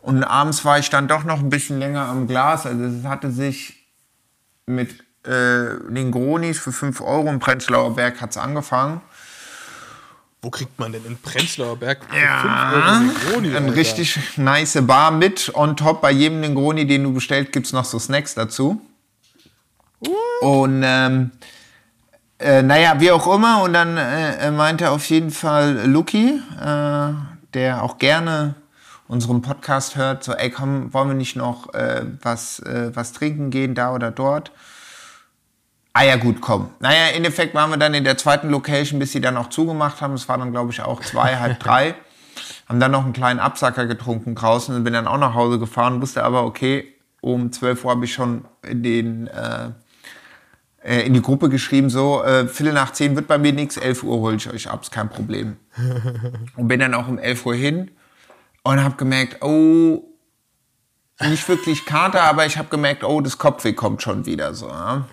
Und 0.00 0.24
abends 0.24 0.64
war 0.64 0.78
ich 0.78 0.88
dann 0.88 1.08
doch 1.08 1.24
noch 1.24 1.40
ein 1.40 1.50
bisschen 1.50 1.78
länger 1.78 2.08
am 2.08 2.26
Glas. 2.26 2.66
Also 2.66 2.84
es 2.84 3.04
hatte 3.04 3.30
sich 3.30 3.86
mit 4.66 4.92
äh, 5.24 5.76
den 5.88 6.10
Gronis 6.10 6.58
für 6.58 6.72
5 6.72 7.00
Euro 7.02 7.28
im 7.28 7.38
Prenzlauer 7.38 7.94
Berg 7.94 8.20
hat's 8.20 8.36
angefangen. 8.36 9.02
Wo 10.44 10.50
kriegt 10.50 10.78
man 10.78 10.92
denn 10.92 11.06
in 11.06 11.16
Prenzlauer 11.16 11.76
Berg 11.76 12.00
ja, 12.14 13.00
Negroni, 13.00 13.56
ein 13.56 13.70
richtig 13.70 14.36
nice 14.36 14.76
Bar 14.82 15.10
mit 15.10 15.50
on 15.54 15.74
top. 15.74 16.02
Bei 16.02 16.10
jedem 16.10 16.40
Negroni, 16.40 16.86
den 16.86 17.02
du 17.02 17.14
bestellst, 17.14 17.50
gibt 17.50 17.64
es 17.64 17.72
noch 17.72 17.86
so 17.86 17.98
Snacks 17.98 18.34
dazu. 18.34 18.78
What? 20.00 20.42
Und 20.42 20.82
ähm, 20.84 21.30
äh, 22.38 22.60
naja, 22.60 23.00
wie 23.00 23.10
auch 23.10 23.26
immer. 23.34 23.62
Und 23.62 23.72
dann 23.72 23.96
äh, 23.96 24.50
meinte 24.50 24.90
auf 24.90 25.08
jeden 25.08 25.30
Fall 25.30 25.86
Luki, 25.86 26.42
äh, 26.60 27.12
der 27.54 27.82
auch 27.82 27.96
gerne 27.96 28.54
unseren 29.08 29.40
Podcast 29.40 29.96
hört, 29.96 30.24
so, 30.24 30.34
ey, 30.34 30.50
komm, 30.50 30.92
wollen 30.92 31.08
wir 31.08 31.14
nicht 31.14 31.36
noch 31.36 31.72
äh, 31.72 32.04
was, 32.20 32.58
äh, 32.58 32.90
was 32.92 33.12
trinken 33.12 33.48
gehen, 33.48 33.74
da 33.74 33.94
oder 33.94 34.10
dort? 34.10 34.52
Ah 35.96 36.02
ja, 36.02 36.16
gut, 36.16 36.40
komm. 36.40 36.70
Naja, 36.80 37.10
im 37.10 37.18
Endeffekt 37.18 37.54
waren 37.54 37.70
wir 37.70 37.76
dann 37.76 37.94
in 37.94 38.02
der 38.02 38.18
zweiten 38.18 38.50
Location, 38.50 38.98
bis 38.98 39.12
sie 39.12 39.20
dann 39.20 39.36
auch 39.36 39.48
zugemacht 39.48 40.00
haben. 40.00 40.14
Es 40.14 40.28
war 40.28 40.36
dann, 40.36 40.50
glaube 40.50 40.72
ich, 40.72 40.82
auch 40.82 41.00
zwei, 41.00 41.36
halb 41.38 41.60
drei. 41.60 41.94
Haben 42.68 42.80
dann 42.80 42.90
noch 42.90 43.04
einen 43.04 43.12
kleinen 43.12 43.38
Absacker 43.38 43.86
getrunken 43.86 44.34
draußen 44.34 44.74
und 44.74 44.82
bin 44.82 44.92
dann 44.92 45.06
auch 45.06 45.18
nach 45.18 45.34
Hause 45.34 45.60
gefahren, 45.60 46.02
wusste 46.02 46.24
aber, 46.24 46.44
okay, 46.44 46.92
um 47.20 47.52
12 47.52 47.84
Uhr 47.84 47.90
habe 47.92 48.04
ich 48.06 48.12
schon 48.12 48.44
in, 48.62 48.82
den, 48.82 49.26
äh, 49.28 49.70
äh, 50.82 51.06
in 51.06 51.14
die 51.14 51.22
Gruppe 51.22 51.48
geschrieben, 51.48 51.88
so, 51.90 52.24
äh, 52.24 52.48
Viertel 52.48 52.74
nach 52.74 52.92
zehn 52.92 53.14
wird 53.14 53.28
bei 53.28 53.38
mir 53.38 53.52
nichts, 53.52 53.76
11 53.76 54.02
Uhr 54.02 54.18
hole 54.18 54.34
ich 54.34 54.50
euch 54.50 54.68
ab, 54.68 54.82
ist 54.82 54.90
kein 54.90 55.08
Problem. 55.08 55.58
und 56.56 56.66
bin 56.66 56.80
dann 56.80 56.94
auch 56.94 57.06
um 57.06 57.20
11 57.20 57.46
Uhr 57.46 57.54
hin 57.54 57.92
und 58.64 58.82
habe 58.82 58.96
gemerkt, 58.96 59.44
oh, 59.44 60.02
nicht 61.20 61.48
wirklich 61.48 61.86
Kater, 61.86 62.22
aber 62.22 62.46
ich 62.46 62.58
habe 62.58 62.68
gemerkt, 62.68 63.04
oh, 63.04 63.20
das 63.20 63.38
Kopfweh 63.38 63.74
kommt 63.74 64.02
schon 64.02 64.26
wieder 64.26 64.54
so. 64.54 64.68
Ja? 64.68 65.06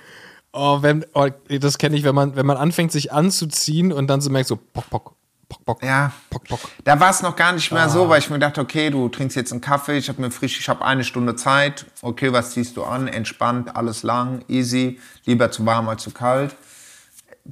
Oh, 0.54 0.82
wenn, 0.82 1.06
oh, 1.14 1.28
das 1.47 1.78
kenne 1.78 1.95
ich, 1.95 2.04
wenn 2.04 2.16
man, 2.16 2.36
wenn 2.36 2.45
man 2.45 2.58
anfängt, 2.58 2.91
sich 2.91 3.14
anzuziehen 3.14 3.93
und 3.93 4.08
dann 4.08 4.20
so 4.20 4.30
merkt, 4.30 4.49
so 4.49 4.58
pock, 4.58 4.89
pock, 4.89 5.16
pock, 5.47 5.66
pock. 5.66 5.84
Ja. 5.84 6.12
Pock, 6.30 6.43
pock. 6.45 6.60
Da 6.84 6.99
war 6.99 7.10
es 7.10 7.22
noch 7.22 7.38
gar 7.38 7.54
nicht 7.54 7.72
mehr 7.72 7.84
ah. 7.84 7.89
so, 7.89 8.10
weil 8.10 8.20
ich 8.20 8.30
mir 8.30 8.39
dachte, 8.39 8.60
okay, 8.60 8.89
du 8.89 9.08
trinkst 9.08 9.38
jetzt 9.38 9.54
einen 9.54 9.62
Kaffee, 9.62 9.97
ich 9.97 10.10
habe 10.10 10.22
mir 10.22 10.30
frisch, 10.30 10.60
ich 10.60 10.68
habe 10.68 10.84
eine 10.84 11.06
Stunde 11.06 11.36
Zeit. 11.36 11.86
Okay, 12.02 12.34
was 12.34 12.52
ziehst 12.52 12.76
du 12.76 12.84
an? 12.84 13.08
Entspannt, 13.08 13.76
alles 13.78 14.04
lang, 14.04 14.43
easy, 14.49 14.99
lieber 15.26 15.52
zu 15.52 15.66
warm 15.66 15.88
als 15.88 16.04
zu 16.04 16.12
kalt. 16.12 16.56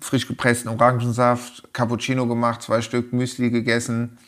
Frisch 0.02 0.28
gepressten 0.28 0.70
Orangensaft, 0.70 1.74
Cappuccino 1.74 2.28
gemacht, 2.28 2.62
zwei 2.62 2.82
Stück 2.82 3.14
Müsli 3.14 3.50
gegessen 3.50 4.20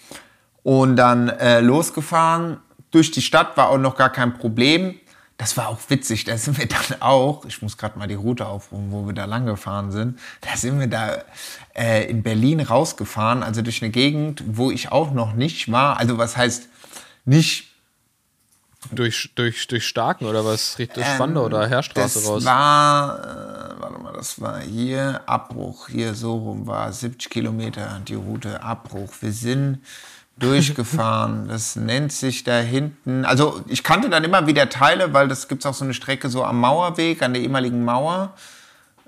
und 0.64 0.96
dann 0.96 1.28
äh, 1.28 1.60
losgefahren. 1.60 2.58
Durch 2.90 3.12
die 3.12 3.22
Stadt 3.22 3.58
war 3.58 3.70
auch 3.70 3.78
noch 3.78 3.96
gar 3.96 4.10
kein 4.10 4.34
Problem 4.34 4.96
das 5.42 5.58
war 5.58 5.70
auch 5.70 5.80
witzig. 5.88 6.24
Da 6.26 6.38
sind 6.38 6.60
wir 6.60 6.68
dann 6.68 7.02
auch, 7.02 7.46
ich 7.46 7.64
muss 7.64 7.76
gerade 7.76 7.98
mal 7.98 8.08
die 8.08 8.14
Route 8.14 8.46
aufrufen, 8.46 8.92
wo 8.92 9.08
wir 9.08 9.14
da 9.14 9.26
lang 9.26 9.48
gefahren 9.48 9.92
sind. 9.92 10.20
Da 10.42 10.56
sind 10.56 10.80
wir 10.80 10.86
da 10.86 11.24
äh, 11.76 12.08
in 12.08 12.22
Berlin 12.22 12.60
rausgefahren, 12.60 13.42
also 13.42 13.64
durch 13.64 13.82
eine 13.82 13.90
Gegend, 13.90 14.44
wo 14.46 14.70
ich 14.70 14.92
auch 14.92 15.10
noch 15.12 15.34
nicht 15.34 15.72
war. 15.72 15.98
Also 15.98 16.20
was 16.20 16.38
heißt 16.38 16.70
nicht 17.26 17.72
Durch, 18.92 19.32
durch, 19.34 19.66
durch 19.66 19.88
Starken 19.88 20.26
oder 20.26 20.46
was? 20.46 20.76
Durch 20.76 20.90
Spandau 21.16 21.46
oder 21.46 21.68
Heerstraße 21.68 22.20
Ähm, 22.20 22.24
das 22.24 22.32
raus? 22.32 22.46
war, 22.46 23.20
äh, 23.20 23.82
warte 23.82 23.98
mal, 24.00 24.14
das 24.14 24.40
war 24.40 24.60
hier 24.60 25.22
Abbruch, 25.26 25.88
hier 25.90 26.14
so 26.14 26.36
rum 26.38 26.68
war 26.68 26.94
70 26.94 27.32
Kilometer 27.32 28.00
die 28.08 28.14
Route 28.14 28.62
Abbruch. 28.62 29.10
Wir 29.22 29.32
sind 29.32 29.80
durchgefahren. 30.42 31.48
Das 31.48 31.76
nennt 31.76 32.12
sich 32.12 32.44
da 32.44 32.60
hinten. 32.60 33.26
Also 33.26 33.64
ich 33.68 33.84
kannte 33.84 34.10
dann 34.10 34.24
immer 34.24 34.48
wieder 34.48 34.70
Teile, 34.70 35.14
weil 35.14 35.28
das 35.28 35.48
gibt 35.48 35.62
es 35.62 35.66
auch 35.66 35.74
so 35.74 35.86
eine 35.86 35.94
Strecke 35.94 36.30
so 36.30 36.44
am 36.44 36.60
Mauerweg, 36.60 37.22
an 37.22 37.34
der 37.34 37.44
ehemaligen 37.44 37.86
Mauer. 37.86 38.34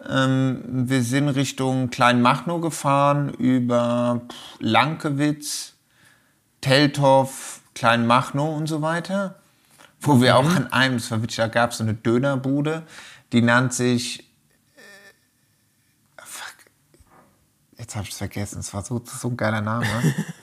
Ähm, 0.08 0.62
wir 0.66 1.04
sind 1.04 1.30
Richtung 1.30 1.90
Kleinmachnow 1.90 2.62
gefahren, 2.62 3.34
über 3.34 4.22
Lankewitz, 4.60 5.74
Teltow, 6.62 7.62
Kleinmachnow 7.74 8.56
und 8.56 8.68
so 8.68 8.82
weiter. 8.82 9.36
Wo 10.00 10.22
wir 10.22 10.38
auch 10.38 10.50
an 10.56 10.72
einem, 10.74 10.98
das 10.98 11.10
war 11.12 11.24
witzig, 11.24 11.38
da 11.38 11.48
gab 11.48 11.72
es 11.72 11.78
so 11.78 11.84
eine 11.84 11.94
Dönerbude, 11.94 12.84
die 13.32 13.42
nannte 13.42 13.76
sich. 13.76 14.20
Äh, 14.76 16.22
fuck, 16.22 16.56
jetzt 17.78 17.96
habe 17.96 18.04
ich 18.04 18.12
es 18.12 18.18
vergessen, 18.18 18.60
es 18.60 18.74
war 18.74 18.84
so, 18.84 19.02
so 19.06 19.30
ein 19.30 19.38
geiler 19.38 19.62
Name. 19.62 19.86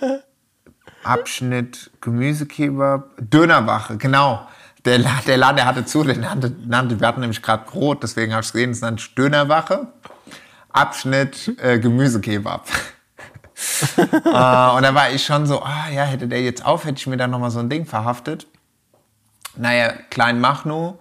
Abschnitt 1.04 1.90
Gemüsekebab, 2.00 3.10
Dönerwache, 3.18 3.96
genau. 3.96 4.46
Der, 4.84 4.98
der 4.98 5.36
Laden, 5.38 5.56
der 5.56 5.66
hatte 5.66 5.84
zu, 5.84 6.04
den 6.04 6.20
nannte, 6.20 6.54
nannte, 6.66 7.00
wir 7.00 7.08
hatten 7.08 7.20
nämlich 7.20 7.42
gerade 7.42 7.64
Brot, 7.64 8.02
deswegen 8.02 8.32
habe 8.32 8.42
ich 8.42 8.48
es 8.48 8.52
gesehen, 8.52 8.70
es 8.70 8.80
nannte 8.80 9.04
Dönerwache, 9.16 9.88
Abschnitt 10.70 11.56
äh, 11.62 11.78
Gemüsekebab. 11.78 12.66
äh, 13.96 14.06
und 14.06 14.82
da 14.82 14.94
war 14.94 15.10
ich 15.10 15.24
schon 15.24 15.46
so, 15.46 15.62
ah 15.62 15.88
ja, 15.90 16.04
hätte 16.04 16.28
der 16.28 16.42
jetzt 16.42 16.64
auf, 16.64 16.84
hätte 16.84 16.98
ich 16.98 17.06
mir 17.06 17.16
dann 17.16 17.30
nochmal 17.30 17.50
so 17.50 17.60
ein 17.60 17.70
Ding 17.70 17.86
verhaftet. 17.86 18.46
Naja, 19.56 19.92
Kleinmachnow 20.10 20.98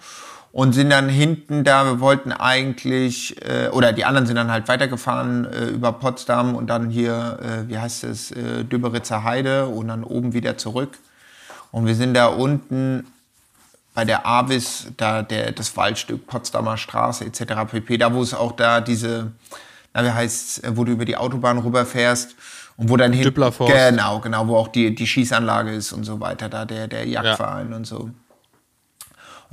und 0.54 0.74
sind 0.74 0.92
dann 0.92 1.10
hinten 1.10 1.64
da, 1.64 1.84
wir 1.84 2.00
wollten 2.00 2.32
eigentlich, 2.32 3.36
äh, 3.44 3.70
oder 3.70 3.92
die 3.92 4.06
anderen 4.06 4.28
sind 4.28 4.36
dann 4.36 4.52
halt 4.52 4.68
weitergefahren 4.68 5.46
äh, 5.46 5.66
über 5.66 5.92
Potsdam 5.94 6.56
und 6.56 6.68
dann 6.68 6.92
hier, 6.92 7.40
äh, 7.42 7.68
wie 7.68 7.80
heißt 7.80 8.04
es, 8.04 8.30
äh, 8.32 8.64
Döberitzer 8.64 9.24
Heide 9.24 9.66
und 9.66 9.88
dann 9.88 10.04
oben 10.04 10.34
wieder 10.34 10.56
zurück. 10.56 11.00
Und 11.72 11.88
wir 11.88 11.96
sind 11.96 12.14
da 12.14 12.28
unten 12.28 13.08
bei 13.96 14.06
der 14.06 14.28
Avis, 14.28 14.92
da 14.96 15.24
der, 15.24 15.54
das 15.54 15.76
Waldstück 15.76 16.28
Potsdamer 16.28 16.78
Straße 16.78 17.26
etc. 17.26 17.72
pp. 17.72 17.98
Da, 17.98 18.14
wo 18.14 18.22
es 18.22 18.36
auch 18.36 18.52
da 18.52 18.80
diese, 18.80 19.32
na, 19.96 20.06
wie 20.06 20.12
heißt's, 20.12 20.60
äh, 20.60 20.78
wo 20.78 20.84
du 20.84 20.92
über 20.92 21.06
die 21.06 21.18
Autobahn 21.18 21.58
rüberfährst 21.58 22.36
und 22.78 22.90
wo 22.90 22.98
dann 22.98 23.12
hin, 23.12 23.24
Düpplerforst. 23.24 23.74
genau, 23.74 24.20
genau, 24.20 24.48
wo 24.48 24.58
auch 24.58 24.68
die, 24.68 24.94
die 24.94 25.08
Schießanlage 25.08 25.72
ist 25.72 25.94
und 25.94 26.04
so 26.04 26.20
weiter, 26.20 26.48
da 26.48 26.66
der, 26.66 26.88
der 26.88 27.08
Jagdverein 27.08 27.74
und 27.74 27.88
so. 27.88 28.12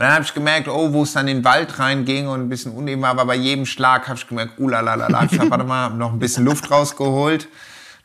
Und 0.01 0.07
dann 0.07 0.15
habe 0.15 0.25
ich 0.25 0.33
gemerkt, 0.33 0.67
oh, 0.67 0.95
wo 0.95 1.03
es 1.03 1.13
dann 1.13 1.29
in 1.29 1.41
den 1.41 1.45
Wald 1.45 1.79
reinging 1.79 2.27
und 2.27 2.41
ein 2.41 2.49
bisschen 2.49 2.73
uneben 2.73 3.03
war, 3.03 3.11
aber 3.11 3.27
bei 3.27 3.35
jedem 3.35 3.67
Schlag 3.67 4.09
habe 4.09 4.19
ich 4.19 4.27
gemerkt, 4.27 4.59
uh, 4.59 4.67
la, 4.67 4.81
la, 4.81 4.95
la, 4.95 5.09
la. 5.09 5.29
Ich 5.31 5.39
hab, 5.39 5.51
warte 5.51 5.65
mal, 5.65 5.91
noch 5.91 6.15
ein 6.15 6.19
bisschen 6.19 6.47
Luft 6.47 6.71
rausgeholt, 6.71 7.49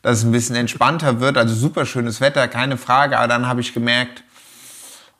dass 0.02 0.18
es 0.18 0.24
ein 0.24 0.30
bisschen 0.30 0.56
entspannter 0.56 1.20
wird. 1.20 1.38
Also 1.38 1.54
super 1.54 1.86
schönes 1.86 2.20
Wetter, 2.20 2.48
keine 2.48 2.76
Frage. 2.76 3.16
Aber 3.16 3.28
dann 3.28 3.48
habe 3.48 3.62
ich 3.62 3.72
gemerkt, 3.72 4.24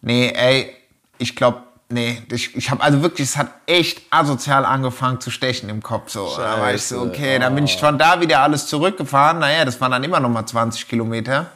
nee, 0.02 0.30
ey, 0.36 0.70
ich 1.16 1.34
glaube, 1.34 1.62
nee, 1.88 2.22
ich, 2.30 2.54
ich 2.54 2.70
habe 2.70 2.82
also 2.82 3.00
wirklich, 3.00 3.26
es 3.26 3.38
hat 3.38 3.52
echt 3.64 4.02
asozial 4.10 4.66
angefangen 4.66 5.18
zu 5.18 5.30
stechen 5.30 5.70
im 5.70 5.82
Kopf. 5.82 6.10
So. 6.10 6.30
Da 6.36 6.60
war 6.60 6.74
ich 6.74 6.82
so, 6.82 7.00
okay, 7.00 7.38
dann 7.38 7.54
bin 7.54 7.64
ich 7.64 7.78
von 7.78 7.96
da 7.96 8.20
wieder 8.20 8.40
alles 8.40 8.66
zurückgefahren. 8.66 9.38
Naja, 9.38 9.64
das 9.64 9.80
waren 9.80 9.92
dann 9.92 10.04
immer 10.04 10.20
noch 10.20 10.28
mal 10.28 10.44
20 10.44 10.86
Kilometer 10.86 11.46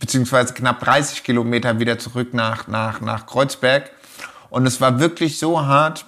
beziehungsweise 0.00 0.52
knapp 0.52 0.80
30 0.80 1.24
Kilometer 1.24 1.78
wieder 1.80 1.98
zurück 1.98 2.34
nach, 2.34 2.68
nach, 2.68 3.00
nach 3.00 3.24
Kreuzberg. 3.24 3.90
Und 4.54 4.66
es 4.66 4.80
war 4.80 5.00
wirklich 5.00 5.40
so 5.40 5.66
hart, 5.66 6.06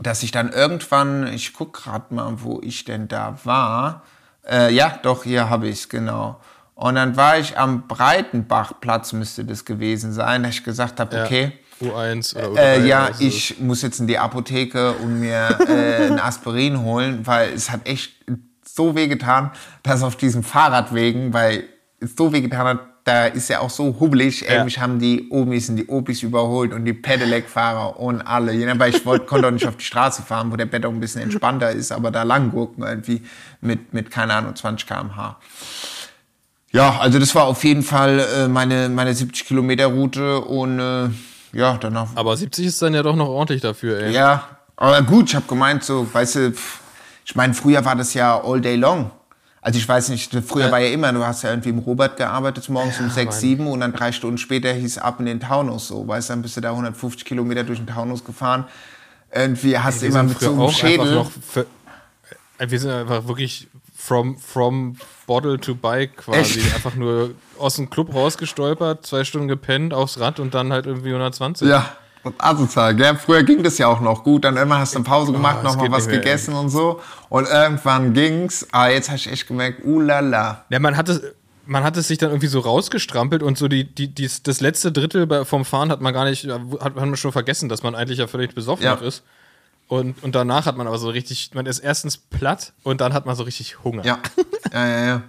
dass 0.00 0.24
ich 0.24 0.32
dann 0.32 0.50
irgendwann, 0.50 1.32
ich 1.32 1.52
guck 1.54 1.72
gerade 1.74 2.12
mal, 2.12 2.42
wo 2.42 2.60
ich 2.64 2.84
denn 2.84 3.06
da 3.06 3.38
war. 3.44 4.02
Äh, 4.44 4.74
ja, 4.74 4.98
doch, 5.04 5.22
hier 5.22 5.48
habe 5.48 5.68
ich 5.68 5.78
es, 5.82 5.88
genau. 5.88 6.40
Und 6.74 6.96
dann 6.96 7.16
war 7.16 7.38
ich 7.38 7.56
am 7.56 7.86
Breitenbachplatz, 7.86 9.12
müsste 9.12 9.44
das 9.44 9.64
gewesen 9.64 10.12
sein, 10.12 10.42
dass 10.42 10.56
ich 10.56 10.64
gesagt 10.64 10.98
habe, 10.98 11.14
Ja. 11.14 11.24
okay, 11.24 11.52
U1 11.80 12.34
oder 12.36 12.48
U3. 12.48 12.58
äh, 12.58 12.86
ja, 12.88 13.04
also 13.04 13.22
ich 13.24 13.60
muss 13.60 13.82
jetzt 13.82 14.00
in 14.00 14.08
die 14.08 14.18
Apotheke 14.18 14.90
und 14.94 15.20
mir 15.20 15.60
äh, 15.68 16.06
ein 16.10 16.18
Aspirin 16.18 16.80
holen, 16.80 17.24
weil 17.24 17.52
es 17.52 17.70
hat 17.70 17.86
echt 17.86 18.14
so 18.66 18.96
weh 18.96 19.06
getan, 19.06 19.52
dass 19.84 20.02
auf 20.02 20.16
diesen 20.16 20.42
Fahrradwegen, 20.42 21.32
weil 21.32 21.68
es 22.00 22.16
so 22.16 22.32
weh 22.32 22.40
getan 22.40 22.66
hat, 22.66 22.80
da 23.04 23.26
ist 23.26 23.48
ja 23.48 23.60
auch 23.60 23.70
so 23.70 23.96
hubbelig. 23.98 24.48
Ey, 24.48 24.56
Ja. 24.58 24.64
mich 24.64 24.78
haben 24.78 24.98
die 25.00 25.26
Omis 25.30 25.68
und 25.68 25.76
die 25.76 25.88
Opis 25.88 26.22
überholt 26.22 26.72
und 26.72 26.84
die 26.84 26.92
Pedelec-Fahrer 26.92 27.98
und 27.98 28.22
alle. 28.22 28.52
Je 28.52 28.64
nachdem, 28.64 28.94
ich 28.94 29.04
wollte, 29.04 29.26
konnte 29.26 29.48
auch 29.48 29.52
nicht 29.52 29.66
auf 29.66 29.76
die 29.76 29.84
Straße 29.84 30.22
fahren, 30.22 30.52
wo 30.52 30.56
der 30.56 30.66
Bett 30.66 30.86
auch 30.86 30.90
ein 30.90 31.00
bisschen 31.00 31.20
entspannter 31.22 31.70
ist, 31.72 31.90
aber 31.90 32.10
da 32.12 32.22
lang 32.22 32.50
gurken 32.52 32.84
irgendwie 32.84 33.22
mit, 33.60 33.92
mit, 33.92 34.10
keine 34.10 34.34
Ahnung, 34.34 34.54
20 34.54 34.86
km/h. 34.86 35.36
Ja, 36.70 36.98
also 37.00 37.18
das 37.18 37.34
war 37.34 37.44
auf 37.44 37.64
jeden 37.64 37.82
Fall 37.82 38.20
äh, 38.20 38.48
meine, 38.48 38.88
meine 38.88 39.12
70 39.14 39.46
Kilometer 39.46 39.86
Route 39.86 40.40
und 40.40 40.78
äh, 40.80 41.08
ja, 41.52 41.76
danach 41.78 42.08
Aber 42.14 42.34
70 42.36 42.64
ist 42.66 42.80
dann 42.80 42.94
ja 42.94 43.02
doch 43.02 43.14
noch 43.16 43.28
ordentlich 43.28 43.60
dafür, 43.60 43.98
ey. 44.00 44.12
ja, 44.12 44.48
aber 44.76 45.02
gut, 45.02 45.28
ich 45.28 45.34
habe 45.34 45.44
gemeint, 45.46 45.84
so, 45.84 46.06
weißt 46.10 46.34
du, 46.36 46.52
pff, 46.52 46.80
ich 47.26 47.34
meine, 47.34 47.52
früher 47.52 47.84
war 47.84 47.94
das 47.94 48.14
ja 48.14 48.40
all 48.42 48.60
day 48.60 48.76
long. 48.76 49.10
Also 49.64 49.78
ich 49.78 49.88
weiß 49.88 50.08
nicht, 50.08 50.34
früher 50.46 50.66
Ja. 50.66 50.72
war 50.72 50.80
ja 50.80 50.92
immer, 50.92 51.12
du 51.12 51.24
hast 51.24 51.42
ja 51.42 51.50
irgendwie 51.50 51.68
im 51.68 51.78
Robert 51.78 52.16
gearbeitet, 52.16 52.68
morgens 52.68 52.98
um 52.98 53.08
6, 53.08 53.32
Mann. 53.32 53.40
7 53.40 53.66
und 53.68 53.80
dann 53.80 53.92
drei 53.92 54.10
Stunden 54.10 54.36
später 54.36 54.72
hieß 54.72 54.98
ab 54.98 55.20
in 55.20 55.26
den 55.26 55.38
Taunus 55.38 55.86
so, 55.86 56.06
weißt 56.06 56.28
du, 56.28 56.32
dann 56.32 56.42
bist 56.42 56.56
du 56.56 56.60
da 56.60 56.70
150 56.70 57.24
Kilometer 57.24 57.62
durch 57.62 57.78
den 57.78 57.86
Taunus 57.86 58.24
gefahren. 58.24 58.64
Irgendwie 59.32 59.78
hast 59.78 60.02
du 60.02 60.06
immer 60.06 60.24
mit 60.24 60.38
so 60.40 60.52
einem 60.52 60.68
Schädel. 60.70 61.14
noch 61.14 61.30
für, 61.30 61.66
wir 62.58 62.78
sind 62.80 62.90
einfach 62.90 63.26
wirklich 63.28 63.68
from, 63.96 64.36
from 64.36 64.96
bottle 65.28 65.58
to 65.60 65.76
bike 65.76 66.16
quasi. 66.16 66.58
Echt? 66.58 66.74
Einfach 66.74 66.96
nur 66.96 67.30
aus 67.56 67.76
dem 67.76 67.88
Club 67.88 68.12
rausgestolpert, 68.12 69.06
zwei 69.06 69.22
Stunden 69.22 69.46
gepennt, 69.46 69.94
aufs 69.94 70.18
Rad 70.18 70.40
und 70.40 70.54
dann 70.54 70.72
halt 70.72 70.86
irgendwie 70.86 71.10
120. 71.10 71.68
Ja, 71.68 71.96
asozial, 72.38 72.94
gell? 72.94 73.16
Früher 73.16 73.42
ging 73.42 73.62
das 73.62 73.78
ja 73.78 73.86
auch 73.88 74.00
noch 74.00 74.24
gut. 74.24 74.44
Dann 74.44 74.56
immer 74.56 74.78
hast 74.78 74.94
du 74.94 74.98
eine 74.98 75.04
Pause 75.04 75.32
gemacht, 75.32 75.58
Oh, 75.60 75.64
das 75.64 75.72
noch 75.72 75.80
mal 75.80 75.88
geht 75.88 75.92
was 75.96 76.08
gegessen 76.08 76.54
und 76.54 76.68
so. 76.68 77.00
Und 77.28 77.48
irgendwann 77.48 78.12
ging's. 78.14 78.66
Aber 78.72 78.90
jetzt 78.90 79.10
hast 79.10 79.26
du 79.26 79.30
echt 79.30 79.46
gemerkt, 79.48 79.84
uh 79.84 80.00
la 80.00 80.20
la. 80.20 80.64
Ja, 80.70 80.78
man 80.78 80.96
hat 80.96 81.08
es, 81.08 81.20
man 81.66 81.84
hat 81.84 81.96
es 81.96 82.08
sich 82.08 82.18
dann 82.18 82.30
irgendwie 82.30 82.46
so 82.48 82.60
rausgestrampelt 82.60 83.42
und 83.42 83.58
so 83.58 83.68
die, 83.68 83.84
die, 83.84 84.08
die, 84.08 84.28
das 84.42 84.60
letzte 84.60 84.92
Drittel 84.92 85.44
vom 85.44 85.64
Fahren 85.64 85.90
hat 85.90 86.00
man 86.00 86.12
gar 86.12 86.24
nicht, 86.24 86.46
hat 86.80 86.96
man 86.96 87.16
schon 87.16 87.32
vergessen, 87.32 87.68
dass 87.68 87.82
man 87.82 87.94
eigentlich 87.94 88.18
ja 88.18 88.26
völlig 88.26 88.54
besoffen 88.54 88.84
Ja. 88.84 88.94
ist. 88.94 89.22
Und, 89.88 90.22
und 90.22 90.34
danach 90.34 90.64
hat 90.66 90.76
man 90.78 90.86
aber 90.86 90.98
so 90.98 91.10
richtig, 91.10 91.50
man 91.54 91.66
ist 91.66 91.80
erstens 91.80 92.16
platt 92.16 92.72
und 92.82 93.00
dann 93.00 93.12
hat 93.12 93.26
man 93.26 93.36
so 93.36 93.42
richtig 93.42 93.84
Hunger. 93.84 94.04
Ja, 94.04 94.18
ja, 94.72 94.86
ja, 94.88 95.06
ja. 95.06 95.22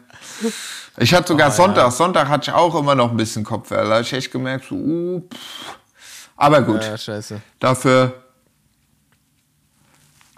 Ich 0.98 1.14
hatte 1.14 1.30
sogar 1.30 1.52
Sonntag. 1.52 1.92
Sonntag 1.92 2.30
hatte 2.30 2.50
ich 2.50 2.56
auch 2.56 2.74
immer 2.76 2.96
noch 2.96 3.12
ein 3.12 3.18
bisschen 3.18 3.44
Kopfweh. 3.44 3.76
Da 3.76 3.90
habe 3.90 4.02
ich 4.02 4.14
echt 4.14 4.32
gemerkt, 4.32 4.66
so, 4.70 4.76
uh, 4.76 5.22
pff. 5.22 5.78
Aber 6.36 6.62
gut, 6.62 6.84
Ja, 6.84 6.98
scheiße. 6.98 7.42
dafür 7.60 8.14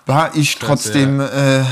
war 0.05 0.35
ich 0.35 0.57
trotzdem, 0.59 1.19
äh, 1.19 1.59
äh, 1.61 1.65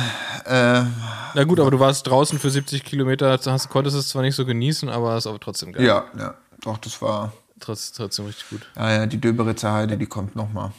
Na 1.35 1.43
gut, 1.45 1.59
aber 1.59 1.71
du 1.71 1.79
warst 1.79 2.07
draußen 2.07 2.39
für 2.39 2.49
70 2.49 2.83
Kilometer, 2.83 3.37
hast, 3.45 3.69
konntest 3.69 3.95
es 3.97 4.09
zwar 4.09 4.21
nicht 4.23 4.35
so 4.35 4.45
genießen, 4.45 4.89
aber 4.89 5.15
es 5.15 5.25
ist 5.25 5.27
aber 5.27 5.39
trotzdem 5.39 5.71
geil. 5.73 5.85
ja, 5.85 6.05
ja, 6.17 6.33
doch, 6.61 6.77
das 6.77 7.01
war, 7.01 7.33
Trotz, 7.59 7.91
trotzdem 7.93 8.25
richtig 8.25 8.49
gut. 8.49 8.61
ja, 8.75 8.91
ja, 8.91 9.05
die 9.05 9.19
Döberitzer 9.21 9.71
Heide, 9.73 9.97
die 9.97 10.05
kommt 10.05 10.35
noch 10.35 10.51
mal. 10.51 10.71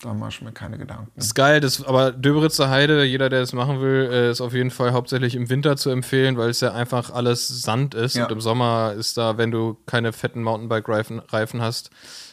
Da 0.00 0.12
mache 0.12 0.30
ich 0.30 0.42
mir 0.42 0.50
keine 0.50 0.78
Gedanken. 0.78 1.12
Das 1.14 1.26
ist 1.26 1.34
geil, 1.36 1.60
das, 1.60 1.84
aber 1.84 2.10
Döberitzer 2.10 2.68
Heide, 2.68 3.04
jeder, 3.04 3.28
der 3.28 3.38
das 3.40 3.52
machen 3.52 3.80
will, 3.80 4.08
äh, 4.10 4.30
ist 4.32 4.40
auf 4.40 4.52
jeden 4.52 4.72
Fall 4.72 4.92
hauptsächlich 4.92 5.36
im 5.36 5.48
Winter 5.48 5.76
zu 5.76 5.90
empfehlen, 5.90 6.36
weil 6.36 6.50
es 6.50 6.60
ja 6.60 6.72
einfach 6.72 7.10
alles 7.10 7.46
Sand 7.46 7.94
ist. 7.94 8.16
Ja. 8.16 8.24
Und 8.24 8.32
im 8.32 8.40
Sommer 8.40 8.94
ist 8.98 9.16
da, 9.16 9.38
wenn 9.38 9.52
du 9.52 9.78
keine 9.86 10.12
fetten 10.12 10.42
Mountainbike-Reifen 10.42 11.20
Reifen 11.20 11.62
hast, 11.62 11.90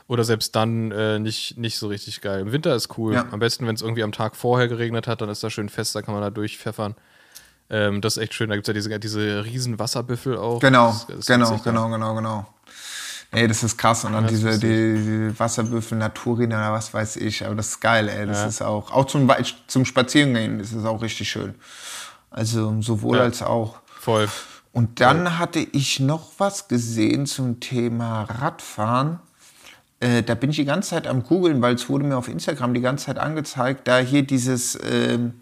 oder 0.10 0.24
selbst 0.26 0.55
dann 0.55 0.91
äh, 0.91 1.20
nicht, 1.20 1.57
nicht 1.57 1.78
so 1.78 1.88
richtig 1.88 2.20
geil. 2.20 2.41
Im 2.41 2.51
Winter 2.51 2.76
ist 2.76 2.97
cool. 2.97 3.14
Ja. 3.14 3.26
Am 3.32 3.39
besten, 3.39 3.66
wenn 3.68 3.76
es 3.76 3.82
irgendwie 3.82 4.03
am 4.03 4.12
Tag 4.12 4.36
vorher 4.36 4.68
geregnet 4.68 5.07
hat, 5.07 5.22
dann 5.22 5.30
ist 5.30 5.43
da 5.43 5.49
schön 5.49 5.70
fest, 5.70 5.95
da 5.95 6.01
kann 6.01 6.14
man 6.16 6.22
da 6.24 6.32
durchpfeffern. 6.32 6.95
Ähm, 7.70 8.01
das 8.01 8.18
ist 8.18 8.24
echt 8.24 8.34
schön. 8.34 8.49
Da 8.49 8.55
gibt 8.55 8.68
es 8.68 8.74
ja 8.74 8.74
diese, 8.74 8.99
diese 8.99 9.45
riesen 9.45 9.78
Wasserbüffel 9.78 10.36
auch. 10.38 10.60
Genau, 10.60 10.88
Das- 10.88 11.05
das 11.07 11.26
genau, 11.28 11.57
genau, 11.64 11.89
genau, 11.89 12.16
genau. 12.16 12.47
Ey, 13.32 13.47
das 13.47 13.62
ist 13.64 13.78
krass. 13.78 14.03
Und 14.05 14.14
dann 14.14 14.24
Das 14.24 14.34
ist 14.34 14.43
diese 14.43 14.60
die, 14.60 15.28
die 15.30 15.39
Wasserbüffel, 15.39 15.95
Naturin 15.99 16.47
oder 16.51 16.74
was 16.74 16.91
weiß 16.91 17.18
ich. 17.18 17.45
Aber 17.45 17.53
das 17.53 17.68
ist 17.68 17.80
geil, 17.80 18.10
ey. 18.10 18.26
Das 18.26 18.39
Ja. 18.39 18.47
ist 18.47 18.62
auch, 18.64 18.91
auch 18.91 19.05
zum, 19.05 19.32
zum 19.68 19.86
Spazierengehen 19.86 20.60
ist 20.60 20.74
es 20.74 20.84
auch 20.84 21.03
richtig 21.03 21.30
schön. 21.30 21.53
Also 22.32 22.82
sowohl 22.82 23.18
Ja. 23.18 23.24
als 23.24 23.43
auch. 23.43 23.76
Voll. 23.86 24.28
Und 24.72 24.99
dann 25.01 25.38
hatte 25.38 25.60
ich 25.60 25.99
noch 25.99 26.32
was 26.39 26.68
gesehen 26.68 27.28
zum 27.28 27.60
Thema 27.60 28.24
Radfahren. 28.24 29.20
Äh, 30.00 30.24
da 30.24 30.36
bin 30.36 30.50
ich 30.50 30.56
die 30.56 30.66
ganze 30.66 30.91
Zeit 30.91 31.08
am 31.08 31.24
googeln, 31.24 31.62
weil 31.62 31.76
es 31.76 31.89
wurde 31.89 32.06
mir 32.06 32.18
auf 32.18 32.28
Instagram 32.28 32.74
die 32.74 32.82
ganze 32.82 33.08
Zeit 33.08 33.20
angezeigt, 33.20 33.88
da 33.88 34.00
hier 34.00 34.24
dieses, 34.24 34.80
ähm, 34.89 35.34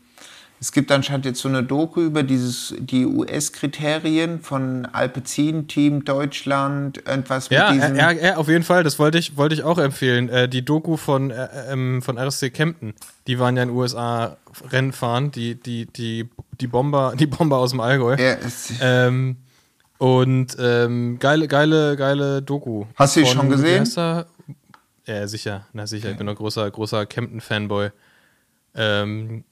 es 0.60 0.72
gibt 0.72 0.92
anscheinend 0.92 1.26
jetzt 1.26 1.40
so 1.40 1.50
eine 1.50 1.62
Doku 1.62 2.02
über 2.02 2.24
dieses, 2.24 2.74
die 2.80 3.06
US-Kriterien 3.06 4.40
von 4.40 4.88
Alpecin, 4.92 5.68
Team 5.68 6.04
Deutschland, 6.04 7.04
irgendwas 7.06 7.50
Ja, 7.50 7.72
mit 7.72 7.84
diesem... 7.84 7.96
ja, 7.96 8.12
ja, 8.12 8.38
auf 8.38 8.48
jeden 8.48 8.64
Fall, 8.64 8.84
das 8.84 8.98
wollte 8.98 9.20
ich, 9.20 9.38
wollte 9.38 9.54
ich 9.54 9.64
auch 9.64 9.78
empfehlen. 9.78 10.30
Äh, 10.30 10.50
die 10.50 10.66
Doku 10.66 10.98
von, 10.98 11.30
äh, 11.30 11.48
ähm, 11.70 12.02
von 12.02 12.18
RSC 12.18 12.50
Kempten, 12.50 12.96
die 13.28 13.38
waren 13.38 13.56
ja 13.56 13.64
in 13.64 13.70
den 13.70 13.78
USA 13.78 14.38
Rennen 14.72 14.94
fahren, 14.94 15.30
die, 15.30 15.54
die, 15.54 15.86
die, 15.86 16.28
die 16.60 16.68
Bomber, 16.68 17.14
die 17.20 17.28
Bomber 17.28 17.58
aus 17.58 17.70
dem 17.72 17.80
Allgäu. 17.80 18.16
Ja, 18.18 18.38
Ähm, 18.82 19.38
und 20.00 20.58
ähm, 20.60 21.18
geile, 21.20 21.48
geile, 21.48 21.96
geile 21.96 22.42
Doku. 22.42 22.86
Hast 22.96 23.16
du 23.16 23.22
die 23.22 23.26
schon 23.28 23.50
gesehen? 23.50 23.86
Ja, 25.08 25.26
sicher, 25.26 25.66
na 25.72 25.88
sicher. 25.88 26.12
Ich 26.12 26.18
bin 26.18 26.28
ein 26.28 26.36
großer, 26.36 26.70
großer 26.70 27.06
Kempten-Fanboy. 27.06 27.92
Ähm, 28.76 29.46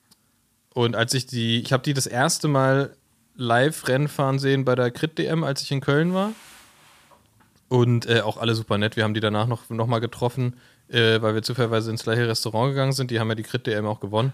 und 0.74 0.96
als 0.98 1.14
ich 1.14 1.26
die, 1.26 1.62
ich 1.62 1.72
habe 1.72 1.82
die 1.82 1.94
das 1.94 2.08
erste 2.08 2.50
Mal 2.50 2.96
live 3.36 3.88
Rennen 3.88 4.10
fahren 4.10 4.38
sehen 4.38 4.66
bei 4.66 4.76
der 4.76 4.92
Crit 4.92 5.18
DM, 5.18 5.46
als 5.46 5.62
ich 5.62 5.72
in 5.72 5.80
Köln 5.80 6.14
war. 6.14 6.32
Und 7.70 8.06
äh, 8.08 8.20
auch 8.20 8.38
alle 8.38 8.54
super 8.54 8.78
nett. 8.78 8.98
Wir 8.98 9.06
haben 9.06 9.14
die 9.14 9.22
danach 9.22 9.48
noch, 9.48 9.70
noch 9.70 9.88
mal 9.88 10.00
getroffen, 10.00 10.58
äh, 10.90 11.22
weil 11.22 11.34
wir 11.34 11.42
zufälligerweise 11.42 11.90
ins 11.90 12.04
gleiche 12.04 12.28
Restaurant 12.28 12.72
gegangen 12.72 12.92
sind. 12.92 13.10
Die 13.10 13.22
haben 13.22 13.30
ja 13.30 13.36
die 13.36 13.44
Crit 13.44 13.66
DM 13.66 13.86
auch 13.86 14.02
gewonnen. 14.02 14.34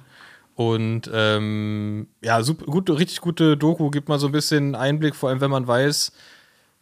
Und 0.56 1.10
ähm, 1.14 2.08
ja, 2.22 2.42
super, 2.42 2.66
gute, 2.66 2.98
richtig 2.98 3.22
gute 3.22 3.58
Doku, 3.58 3.92
gibt 3.92 4.10
mal 4.10 4.20
so 4.20 4.28
ein 4.28 4.34
bisschen 4.34 4.74
Einblick, 4.76 5.16
vor 5.16 5.30
allem 5.30 5.40
wenn 5.40 5.52
man 5.52 5.68
weiß, 5.68 6.12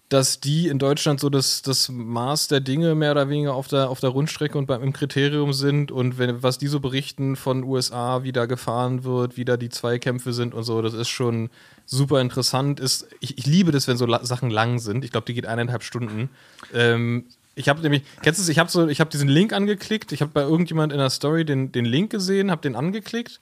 dass 0.09 0.39
die 0.39 0.67
in 0.67 0.79
Deutschland 0.79 1.19
so 1.19 1.29
das, 1.29 1.61
das 1.61 1.89
Maß 1.89 2.47
der 2.47 2.61
Dinge 2.61 2.95
mehr 2.95 3.11
oder 3.11 3.29
weniger 3.29 3.53
auf 3.53 3.67
der, 3.67 3.89
auf 3.89 3.99
der 3.99 4.09
Rundstrecke 4.09 4.57
und 4.57 4.65
beim, 4.65 4.81
im 4.81 4.91
Kriterium 4.91 5.53
sind 5.53 5.91
und 5.91 6.17
wenn, 6.17 6.41
was 6.41 6.57
die 6.57 6.67
so 6.67 6.79
berichten 6.79 7.35
von 7.35 7.63
USA, 7.63 8.23
wie 8.23 8.31
da 8.31 8.47
gefahren 8.47 9.03
wird, 9.03 9.37
wie 9.37 9.45
da 9.45 9.55
die 9.55 9.69
Zweikämpfe 9.69 10.33
sind 10.33 10.55
und 10.55 10.63
so, 10.63 10.81
das 10.81 10.95
ist 10.95 11.09
schon 11.09 11.51
super 11.85 12.21
interessant. 12.21 12.79
Ist, 12.79 13.07
ich, 13.19 13.37
ich 13.37 13.45
liebe 13.45 13.71
das, 13.71 13.87
wenn 13.87 13.97
so 13.97 14.07
la 14.07 14.25
Sachen 14.25 14.49
lang 14.49 14.79
sind. 14.79 15.05
Ich 15.05 15.11
glaube, 15.11 15.25
die 15.25 15.35
geht 15.35 15.45
eineinhalb 15.45 15.83
Stunden. 15.83 16.29
Ähm, 16.73 17.25
ich 17.53 17.69
habe 17.69 17.81
nämlich, 17.81 18.03
kennst 18.23 18.39
du 18.39 18.43
es, 18.43 18.49
ich 18.49 18.57
habe 18.57 18.71
so, 18.71 18.89
habe 18.89 19.09
diesen 19.11 19.29
Link 19.29 19.53
angeklickt, 19.53 20.11
ich 20.11 20.21
habe 20.21 20.31
bei 20.33 20.41
irgendjemand 20.41 20.91
in 20.91 20.97
der 20.97 21.09
Story 21.11 21.45
den, 21.45 21.71
den 21.71 21.85
Link 21.85 22.09
gesehen, 22.09 22.49
habe 22.49 22.61
den 22.61 22.75
angeklickt 22.75 23.39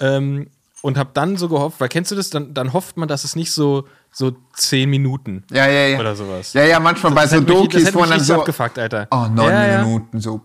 ähm, 0.00 0.48
und 0.82 0.96
habe 0.96 1.10
dann 1.12 1.36
so 1.36 1.48
gehofft, 1.48 1.80
weil 1.80 1.88
kennst 1.88 2.10
du 2.10 2.14
das, 2.14 2.30
dann, 2.30 2.54
dann 2.54 2.72
hofft 2.72 2.96
man, 2.96 3.08
dass 3.08 3.24
es 3.24 3.36
nicht 3.36 3.52
so, 3.52 3.86
so 4.12 4.32
zehn 4.54 4.88
Minuten 4.88 5.44
ja, 5.50 5.66
ja, 5.66 5.86
ja. 5.88 5.98
oder 5.98 6.14
sowas. 6.14 6.52
Ja, 6.52 6.64
ja, 6.64 6.80
manchmal 6.80 7.12
bei 7.12 7.26
so 7.26 7.40
Dokis, 7.40 7.92
man 7.94 8.10
dann 8.10 8.20
so, 8.20 8.34
abgefuckt, 8.34 8.78
Alter. 8.78 9.08
oh, 9.10 9.26
neun 9.32 9.52
Ja. 9.52 9.84
Minuten, 9.84 10.20
so. 10.20 10.42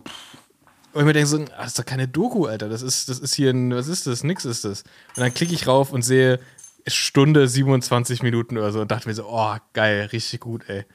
Und 0.93 1.01
ich 1.01 1.05
mir 1.05 1.13
denke 1.13 1.27
so, 1.27 1.37
ah, 1.37 1.57
das 1.57 1.67
ist 1.67 1.79
doch 1.79 1.85
keine 1.85 2.07
Doku, 2.07 2.45
Alter. 2.45 2.69
Das 2.69 2.83
ist, 2.83 3.09
das 3.09 3.17
ist 3.17 3.33
hier 3.33 3.49
ein, 3.49 3.73
was 3.73 3.87
ist 3.87 4.05
das? 4.05 4.23
Nix 4.23 4.45
ist 4.45 4.63
das. 4.63 4.83
Und 5.15 5.23
dann 5.23 5.33
klicke 5.33 5.53
ich 5.53 5.67
rauf 5.67 5.91
und 5.91 6.03
sehe 6.03 6.39
Stunde 6.85 7.47
27 7.47 8.21
Minuten 8.21 8.57
oder 8.57 8.71
so 8.71 8.81
und 8.81 8.91
dachte 8.91 9.07
mir 9.07 9.15
so, 9.15 9.25
oh, 9.27 9.55
geil, 9.73 10.09
richtig 10.11 10.41
gut, 10.41 10.63
ey. 10.67 10.85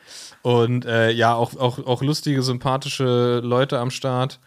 Und 0.42 0.84
äh, 0.84 1.10
ja, 1.10 1.34
auch, 1.34 1.56
auch, 1.56 1.84
auch 1.84 2.02
lustige, 2.02 2.42
sympathische 2.42 3.40
Leute 3.42 3.78
am 3.78 3.90
Start. 3.90 4.38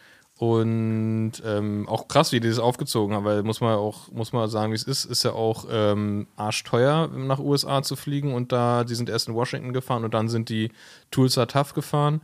Und 0.42 1.34
ähm, 1.46 1.88
auch 1.88 2.08
krass, 2.08 2.32
wie 2.32 2.39
die 2.39 2.50
das 2.50 2.58
aufgezogen 2.58 3.16
haben, 3.16 3.26
weil 3.26 3.44
muss 3.44 3.62
man 3.62 3.76
auch, 3.76 4.12
muss 4.12 4.34
man 4.34 4.50
sagen, 4.50 4.72
wie 4.72 4.76
es 4.76 4.82
ist, 4.82 5.06
ist 5.06 5.22
ja 5.22 5.34
auch 5.34 5.68
ähm, 5.70 6.26
arschteuer, 6.36 7.10
nach 7.10 7.38
USA 7.38 7.84
zu 7.84 7.96
fliegen 7.96 8.34
und 8.34 8.52
da, 8.52 8.84
die 8.84 8.96
sind 8.96 9.08
erst 9.08 9.28
in 9.28 9.36
Washington 9.36 9.72
gefahren 9.72 10.04
und 10.04 10.16
dann 10.16 10.30
sind 10.30 10.50
die 10.50 10.72
Tulsa 11.12 11.46
Tough 11.46 11.76
gefahren. 11.76 12.22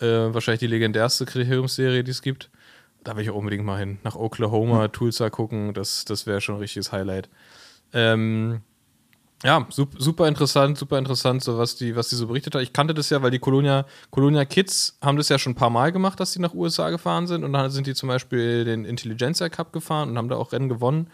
Äh, 0.00 0.06
wahrscheinlich 0.32 0.60
die 0.60 0.66
legendärste 0.66 1.26
Kriteriumsserie, 1.26 2.04
die 2.04 2.10
es 2.10 2.22
gibt. 2.22 2.48
Da 3.04 3.14
will 3.14 3.24
ich 3.24 3.28
auch 3.28 3.34
unbedingt 3.34 3.66
mal 3.66 3.78
hin. 3.78 3.98
Nach 4.02 4.16
Oklahoma, 4.16 4.88
Tulsa 4.88 5.28
gucken, 5.28 5.74
das, 5.74 6.06
das 6.06 6.26
wäre 6.26 6.40
schon 6.40 6.54
ein 6.54 6.62
richtiges 6.62 6.90
Highlight. 6.90 7.28
Ähm, 7.92 8.62
ja, 9.44 9.66
sup, 9.70 9.94
super 9.98 10.26
interessant, 10.26 10.76
super 10.76 10.98
interessant, 10.98 11.44
so 11.44 11.58
was 11.58 11.76
die, 11.76 11.94
was 11.94 12.08
die 12.08 12.16
so 12.16 12.26
berichtet 12.26 12.56
hat. 12.56 12.62
Ich 12.62 12.72
kannte 12.72 12.92
das 12.92 13.08
ja, 13.10 13.22
weil 13.22 13.30
die 13.30 13.38
Colonia, 13.38 13.86
Colonia 14.10 14.44
Kids 14.44 14.98
haben 15.00 15.16
das 15.16 15.28
ja 15.28 15.38
schon 15.38 15.52
ein 15.52 15.56
paar 15.56 15.70
Mal 15.70 15.92
gemacht, 15.92 16.18
dass 16.18 16.32
sie 16.32 16.40
nach 16.40 16.54
USA 16.54 16.90
gefahren 16.90 17.28
sind. 17.28 17.44
Und 17.44 17.52
dann 17.52 17.70
sind 17.70 17.86
die 17.86 17.94
zum 17.94 18.08
Beispiel 18.08 18.64
den 18.64 18.84
Intelligentsia 18.84 19.48
Cup 19.48 19.72
gefahren 19.72 20.10
und 20.10 20.18
haben 20.18 20.28
da 20.28 20.36
auch 20.36 20.52
Rennen 20.52 20.68
gewonnen. 20.68 21.10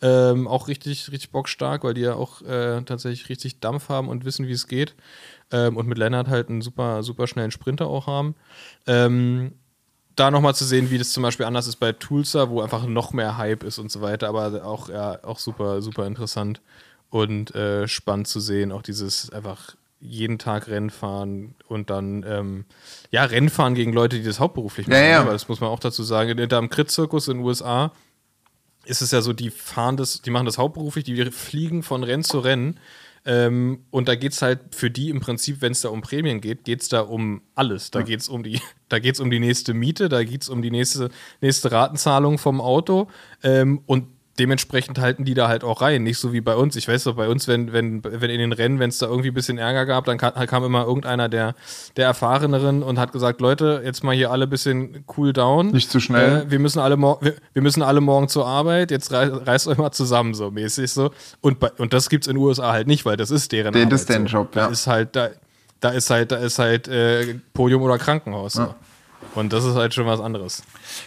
Ähm, 0.00 0.48
auch 0.48 0.66
richtig, 0.66 1.10
richtig 1.12 1.30
bockstark, 1.30 1.84
weil 1.84 1.94
die 1.94 2.00
ja 2.02 2.14
auch 2.14 2.42
äh, 2.42 2.82
tatsächlich 2.82 3.28
richtig 3.28 3.60
Dampf 3.60 3.88
haben 3.88 4.08
und 4.08 4.24
wissen, 4.24 4.48
wie 4.48 4.52
es 4.52 4.66
geht. 4.66 4.96
Ähm, 5.52 5.76
und 5.76 5.86
mit 5.86 5.98
Lennart 5.98 6.28
halt 6.28 6.48
einen 6.48 6.62
super, 6.62 7.04
super 7.04 7.28
schnellen 7.28 7.52
Sprinter 7.52 7.86
auch 7.86 8.08
haben. 8.08 8.34
Ähm, 8.86 9.52
da 10.16 10.32
nochmal 10.32 10.54
zu 10.56 10.64
sehen, 10.64 10.90
wie 10.90 10.98
das 10.98 11.12
zum 11.12 11.22
Beispiel 11.22 11.46
anders 11.46 11.68
ist 11.68 11.76
bei 11.76 11.92
Tulsa, 11.92 12.50
wo 12.50 12.60
einfach 12.60 12.86
noch 12.86 13.12
mehr 13.12 13.38
Hype 13.38 13.62
ist 13.62 13.78
und 13.78 13.90
so 13.92 14.00
weiter, 14.00 14.28
aber 14.28 14.64
auch, 14.64 14.88
ja, 14.88 15.22
auch 15.22 15.38
super, 15.38 15.80
super 15.80 16.06
interessant 16.08 16.60
und 17.10 17.54
äh, 17.54 17.88
spannend 17.88 18.28
zu 18.28 18.40
sehen. 18.40 18.72
Auch 18.72 18.82
dieses 18.82 19.30
einfach 19.30 19.76
jeden 20.00 20.38
Tag 20.38 20.68
Rennen 20.68 20.90
fahren 20.90 21.54
und 21.66 21.90
dann, 21.90 22.24
ähm, 22.28 22.64
ja, 23.10 23.24
Rennen 23.24 23.48
fahren 23.48 23.74
gegen 23.74 23.92
Leute, 23.92 24.16
die 24.18 24.24
das 24.24 24.38
hauptberuflich 24.38 24.86
Ja, 24.86 24.92
machen. 24.94 25.04
ja. 25.10 25.20
ne? 25.20 25.26
Weil 25.26 25.32
das 25.32 25.48
muss 25.48 25.60
man 25.60 25.70
auch 25.70 25.80
dazu 25.80 26.02
sagen. 26.02 26.48
Da 26.48 26.58
im 26.58 26.70
Crit-Zirkus 26.70 27.28
in 27.28 27.38
den 27.38 27.44
USA 27.46 27.92
ist 28.84 29.02
es 29.02 29.10
ja 29.10 29.20
so, 29.20 29.32
die 29.32 29.50
fahren 29.50 29.96
das, 29.96 30.22
die 30.22 30.30
machen 30.30 30.46
das 30.46 30.56
hauptberuflich, 30.58 31.04
die 31.04 31.24
fliegen 31.32 31.82
von 31.82 32.04
Rennen 32.04 32.24
zu 32.24 32.38
Rennen. 32.38 32.78
Ähm, 33.24 33.80
und 33.90 34.08
da 34.08 34.14
geht 34.14 34.32
es 34.32 34.40
halt 34.40 34.74
für 34.74 34.90
die 34.90 35.10
im 35.10 35.20
Prinzip, 35.20 35.60
wenn 35.60 35.72
es 35.72 35.80
da 35.80 35.88
um 35.88 36.00
Prämien 36.00 36.40
geht, 36.40 36.64
geht 36.64 36.80
es 36.82 36.88
da 36.88 37.00
um 37.00 37.42
alles. 37.56 37.90
Da 37.90 38.02
geht 38.02 38.20
es 38.20 38.28
um 38.28 38.42
die, 38.44 38.60
da 38.88 39.00
geht's 39.00 39.18
um 39.20 39.30
die 39.30 39.40
nächste 39.40 39.74
Miete, 39.74 40.08
da 40.08 40.22
geht 40.22 40.42
es 40.42 40.48
um 40.48 40.62
die 40.62 40.70
nächste, 40.70 41.10
nächste 41.40 41.72
Ratenzahlung 41.72 42.38
vom 42.38 42.60
Auto. 42.60 43.08
Ähm, 43.42 43.82
und 43.86 44.06
dementsprechend 44.38 44.98
halten 44.98 45.24
die 45.24 45.34
da 45.34 45.48
halt 45.48 45.64
auch 45.64 45.80
rein. 45.82 46.02
Nicht 46.02 46.18
so 46.18 46.32
wie 46.32 46.40
bei 46.40 46.54
uns. 46.54 46.76
Ich 46.76 46.88
weiß 46.88 47.04
doch, 47.04 47.14
bei 47.14 47.28
uns, 47.28 47.48
wenn, 47.48 47.72
wenn, 47.72 48.02
wenn 48.04 48.30
in 48.30 48.38
den 48.38 48.52
Rennen, 48.52 48.78
wenn 48.78 48.90
es 48.90 48.98
da 48.98 49.06
irgendwie 49.06 49.28
ein 49.28 49.34
bisschen 49.34 49.58
Ärger 49.58 49.86
gab, 49.86 50.04
dann 50.04 50.18
kam, 50.18 50.32
kam 50.46 50.64
immer 50.64 50.84
irgendeiner 50.84 51.28
der, 51.28 51.54
der 51.96 52.06
Erfahreneren 52.06 52.82
und 52.82 52.98
hat 52.98 53.12
gesagt, 53.12 53.40
Leute, 53.40 53.82
jetzt 53.84 54.04
mal 54.04 54.14
hier 54.14 54.30
alle 54.30 54.44
ein 54.44 54.50
bisschen 54.50 55.04
cool 55.16 55.32
down. 55.32 55.68
Nicht 55.68 55.90
zu 55.90 56.00
schnell. 56.00 56.42
Äh, 56.42 56.50
wir, 56.50 56.58
müssen 56.58 56.78
alle 56.78 56.98
wir, 56.98 57.34
wir 57.52 57.62
müssen 57.62 57.82
alle 57.82 58.00
morgen 58.00 58.28
zur 58.28 58.46
Arbeit, 58.46 58.90
jetzt 58.90 59.12
rei 59.12 59.28
reißt 59.28 59.68
euch 59.68 59.78
mal 59.78 59.92
zusammen, 59.92 60.34
so 60.34 60.50
mäßig 60.50 60.90
so. 60.92 61.10
Und, 61.40 61.60
bei, 61.60 61.70
und 61.78 61.92
das 61.92 62.08
gibt's 62.08 62.26
in 62.26 62.36
den 62.36 62.42
USA 62.42 62.72
halt 62.72 62.86
nicht, 62.86 63.04
weil 63.04 63.16
das 63.16 63.30
ist 63.30 63.52
deren 63.52 63.72
Das 63.72 63.82
Arbeit. 63.82 63.92
ist 63.92 64.08
deren 64.08 64.26
so. 64.26 64.36
Job, 64.38 64.52
da 64.52 64.60
ja. 64.60 64.66
Ist 64.68 64.86
halt, 64.86 65.16
da, 65.16 65.30
da 65.80 65.90
ist 65.90 66.10
halt, 66.10 66.32
da 66.32 66.36
ist 66.36 66.58
halt 66.58 66.88
äh, 66.88 67.34
Podium 67.54 67.82
oder 67.82 67.98
Krankenhaus. 67.98 68.54
So. 68.54 68.74
Und 69.34 69.52
das 69.52 69.64
ist 69.64 69.74
halt 69.74 69.94
schon 69.94 70.06
was 70.06 70.20
anderes. 70.20 70.62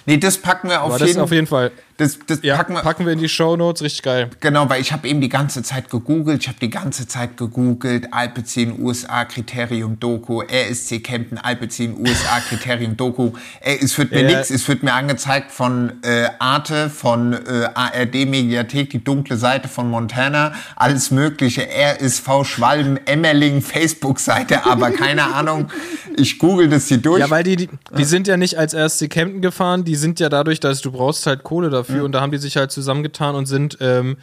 Nee, 0.06 0.18
das 0.18 0.38
packen 0.38 0.70
wir 0.70 0.84
auf 0.84 1.00
jeden 1.00 1.20
auf 1.20 1.32
jeden 1.32 1.48
Fall. 1.48 1.72
Das, 1.98 2.18
das 2.26 2.40
Ja, 2.42 2.58
packen 2.58 2.74
wir, 2.74 2.82
packen 2.82 3.06
wir 3.06 3.14
in 3.14 3.20
die 3.20 3.30
Show 3.30 3.56
Notes, 3.56 3.82
richtig 3.84 4.02
geil. 4.04 4.30
Genau, 4.40 4.70
weil 4.70 4.82
ich 4.82 4.92
habe 4.92 5.08
eben 5.08 5.22
die 5.22 5.30
ganze 5.30 5.62
Zeit 5.64 5.90
gegoogelt. 5.90 6.42
Ich 6.42 6.48
habe 6.48 6.58
die 6.60 6.70
ganze 6.70 7.08
Zeit 7.08 7.38
gegoogelt. 7.38 8.08
Alpecin 8.12 8.82
USA 8.82 9.26
Kriterium 9.26 10.00
Doku, 10.00 10.42
RSC 10.42 11.00
Kempten 11.02 11.38
Alpecin 11.38 11.96
USA 12.00 12.40
Kriterium 12.50 12.98
Doku. 12.98 13.34
Ey, 13.60 13.80
es 13.84 13.98
wird 13.98 14.12
mir 14.12 14.22
Ja. 14.30 14.38
nix. 14.38 14.50
Es 14.50 14.68
wird 14.68 14.84
mir 14.84 14.94
angezeigt 14.94 15.52
von 15.52 15.94
äh, 16.04 16.28
Arte, 16.40 16.90
von 16.90 17.34
äh, 17.34 17.68
ARD 17.74 18.26
Mediathek, 18.28 18.90
die 18.90 19.04
dunkle 19.04 19.38
Seite 19.38 19.68
von 19.68 19.90
Montana, 19.90 20.54
alles 20.76 21.12
Mögliche. 21.12 21.68
RSV 21.72 22.44
Schwalben, 22.46 23.00
Emmerling, 23.06 23.62
Facebook-Seite, 23.62 24.66
aber 24.66 24.92
keine 24.92 25.24
Ahnung. 25.36 25.70
Ich 26.18 26.40
google 26.40 26.70
das 26.70 26.88
hier 26.88 26.98
durch. 26.98 27.20
Ja, 27.20 27.30
weil 27.30 27.44
die, 27.44 27.56
die, 27.56 27.70
die 27.98 28.04
sind 28.04 28.28
ja 28.28 28.38
nicht 28.38 28.58
als 28.58 28.74
RSC 28.74 29.08
Kempten 29.08 29.42
gefahren, 29.42 29.84
die 29.84 29.96
sind 29.96 30.20
ja 30.20 30.30
dadurch, 30.30 30.60
dass 30.60 30.82
du 30.82 30.92
brauchst 30.92 31.26
halt 31.28 31.44
Kohle 31.44 31.70
dafür 31.70 31.91
und 32.00 32.14
da 32.14 32.22
haben 32.22 32.32
die 32.32 32.38
sich 32.38 32.58
halt 32.58 32.72
zusammengetan 32.72 33.36
und 33.36 33.46
sind 33.46 33.78
ähm, 33.82 34.18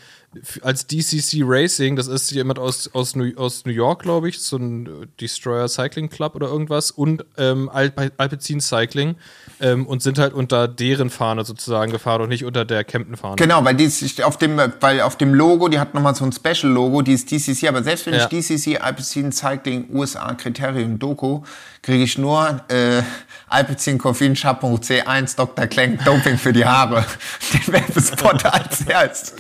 als 0.62 0.87
DCC 0.87 1.41
Racing, 1.43 1.97
das 1.97 2.07
ist 2.07 2.31
jemand 2.33 2.59
aus, 2.59 2.91
aus, 2.93 3.16
New, 3.16 3.33
aus 3.37 3.64
New 3.64 3.72
York, 3.72 4.03
glaube 4.03 4.29
ich, 4.29 4.39
so 4.41 4.57
ein 4.59 4.87
äh, 4.87 4.91
Destroyer 5.20 5.68
Cycling 5.68 6.11
Club 6.11 6.35
oder 6.35 6.49
irgendwas 6.49 6.91
und 6.91 7.24
ähm, 7.39 7.70
Alp 7.70 8.12
Alpecin 8.18 8.61
Cycling 8.61 9.16
ähm, 9.61 9.87
und 9.87 10.03
sind 10.03 10.18
halt 10.18 10.35
unter 10.35 10.68
deren 10.68 11.09
Fahne 11.09 11.45
sozusagen 11.47 11.91
gefahren 11.93 12.20
und 12.20 12.29
nicht 12.29 12.45
unter 12.45 12.66
der 12.66 12.85
Kempten-Fahne. 12.85 13.37
Genau, 13.37 13.64
weil 13.64 13.74
die 13.74 13.91
auf 14.22 14.37
dem, 14.37 14.61
weil 14.81 15.01
auf 15.01 15.16
dem 15.16 15.33
Logo, 15.33 15.68
die 15.68 15.79
hat 15.81 15.95
nochmal 15.95 16.14
so 16.14 16.24
ein 16.26 16.33
Special-Logo, 16.33 17.01
die 17.03 17.14
ist 17.14 17.31
DCC, 17.31 17.68
aber 17.68 17.83
selbst 17.83 18.05
wenn 18.07 18.14
Ja. 18.14 18.29
ich 18.31 18.47
DCC 18.49 18.79
Alpecin 18.81 19.33
Cycling 19.33 19.87
USA 19.91 20.35
Kriterium 20.35 20.99
Doku, 20.99 21.43
kriege 21.83 22.05
ich 22.05 22.18
nur 22.18 22.61
äh, 22.68 23.03
Alpecin 23.49 23.97
Koffein 23.97 24.37
Shampoo 24.37 24.74
C1 24.76 25.37
Dr. 25.37 25.66
Klenk 25.66 26.05
Doping 26.05 26.37
für 26.37 26.53
die 26.53 26.66
Haare. 26.66 27.05
Den 27.55 27.72
Werbespot 27.72 28.45
als 28.45 28.83
erst. 28.83 29.35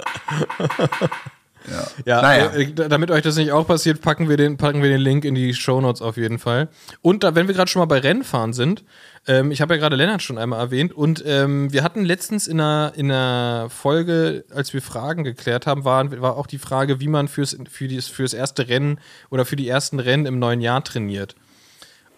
Ja, 2.06 2.22
Naja. 2.22 2.46
äh, 2.54 2.66
d- 2.72 2.88
damit 2.88 3.10
euch 3.10 3.22
das 3.22 3.36
nicht 3.36 3.52
auch 3.52 3.66
passiert, 3.66 4.00
packen 4.00 4.30
wir 4.30 4.38
den, 4.38 4.56
packen 4.56 4.82
wir 4.82 4.88
den 4.88 5.00
Link 5.00 5.26
in 5.26 5.34
die 5.34 5.52
Shownotes 5.54 6.00
auf 6.00 6.16
jeden 6.16 6.38
Fall. 6.38 6.68
Und 7.02 7.22
da, 7.22 7.34
wenn 7.34 7.48
wir 7.48 7.54
gerade 7.54 7.70
schon 7.70 7.80
mal 7.80 7.86
bei 7.86 7.98
Rennfahren 7.98 8.54
sind, 8.54 8.82
ähm, 9.26 9.50
ich 9.52 9.60
habe 9.60 9.74
ja 9.74 9.80
gerade 9.80 9.94
Lennart 9.94 10.22
schon 10.22 10.38
einmal 10.38 10.58
erwähnt 10.58 10.94
und 10.94 11.22
ähm, 11.26 11.70
wir 11.70 11.84
hatten 11.84 12.02
letztens 12.04 12.46
in 12.48 12.60
einer, 12.60 12.92
in 12.96 13.12
einer 13.12 13.68
Folge, 13.68 14.44
als 14.52 14.72
wir 14.72 14.80
Fragen 14.80 15.22
geklärt 15.22 15.66
haben, 15.66 15.84
war, 15.84 16.10
war 16.22 16.38
auch 16.38 16.46
die 16.46 16.58
Frage, 16.58 16.98
wie 16.98 17.08
man 17.08 17.28
fürs, 17.28 17.54
für 17.70 17.88
das, 17.88 18.06
fürs 18.08 18.32
erste 18.32 18.68
Rennen 18.68 18.98
oder 19.28 19.44
für 19.44 19.56
die 19.56 19.68
ersten 19.68 20.00
Rennen 20.00 20.24
im 20.24 20.38
neuen 20.38 20.62
Jahr 20.62 20.82
trainiert. 20.82 21.36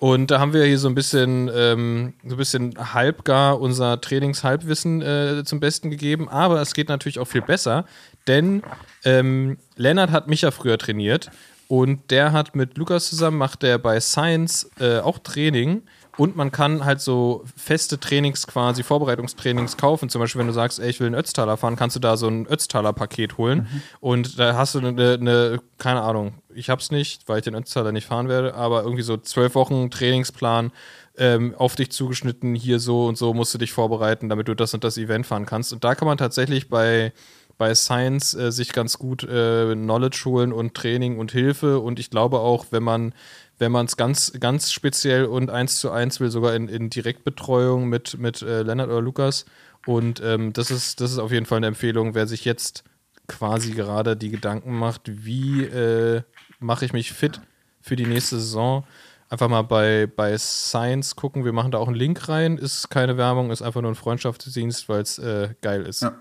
Und 0.03 0.33
da 0.33 0.41
haben 0.41 0.53
wir 0.53 0.65
hier 0.65 0.81
so 0.81 0.89
ein 0.89 0.97
bisschen, 0.97 1.49
ähm, 1.55 2.15
so 2.25 2.35
ein 2.35 2.37
bisschen 2.37 2.93
halbgar 2.93 3.61
unser 3.61 4.01
Trainingshalbwissen 4.01 5.01
äh, 5.01 5.45
zum 5.45 5.61
Besten 5.61 5.91
gegeben. 5.91 6.29
Aber 6.29 6.61
es 6.61 6.75
geht 6.75 6.89
natürlich 6.89 7.21
auch 7.21 7.29
viel 7.29 7.41
besser, 7.41 7.85
denn 8.27 8.65
ähm, 9.05 9.59
Lennart 9.77 10.11
hat 10.11 10.27
mich 10.27 10.41
ja 10.41 10.51
früher 10.51 10.77
trainiert 10.77 11.31
und 11.69 12.11
der 12.11 12.33
hat 12.33 12.57
mit 12.57 12.77
Lukas 12.79 13.11
zusammen, 13.11 13.39
macht 13.39 13.63
der 13.63 13.79
bei 13.79 14.01
Science 14.01 14.69
äh, 14.81 14.99
auch 14.99 15.21
Training. 15.21 15.83
Und 16.19 16.37
man 16.37 16.53
kann 16.53 16.85
halt 16.85 17.01
so 17.01 17.43
feste 17.57 17.99
Trainings 17.99 18.47
quasi, 18.47 18.83
Vorbereitungstrainings 18.83 19.79
kaufen. 19.79 20.11
Zum 20.11 20.21
Beispiel, 20.21 20.41
wenn 20.41 20.47
du 20.47 20.53
sagst, 20.53 20.79
ey, 20.79 20.91
ich 20.91 21.01
will 21.01 21.07
einen 21.07 21.17
Ötztaler 21.17 21.57
fahren, 21.57 21.77
kannst 21.77 21.97
du 21.97 22.01
da 22.01 22.19
so 22.19 22.29
ein 22.29 22.47
Ötztaler-Paket 22.47 23.39
holen. 23.39 23.61
Mhm. 23.61 23.83
Und 24.01 24.39
da 24.39 24.55
hast 24.55 24.75
du 24.75 24.81
eine, 24.81 25.15
eine, 25.15 25.61
keine 25.79 26.03
Ahnung, 26.03 26.35
ich 26.55 26.69
hab's 26.69 26.91
nicht, 26.91 27.29
weil 27.29 27.39
ich 27.39 27.45
den 27.45 27.55
Ötztaler 27.55 27.93
nicht 27.93 28.07
fahren 28.07 28.29
werde, 28.29 28.55
aber 28.55 28.83
irgendwie 28.83 29.03
so 29.03 29.17
zwölf 29.17 29.55
Wochen 29.55 29.91
Trainingsplan 29.91 30.71
ähm, 31.17 31.55
auf 31.57 31.77
dich 31.77 31.91
zugeschnitten, 31.93 32.55
hier 32.55 32.79
so 32.79 33.07
und 33.07 33.17
so 33.17 33.33
musst 33.33 33.55
du 33.55 33.59
dich 33.59 33.73
vorbereiten, 33.73 34.29
damit 34.29 34.49
du 34.49 34.55
das 34.55 34.75
und 34.75 34.85
das 34.85 34.99
Event 34.99 35.27
fahren 35.27 35.47
kannst. 35.47 35.73
Und 35.73 35.83
da 35.85 35.95
kann 35.95 36.07
man 36.07 36.19
tatsächlich 36.19 36.69
bei 36.69 37.13
bei 37.59 37.77
Science 37.77 38.35
äh, 38.35 38.51
sich 38.51 38.73
ganz 38.73 38.99
gut 38.99 39.23
äh, 39.23 39.75
Knowledge 39.75 40.23
holen 40.25 40.53
und 40.53 40.75
Training 40.75 41.19
und 41.19 41.31
Hilfe. 41.31 41.79
Und 41.79 42.01
ich 42.01 42.11
glaube 42.11 42.41
auch, 42.41 42.67
wenn 42.71 42.83
man 42.83 43.15
wenn 43.59 43.73
man 43.73 43.87
es 43.87 43.97
ganz, 43.97 44.33
ganz 44.41 44.73
speziell 44.73 45.25
und 45.25 45.51
eins 45.51 45.79
zu 45.79 45.91
eins 45.91 46.21
will, 46.21 46.31
sogar 46.31 46.55
in, 46.55 46.69
in 46.69 46.91
Direktbetreuung 46.91 47.89
mit, 47.89 48.19
mit 48.19 48.43
äh, 48.43 48.63
Lennart 48.63 48.89
oder 48.89 49.01
Lukas. 49.01 49.45
Und 49.87 50.21
ähm, 50.25 50.53
das, 50.53 50.71
ist, 50.71 51.01
das 51.01 51.13
ist 51.13 51.19
auf 51.19 51.33
jeden 51.33 51.47
Fall 51.47 51.59
eine 51.59 51.69
Empfehlung, 51.69 52.15
wer 52.15 52.27
sich 52.27 52.45
jetzt 52.45 52.85
quasi 53.29 53.73
gerade 53.73 54.17
die 54.17 54.31
Gedanken 54.31 54.77
macht, 54.79 55.03
wie 55.07 55.65
äh, 55.65 56.23
mache 56.59 56.85
ich 56.85 56.93
mich 56.93 57.13
fit 57.13 57.41
für 57.81 57.97
die 57.97 58.07
nächste 58.07 58.39
Saison. 58.39 58.85
Einfach 59.29 59.49
mal 59.49 59.63
bei, 59.63 60.07
bei 60.15 60.37
Science 60.37 61.17
gucken. 61.17 61.45
Wir 61.45 61.53
machen 61.53 61.71
da 61.71 61.79
auch 61.79 61.89
einen 61.89 61.97
Link 61.97 62.29
rein. 62.29 62.59
Ist 62.59 62.91
keine 62.91 63.17
Werbung, 63.17 63.51
ist 63.51 63.63
einfach 63.63 63.81
nur 63.81 63.91
ein 63.91 63.97
Freundschaftsdienst, 63.97 64.89
weil 64.89 65.01
es 65.01 65.19
äh, 65.19 65.55
geil 65.63 65.83
ist. 65.83 66.03
Ja. 66.03 66.13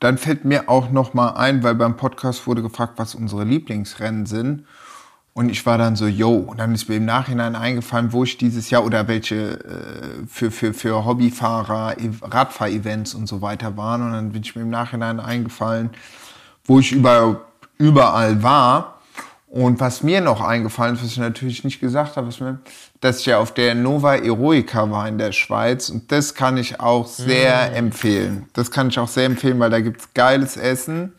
Dann 0.00 0.18
fällt 0.18 0.44
mir 0.44 0.68
auch 0.68 0.90
noch 0.90 1.14
mal 1.14 1.30
ein, 1.30 1.62
weil 1.62 1.74
beim 1.74 1.96
Podcast 1.96 2.46
wurde 2.46 2.62
gefragt, 2.62 2.94
was 2.96 3.14
unsere 3.14 3.44
Lieblingsrennen 3.44 4.26
sind. 4.26 4.66
Und 5.32 5.48
ich 5.48 5.64
war 5.64 5.78
dann 5.78 5.94
so, 5.94 6.06
yo, 6.06 6.34
und 6.34 6.58
dann 6.58 6.74
ist 6.74 6.88
mir 6.88 6.96
im 6.96 7.04
Nachhinein 7.04 7.54
eingefallen, 7.54 8.12
wo 8.12 8.24
ich 8.24 8.36
dieses 8.36 8.68
Jahr 8.70 8.84
oder 8.84 9.06
welche 9.06 9.60
äh, 9.60 10.26
für, 10.26 10.50
für, 10.50 10.74
für 10.74 11.04
Hobbyfahrer, 11.04 11.94
Radfahr-Events 12.22 13.14
und 13.14 13.28
so 13.28 13.40
weiter 13.40 13.76
waren. 13.76 14.02
Und 14.02 14.12
dann 14.12 14.32
bin 14.32 14.42
ich 14.42 14.56
mir 14.56 14.62
im 14.62 14.70
Nachhinein 14.70 15.20
eingefallen, 15.20 15.90
wo 16.64 16.80
ich 16.80 16.92
über, 16.92 17.42
überall 17.78 18.42
war. 18.42 19.00
Und 19.46 19.80
was 19.80 20.04
mir 20.04 20.20
noch 20.20 20.40
eingefallen 20.40 20.94
ist, 20.94 21.02
was 21.02 21.10
ich 21.10 21.18
natürlich 21.18 21.64
nicht 21.64 21.80
gesagt 21.80 22.16
habe, 22.16 22.28
ist 22.28 22.40
mir, 22.40 22.60
dass 23.00 23.20
ich 23.20 23.26
ja 23.26 23.38
auf 23.38 23.52
der 23.52 23.74
Nova 23.74 24.14
Eroica 24.14 24.90
war 24.90 25.08
in 25.08 25.18
der 25.18 25.32
Schweiz. 25.32 25.88
Und 25.90 26.12
das 26.12 26.34
kann 26.34 26.56
ich 26.56 26.78
auch 26.78 27.06
sehr 27.08 27.70
mm. 27.70 27.74
empfehlen. 27.74 28.46
Das 28.52 28.70
kann 28.70 28.90
ich 28.90 28.98
auch 29.00 29.08
sehr 29.08 29.26
empfehlen, 29.26 29.58
weil 29.58 29.70
da 29.70 29.80
gibt's 29.80 30.08
geiles 30.14 30.56
Essen. 30.56 31.14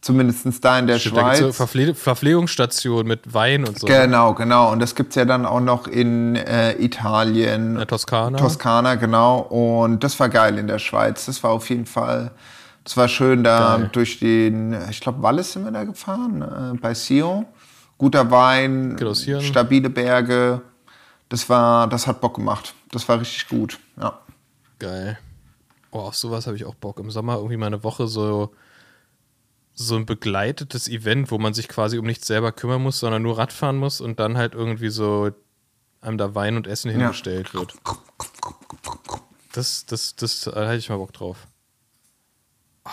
Zumindest 0.00 0.64
da 0.64 0.78
in 0.78 0.86
der 0.86 0.98
Stimmt, 0.98 1.16
Schweiz. 1.16 1.38
Da 1.40 1.46
so 1.46 1.52
Verpfle 1.52 1.94
Verpflegungsstation 1.94 3.06
mit 3.06 3.34
Wein 3.34 3.66
und 3.66 3.78
so. 3.78 3.86
Genau, 3.86 4.32
genau. 4.32 4.72
Und 4.72 4.80
das 4.80 4.94
gibt 4.94 5.10
es 5.10 5.16
ja 5.16 5.26
dann 5.26 5.44
auch 5.44 5.60
noch 5.60 5.86
in 5.86 6.36
äh, 6.36 6.72
Italien. 6.82 7.78
In 7.78 7.86
Toskana. 7.86 8.38
Toskana, 8.38 8.94
genau. 8.94 9.40
Und 9.40 10.02
das 10.02 10.18
war 10.18 10.30
geil 10.30 10.56
in 10.56 10.68
der 10.68 10.78
Schweiz. 10.78 11.26
Das 11.26 11.42
war 11.42 11.50
auf 11.50 11.68
jeden 11.68 11.84
Fall, 11.84 12.30
das 12.84 12.96
war 12.96 13.08
schön 13.08 13.44
da 13.44 13.76
geil. 13.76 13.90
durch 13.92 14.18
den, 14.20 14.74
ich 14.88 15.00
glaube, 15.00 15.22
Wallis 15.22 15.52
sind 15.52 15.64
wir 15.64 15.70
da 15.70 15.84
gefahren, 15.84 16.42
äh, 16.42 16.78
bei 16.78 16.94
Sion. 16.94 17.44
Guter 17.98 18.30
Wein, 18.30 18.96
stabile 19.42 19.90
Berge. 19.90 20.62
Das 21.28 21.50
war, 21.50 21.86
das 21.86 22.06
hat 22.06 22.22
Bock 22.22 22.36
gemacht. 22.36 22.74
Das 22.90 23.06
war 23.06 23.20
richtig 23.20 23.48
gut, 23.48 23.78
ja. 24.00 24.18
Geil. 24.78 25.18
Boah, 25.90 26.04
auf 26.04 26.16
sowas 26.16 26.46
habe 26.46 26.56
ich 26.56 26.64
auch 26.64 26.74
Bock. 26.74 26.98
Im 26.98 27.10
Sommer 27.10 27.36
irgendwie 27.36 27.58
mal 27.58 27.66
eine 27.66 27.84
Woche 27.84 28.06
so 28.06 28.50
so 29.86 29.96
ein 29.96 30.06
begleitetes 30.06 30.88
Event, 30.88 31.30
wo 31.30 31.38
man 31.38 31.54
sich 31.54 31.68
quasi 31.68 31.98
um 31.98 32.04
nichts 32.04 32.26
selber 32.26 32.52
kümmern 32.52 32.82
muss, 32.82 33.00
sondern 33.00 33.22
nur 33.22 33.38
Radfahren 33.38 33.76
muss 33.76 34.00
und 34.00 34.20
dann 34.20 34.36
halt 34.36 34.54
irgendwie 34.54 34.90
so 34.90 35.30
einem 36.00 36.18
da 36.18 36.34
Wein 36.34 36.56
und 36.56 36.66
Essen 36.66 36.90
hingestellt 36.90 37.48
ja. 37.48 37.60
wird. 37.60 37.74
Das, 39.52 39.86
das, 39.86 40.16
das, 40.16 40.42
da 40.42 40.66
hätte 40.66 40.76
ich 40.76 40.88
mal 40.88 40.98
Bock 40.98 41.12
drauf. 41.12 41.46
Oh, 42.84 42.90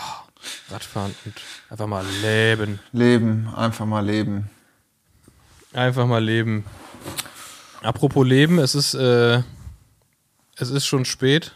Radfahren 0.69 1.13
und 1.25 1.35
einfach 1.69 1.87
mal 1.87 2.05
leben. 2.21 2.79
Leben, 2.93 3.53
einfach 3.53 3.85
mal 3.85 4.05
leben. 4.05 4.49
Einfach 5.73 6.07
mal 6.07 6.23
leben. 6.23 6.65
Apropos 7.81 8.25
Leben, 8.25 8.59
es 8.59 8.75
ist, 8.75 8.93
äh, 8.93 9.43
es 10.55 10.69
ist 10.69 10.85
schon 10.85 11.05
spät. 11.05 11.55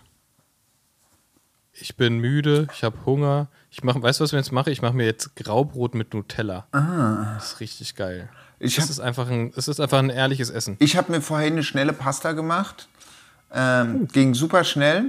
Ich 1.74 1.96
bin 1.96 2.20
müde, 2.20 2.68
ich 2.74 2.84
habe 2.84 3.06
Hunger. 3.06 3.48
Ich 3.74 3.86
mache, 3.86 4.02
weißt 4.02 4.20
du, 4.20 4.26
was 4.26 4.34
ich 4.34 4.38
jetzt 4.38 4.52
mache? 4.52 4.70
Ich 4.70 4.82
mache 4.82 4.94
mir 4.94 5.06
jetzt 5.06 5.34
Graubrot 5.38 5.96
mit 5.96 6.14
Nutella. 6.14 6.68
Ah. 6.74 7.36
Das 7.36 7.54
ist 7.54 7.60
richtig 7.62 7.96
geil. 7.96 8.30
Ich 8.60 8.78
es, 8.78 8.90
ist 8.90 9.00
einfach 9.00 9.30
ein, 9.30 9.54
es 9.56 9.70
ist 9.70 9.80
einfach 9.80 10.00
ein 10.00 10.10
ehrliches 10.10 10.50
Essen. 10.50 10.76
Ich 10.80 10.98
habe 10.98 11.12
mir 11.12 11.22
vorhin 11.22 11.54
eine 11.54 11.64
schnelle 11.64 11.94
Pasta 11.94 12.34
gemacht. 12.34 12.90
Ähm. 13.54 14.10
Ging 14.10 14.34
super 14.34 14.66
schnell. 14.66 15.06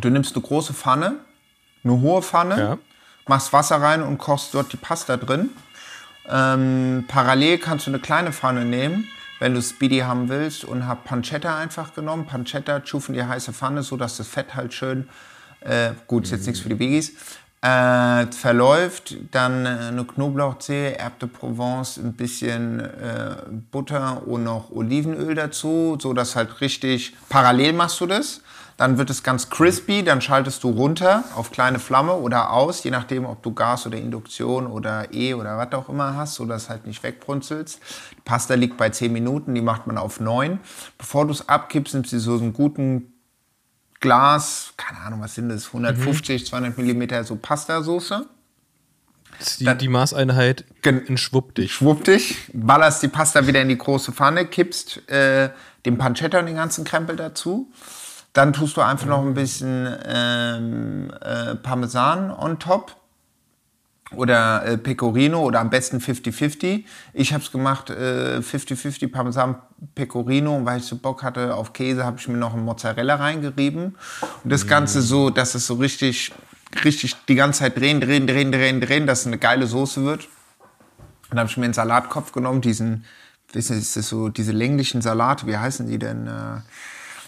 Du 0.00 0.08
nimmst 0.08 0.34
eine 0.34 0.42
große 0.42 0.72
Pfanne, 0.72 1.16
eine 1.82 2.00
hohe 2.00 2.22
Pfanne, 2.22 2.58
ja. 2.58 2.78
machst 3.26 3.52
Wasser 3.52 3.80
rein 3.80 4.02
und 4.02 4.18
kochst 4.18 4.54
dort 4.54 4.72
die 4.72 4.76
Pasta 4.76 5.16
drin. 5.16 5.50
Ähm, 6.28 7.04
parallel 7.06 7.58
kannst 7.58 7.86
du 7.86 7.90
eine 7.90 8.00
kleine 8.00 8.32
Pfanne 8.32 8.64
nehmen, 8.64 9.08
wenn 9.40 9.54
du 9.54 9.62
Speedy 9.62 9.98
haben 9.98 10.28
willst 10.28 10.64
und 10.64 10.86
hab 10.86 11.04
Pancetta 11.04 11.56
einfach 11.56 11.94
genommen. 11.94 12.26
Pancetta 12.26 12.80
tschufen 12.80 13.14
die 13.14 13.22
heiße 13.22 13.52
Pfanne, 13.52 13.82
so 13.82 13.96
dass 13.96 14.16
das 14.16 14.26
Fett 14.26 14.54
halt 14.54 14.72
schön 14.74 15.08
äh, 15.64 15.90
gut, 16.06 16.24
ist 16.24 16.30
jetzt 16.30 16.46
nichts 16.46 16.60
für 16.60 16.68
die 16.68 16.74
Biggies, 16.76 17.12
äh, 17.64 18.26
verläuft, 18.32 19.16
dann 19.30 19.64
äh, 19.64 19.68
eine 19.88 20.04
Knoblauchzehe, 20.04 20.96
Herbe 20.98 21.16
de 21.20 21.28
Provence, 21.30 21.96
ein 21.96 22.12
bisschen 22.12 22.80
äh, 22.80 23.36
Butter 23.70 24.26
und 24.26 24.44
noch 24.44 24.70
Olivenöl 24.70 25.34
dazu, 25.34 25.96
so 25.98 26.12
dass 26.12 26.36
halt 26.36 26.60
richtig 26.60 27.16
parallel 27.30 27.72
machst 27.72 28.00
du 28.00 28.06
das. 28.06 28.42
Dann 28.76 28.98
wird 28.98 29.08
es 29.08 29.22
ganz 29.22 29.50
crispy, 29.50 30.02
dann 30.02 30.20
schaltest 30.20 30.64
du 30.64 30.70
runter 30.70 31.22
auf 31.36 31.52
kleine 31.52 31.78
Flamme 31.78 32.14
oder 32.14 32.52
aus, 32.52 32.82
je 32.82 32.90
nachdem, 32.90 33.24
ob 33.24 33.42
du 33.42 33.54
Gas 33.54 33.86
oder 33.86 33.96
Induktion 33.98 34.66
oder 34.66 35.14
E 35.14 35.32
oder 35.32 35.56
was 35.56 35.72
auch 35.72 35.88
immer 35.88 36.16
hast, 36.16 36.34
so 36.34 36.44
dass 36.44 36.68
halt 36.68 36.86
nicht 36.86 37.02
wegbrunzelst. 37.02 37.78
Die 38.10 38.20
Pasta 38.24 38.54
liegt 38.54 38.76
bei 38.76 38.90
10 38.90 39.12
Minuten, 39.12 39.54
die 39.54 39.62
macht 39.62 39.86
man 39.86 39.96
auf 39.96 40.18
9. 40.18 40.58
Bevor 40.98 41.24
du 41.24 41.30
es 41.30 41.48
abkippst, 41.48 41.94
nimmst 41.94 42.12
du 42.12 42.18
so 42.18 42.32
einen 42.32 42.52
guten 42.52 43.13
Glas, 44.04 44.74
keine 44.76 45.00
Ahnung, 45.00 45.22
was 45.22 45.34
sind 45.34 45.48
das, 45.48 45.68
150, 45.68 46.42
mhm. 46.42 46.46
200 46.46 46.78
Millimeter 46.78 47.24
so 47.24 47.36
Pastasoße. 47.36 48.26
Die, 49.58 49.64
Dann, 49.64 49.78
die 49.78 49.88
Maßeinheit 49.88 50.66
in 50.82 51.16
schwuppdich. 51.16 51.72
Schwuppdich, 51.72 52.36
ballerst 52.52 53.02
die 53.02 53.08
Pasta 53.08 53.46
wieder 53.46 53.62
in 53.62 53.70
die 53.70 53.78
große 53.78 54.12
Pfanne, 54.12 54.44
kippst 54.44 55.08
äh, 55.08 55.48
den 55.86 55.96
Pancetta 55.96 56.38
und 56.38 56.46
den 56.46 56.56
ganzen 56.56 56.84
Krempel 56.84 57.16
dazu. 57.16 57.72
Dann 58.34 58.52
tust 58.52 58.76
du 58.76 58.82
einfach 58.82 59.06
mhm. 59.06 59.10
noch 59.10 59.24
ein 59.24 59.32
bisschen 59.32 59.88
ähm, 60.04 61.10
äh, 61.22 61.54
Parmesan 61.54 62.30
on 62.30 62.58
top 62.58 62.94
oder 64.16 64.64
äh, 64.64 64.78
Pecorino 64.78 65.42
oder 65.42 65.60
am 65.60 65.70
besten 65.70 65.98
50-50. 65.98 66.84
Ich 67.12 67.32
habe 67.32 67.42
es 67.42 67.52
gemacht 67.52 67.90
50-50 67.90 69.04
äh, 69.04 69.08
Parmesan 69.08 69.56
Pecorino 69.94 70.56
und 70.56 70.66
weil 70.66 70.78
ich 70.78 70.84
so 70.84 70.96
Bock 70.96 71.22
hatte 71.22 71.54
auf 71.54 71.72
Käse, 71.72 72.04
habe 72.04 72.18
ich 72.18 72.28
mir 72.28 72.36
noch 72.36 72.54
ein 72.54 72.64
Mozzarella 72.64 73.16
reingerieben 73.16 73.96
und 74.42 74.50
das 74.50 74.66
Ganze 74.66 75.02
so, 75.02 75.30
dass 75.30 75.54
es 75.54 75.66
so 75.66 75.74
richtig, 75.74 76.32
richtig 76.84 77.16
die 77.28 77.34
ganze 77.34 77.60
Zeit 77.60 77.78
drehen, 77.78 78.00
drehen, 78.00 78.26
drehen, 78.26 78.52
drehen, 78.52 78.80
drehen, 78.80 79.06
dass 79.06 79.20
es 79.20 79.26
eine 79.26 79.38
geile 79.38 79.66
Soße 79.66 80.04
wird. 80.04 80.28
Dann 81.30 81.40
habe 81.40 81.50
ich 81.50 81.56
mir 81.56 81.64
einen 81.64 81.74
Salatkopf 81.74 82.32
genommen, 82.32 82.60
diesen, 82.60 83.04
wissen 83.52 83.74
Sie, 83.74 83.80
ist 83.80 83.96
das 83.96 84.08
so 84.08 84.28
diese 84.28 84.52
länglichen 84.52 85.02
Salate, 85.02 85.46
wie 85.46 85.56
heißen 85.56 85.86
die 85.88 85.98
denn? 85.98 86.26
Äh, 86.26 86.60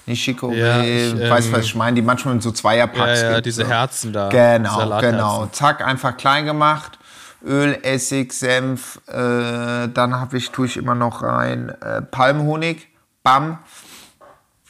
nicht 0.06 0.24
Chicorée, 0.24 0.56
ja, 0.56 0.82
ich, 0.82 1.30
weiß, 1.30 1.52
was 1.52 1.58
ähm, 1.58 1.64
ich 1.64 1.74
meine, 1.74 1.94
die 1.96 2.02
manchmal 2.02 2.34
in 2.34 2.40
so 2.40 2.52
Zweierpacks 2.52 3.20
ja, 3.20 3.26
ja, 3.26 3.34
gibt, 3.34 3.46
diese 3.46 3.62
so. 3.62 3.68
Herzen 3.68 4.12
da. 4.12 4.28
Genau, 4.28 5.00
genau. 5.00 5.46
Zack, 5.46 5.84
einfach 5.84 6.16
klein 6.16 6.46
gemacht. 6.46 6.98
Öl, 7.44 7.78
Essig, 7.82 8.32
Senf, 8.32 9.00
äh, 9.06 9.12
dann 9.88 10.14
habe 10.18 10.36
ich, 10.36 10.50
tue 10.50 10.66
ich 10.66 10.76
immer 10.76 10.94
noch 10.94 11.22
rein 11.22 11.68
äh, 11.68 12.02
Palmhonig, 12.02 12.88
bam, 13.22 13.58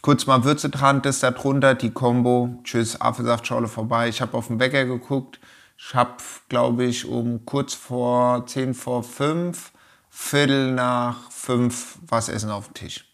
kurz 0.02 0.26
mal 0.26 0.44
Würze 0.44 0.68
dran, 0.68 1.00
das 1.00 1.20
da 1.20 1.30
drunter, 1.30 1.74
die 1.74 1.90
Combo, 1.90 2.58
tschüss, 2.64 3.00
Apfelsaftschorle 3.00 3.68
vorbei. 3.68 4.08
Ich 4.08 4.20
habe 4.20 4.36
auf 4.36 4.48
den 4.48 4.60
Wecker 4.60 4.84
geguckt, 4.84 5.40
ich 5.78 5.94
habe, 5.94 6.16
glaube 6.48 6.84
ich, 6.84 7.06
um 7.06 7.44
kurz 7.46 7.74
vor 7.74 8.46
10 8.46 8.74
vor 8.74 9.02
5, 9.02 9.72
Viertel 10.10 10.72
nach 10.72 11.30
5 11.30 11.98
was 12.08 12.28
Essen 12.28 12.50
auf 12.50 12.66
dem 12.66 12.74
Tisch. 12.74 13.05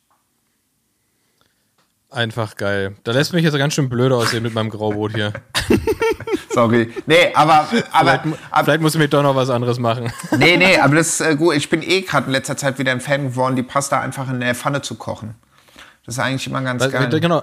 Einfach 2.13 2.57
geil. 2.57 2.95
Da 3.05 3.13
lässt 3.13 3.33
mich 3.33 3.43
jetzt 3.43 3.57
ganz 3.57 3.73
schön 3.73 3.89
blöd 3.89 4.13
aussehen 4.13 4.43
mit 4.43 4.53
meinem 4.53 4.69
Graubrot 4.69 5.15
hier. 5.15 5.33
Sorry. 6.51 6.93
Nee, 7.07 7.33
aber, 7.35 7.61
aber, 7.61 7.69
Vielleicht, 7.71 8.39
aber 8.51 8.65
vielleicht 8.65 8.81
musst 8.83 8.95
du 8.95 8.99
mir 8.99 9.09
doch 9.09 9.23
noch 9.23 9.35
was 9.35 9.49
anderes 9.49 9.79
machen. 9.79 10.13
nee, 10.37 10.59
nee, 10.59 10.77
aber 10.77 10.97
das 10.97 11.21
ist 11.21 11.21
äh, 11.23 11.37
gut. 11.37 11.55
Ich 11.55 11.71
bin 11.71 11.83
eh 11.83 12.03
gerade 12.03 12.27
in 12.27 12.33
letzter 12.33 12.55
Zeit 12.59 12.79
wieder 12.79 12.93
ein 12.93 13.01
Fan 13.01 13.29
geworden, 13.29 13.57
die 13.57 13.63
Pasta 13.63 13.99
einfach 14.01 14.29
in 14.29 14.41
der 14.41 14.55
Pfanne 14.55 14.83
zu 14.83 14.97
kochen. 14.97 15.37
Das 16.05 16.17
ist 16.17 16.19
eigentlich 16.19 16.47
immer 16.47 16.61
ganz 16.61 16.83
Weil- 16.83 16.91
geil. 16.91 17.21
Genau. 17.21 17.43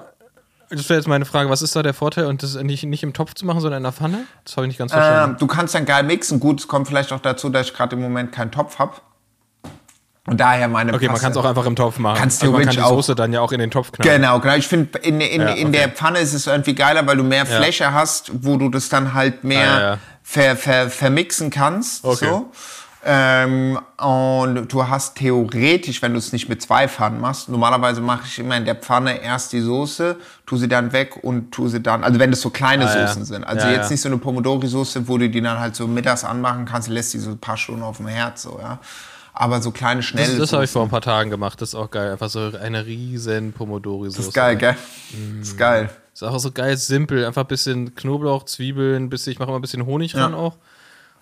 Das 0.71 0.87
wäre 0.87 0.99
jetzt 0.99 1.07
meine 1.07 1.25
Frage, 1.25 1.49
was 1.49 1.63
ist 1.63 1.75
da 1.75 1.81
der 1.81 1.95
Vorteil 1.95 2.25
und 2.25 2.43
das 2.43 2.53
nicht, 2.53 2.83
nicht 2.83 3.01
im 3.01 3.11
Topf 3.11 3.33
zu 3.33 3.47
machen, 3.47 3.59
sondern 3.59 3.79
in 3.79 3.83
der 3.85 3.91
Pfanne? 3.91 4.25
Das 4.45 4.55
habe 4.55 4.67
ich 4.67 4.69
nicht 4.69 4.77
ganz 4.77 4.91
verstanden. 4.91 5.31
Ähm, 5.31 5.37
du 5.39 5.47
kannst 5.47 5.73
dann 5.73 5.85
geil 5.85 6.03
mixen. 6.03 6.39
Gut, 6.39 6.59
es 6.59 6.67
kommt 6.67 6.87
vielleicht 6.87 7.11
auch 7.11 7.19
dazu, 7.21 7.49
dass 7.49 7.65
ich 7.69 7.73
gerade 7.73 7.95
im 7.95 8.03
Moment 8.03 8.31
keinen 8.31 8.51
Topf 8.51 8.77
habe. 8.77 8.93
Und 10.29 10.39
daher 10.39 10.67
meine 10.67 10.93
okay, 10.93 11.05
man 11.05 11.13
Pasta- 11.13 11.23
kann 11.25 11.31
es 11.31 11.37
auch 11.37 11.45
einfach 11.49 11.65
im 11.65 11.75
Topf 11.75 11.97
machen. 11.99 12.17
Kannst 12.19 12.41
Also 12.41 12.51
man 12.51 12.61
kann 12.61 12.69
die 12.71 12.75
theoretisch 12.77 12.91
auch- 12.91 12.97
Soße 13.03 13.15
dann 13.15 13.33
ja 13.33 13.41
auch 13.41 13.51
in 13.51 13.59
den 13.59 13.71
Topf 13.71 13.91
knallen. 13.91 14.21
Genau, 14.21 14.39
genau. 14.39 14.55
Ich 14.55 14.67
finde, 14.67 14.97
in, 14.99 15.21
in, 15.21 15.41
Ja, 15.41 15.47
in 15.49 15.67
okay. 15.69 15.77
der 15.77 15.89
Pfanne 15.89 16.19
ist 16.19 16.33
es 16.33 16.47
irgendwie 16.47 16.75
geiler, 16.75 17.05
weil 17.07 17.17
du 17.17 17.23
mehr 17.23 17.45
Fläche 17.45 17.93
hast, 17.93 18.31
wo 18.43 18.57
du 18.57 18.69
das 18.69 18.89
dann 18.89 19.13
halt 19.13 19.43
mehr 19.43 19.59
Ah, 19.71 19.79
ja, 19.79 19.89
ja. 19.91 19.97
Ver, 20.23 20.55
ver, 20.55 20.89
vermixen 20.89 21.49
kannst. 21.49 22.03
Okay. 22.05 22.27
So. 22.29 22.51
Ähm, 23.03 23.79
und 23.97 24.67
du 24.73 24.87
hast 24.89 25.15
theoretisch, 25.15 26.01
wenn 26.01 26.11
du 26.11 26.19
es 26.19 26.33
nicht 26.33 26.49
mit 26.49 26.61
zwei 26.61 26.87
Pfannen 26.89 27.21
machst, 27.21 27.47
normalerweise 27.47 28.01
mache 28.01 28.23
ich 28.25 28.37
immer 28.39 28.57
in 28.57 28.65
der 28.65 28.75
Pfanne 28.75 29.21
erst 29.23 29.53
die 29.53 29.61
Soße, 29.61 30.17
tu 30.45 30.57
sie 30.57 30.67
dann 30.67 30.91
weg 30.91 31.15
und 31.23 31.53
tu 31.53 31.69
sie 31.69 31.79
dann, 31.79 32.03
also 32.03 32.19
wenn 32.19 32.29
das 32.29 32.41
so 32.41 32.49
kleine 32.49 32.89
Ah, 32.89 32.93
ja. 32.93 33.07
Soßen 33.07 33.23
sind. 33.23 33.45
Also 33.45 33.67
Ja, 33.67 33.71
jetzt 33.73 33.85
ja. 33.85 33.91
nicht 33.91 34.01
so 34.01 34.09
eine 34.09 34.17
Pomodori-Soße, 34.17 35.07
wo 35.07 35.17
du 35.17 35.29
die 35.29 35.41
dann 35.41 35.59
halt 35.59 35.77
so 35.77 35.87
mittags 35.87 36.25
anmachen 36.25 36.65
kannst, 36.65 36.89
lässt 36.89 37.13
die 37.13 37.19
so 37.19 37.29
ein 37.31 37.37
paar 37.39 37.55
Stunden 37.55 37.83
auf 37.83 37.97
dem 37.97 38.07
Herd 38.07 38.37
so, 38.37 38.59
ja. 38.61 38.79
Aber 39.33 39.61
so 39.61 39.71
kleine, 39.71 40.03
schnelle 40.03 40.29
Das, 40.29 40.37
das 40.37 40.53
habe 40.53 40.65
ich 40.65 40.71
vor 40.71 40.83
ein 40.83 40.89
paar 40.89 41.01
Tagen 41.01 41.29
gemacht. 41.29 41.61
Das 41.61 41.69
ist 41.69 41.75
auch 41.75 41.89
geil. 41.91 42.11
Einfach 42.11 42.29
so 42.29 42.51
eine 42.61 42.85
riesen 42.85 43.53
Pomodori-Soße. 43.53 44.17
Das 44.17 44.27
ist 44.27 44.33
geil, 44.33 44.57
gell? 44.57 44.75
Das 45.39 45.49
ist 45.49 45.57
geil. 45.57 45.89
Ist 46.13 46.23
auch 46.23 46.39
so 46.39 46.51
geil 46.51 46.75
simpel. 46.77 47.25
Einfach 47.25 47.43
ein 47.43 47.47
bisschen 47.47 47.95
Knoblauch, 47.95 48.43
Zwiebeln, 48.43 49.09
bisschen, 49.09 49.31
ich 49.31 49.39
mache 49.39 49.49
immer 49.49 49.59
ein 49.59 49.61
bisschen 49.61 49.85
Honig 49.85 50.15
ran 50.15 50.33
auch. 50.33 50.57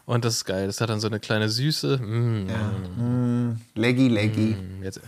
Und 0.05 0.24
das 0.24 0.36
ist 0.36 0.45
geil. 0.45 0.68
Das 0.68 0.80
hat 0.82 0.89
dann 0.89 0.99
so 1.01 1.08
eine 1.08 1.20
kleine 1.20 1.49
Süße. 1.49 1.97
Mm, 1.97 3.60
Leggy, 3.76 4.08
leggy. 4.08 4.55
Jetzt, 4.82 5.01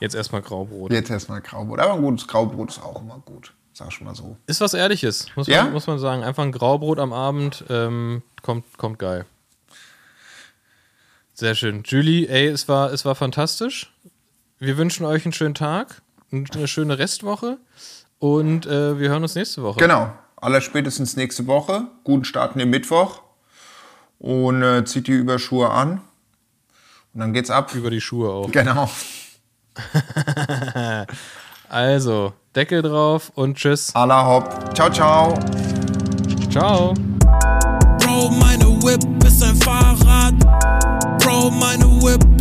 jetzt 0.00 0.14
erstmal 0.14 0.42
Graubrot. 0.42 0.92
Jetzt 0.92 1.10
erstmal 1.10 1.40
Graubrot. 1.40 1.80
Aber 1.80 1.94
ein 1.94 2.02
gutes 2.02 2.28
Graubrot 2.28 2.70
ist 2.70 2.82
auch 2.82 3.00
immer 3.00 3.22
gut. 3.24 3.52
Sag 3.72 3.88
ich 3.90 4.00
mal 4.02 4.14
so. 4.14 4.36
Ist 4.46 4.60
was 4.60 4.74
Ehrliches, 4.74 5.26
muss, 5.34 5.46
Ja? 5.46 5.64
man, 5.64 5.72
muss 5.72 5.86
man 5.86 5.98
sagen. 5.98 6.22
Einfach 6.22 6.42
ein 6.42 6.52
Graubrot 6.52 6.98
am 6.98 7.14
Abend 7.14 7.64
ähm, 7.70 8.22
kommt, 8.42 8.76
kommt 8.76 8.98
geil. 8.98 9.24
Sehr 11.42 11.56
schön. 11.56 11.82
Julie, 11.84 12.28
ey, 12.28 12.46
es 12.46 12.68
war, 12.68 12.92
es 12.92 13.04
war 13.04 13.16
fantastisch. 13.16 13.92
Wir 14.60 14.76
wünschen 14.76 15.04
euch 15.04 15.24
einen 15.24 15.32
schönen 15.32 15.56
Tag, 15.56 16.00
eine 16.30 16.68
schöne 16.68 17.00
Restwoche 17.00 17.58
und 18.20 18.64
äh, 18.66 19.00
wir 19.00 19.08
hören 19.08 19.24
uns 19.24 19.34
nächste 19.34 19.60
Woche. 19.64 19.80
Genau. 19.80 20.12
Allerspätestens 20.36 21.16
nächste 21.16 21.48
Woche. 21.48 21.88
Guten 22.04 22.24
Start 22.24 22.52
in 22.52 22.60
den 22.60 22.70
Mittwoch. 22.70 23.22
Und 24.20 24.62
äh, 24.62 24.84
zieht 24.84 25.08
die 25.08 25.14
Überschuhe 25.14 25.68
an. 25.68 26.02
Und 27.12 27.18
dann 27.18 27.32
geht's 27.32 27.50
ab. 27.50 27.74
Über 27.74 27.90
die 27.90 28.00
Schuhe 28.00 28.30
auch. 28.30 28.52
Genau. 28.52 28.88
Also, 31.68 32.34
Deckel 32.54 32.82
drauf 32.82 33.32
und 33.34 33.56
tschüss. 33.56 33.92
Alla 33.96 34.26
hopp. 34.26 34.76
Ciao, 34.76 34.90
ciao. 34.90 35.34
Ciao. 36.50 36.94
Bro, 37.98 38.30
meine 38.30 38.66
Whip. 38.82 39.21
Bro, 41.42 41.50
meine 41.50 41.84
Whip 42.00 42.31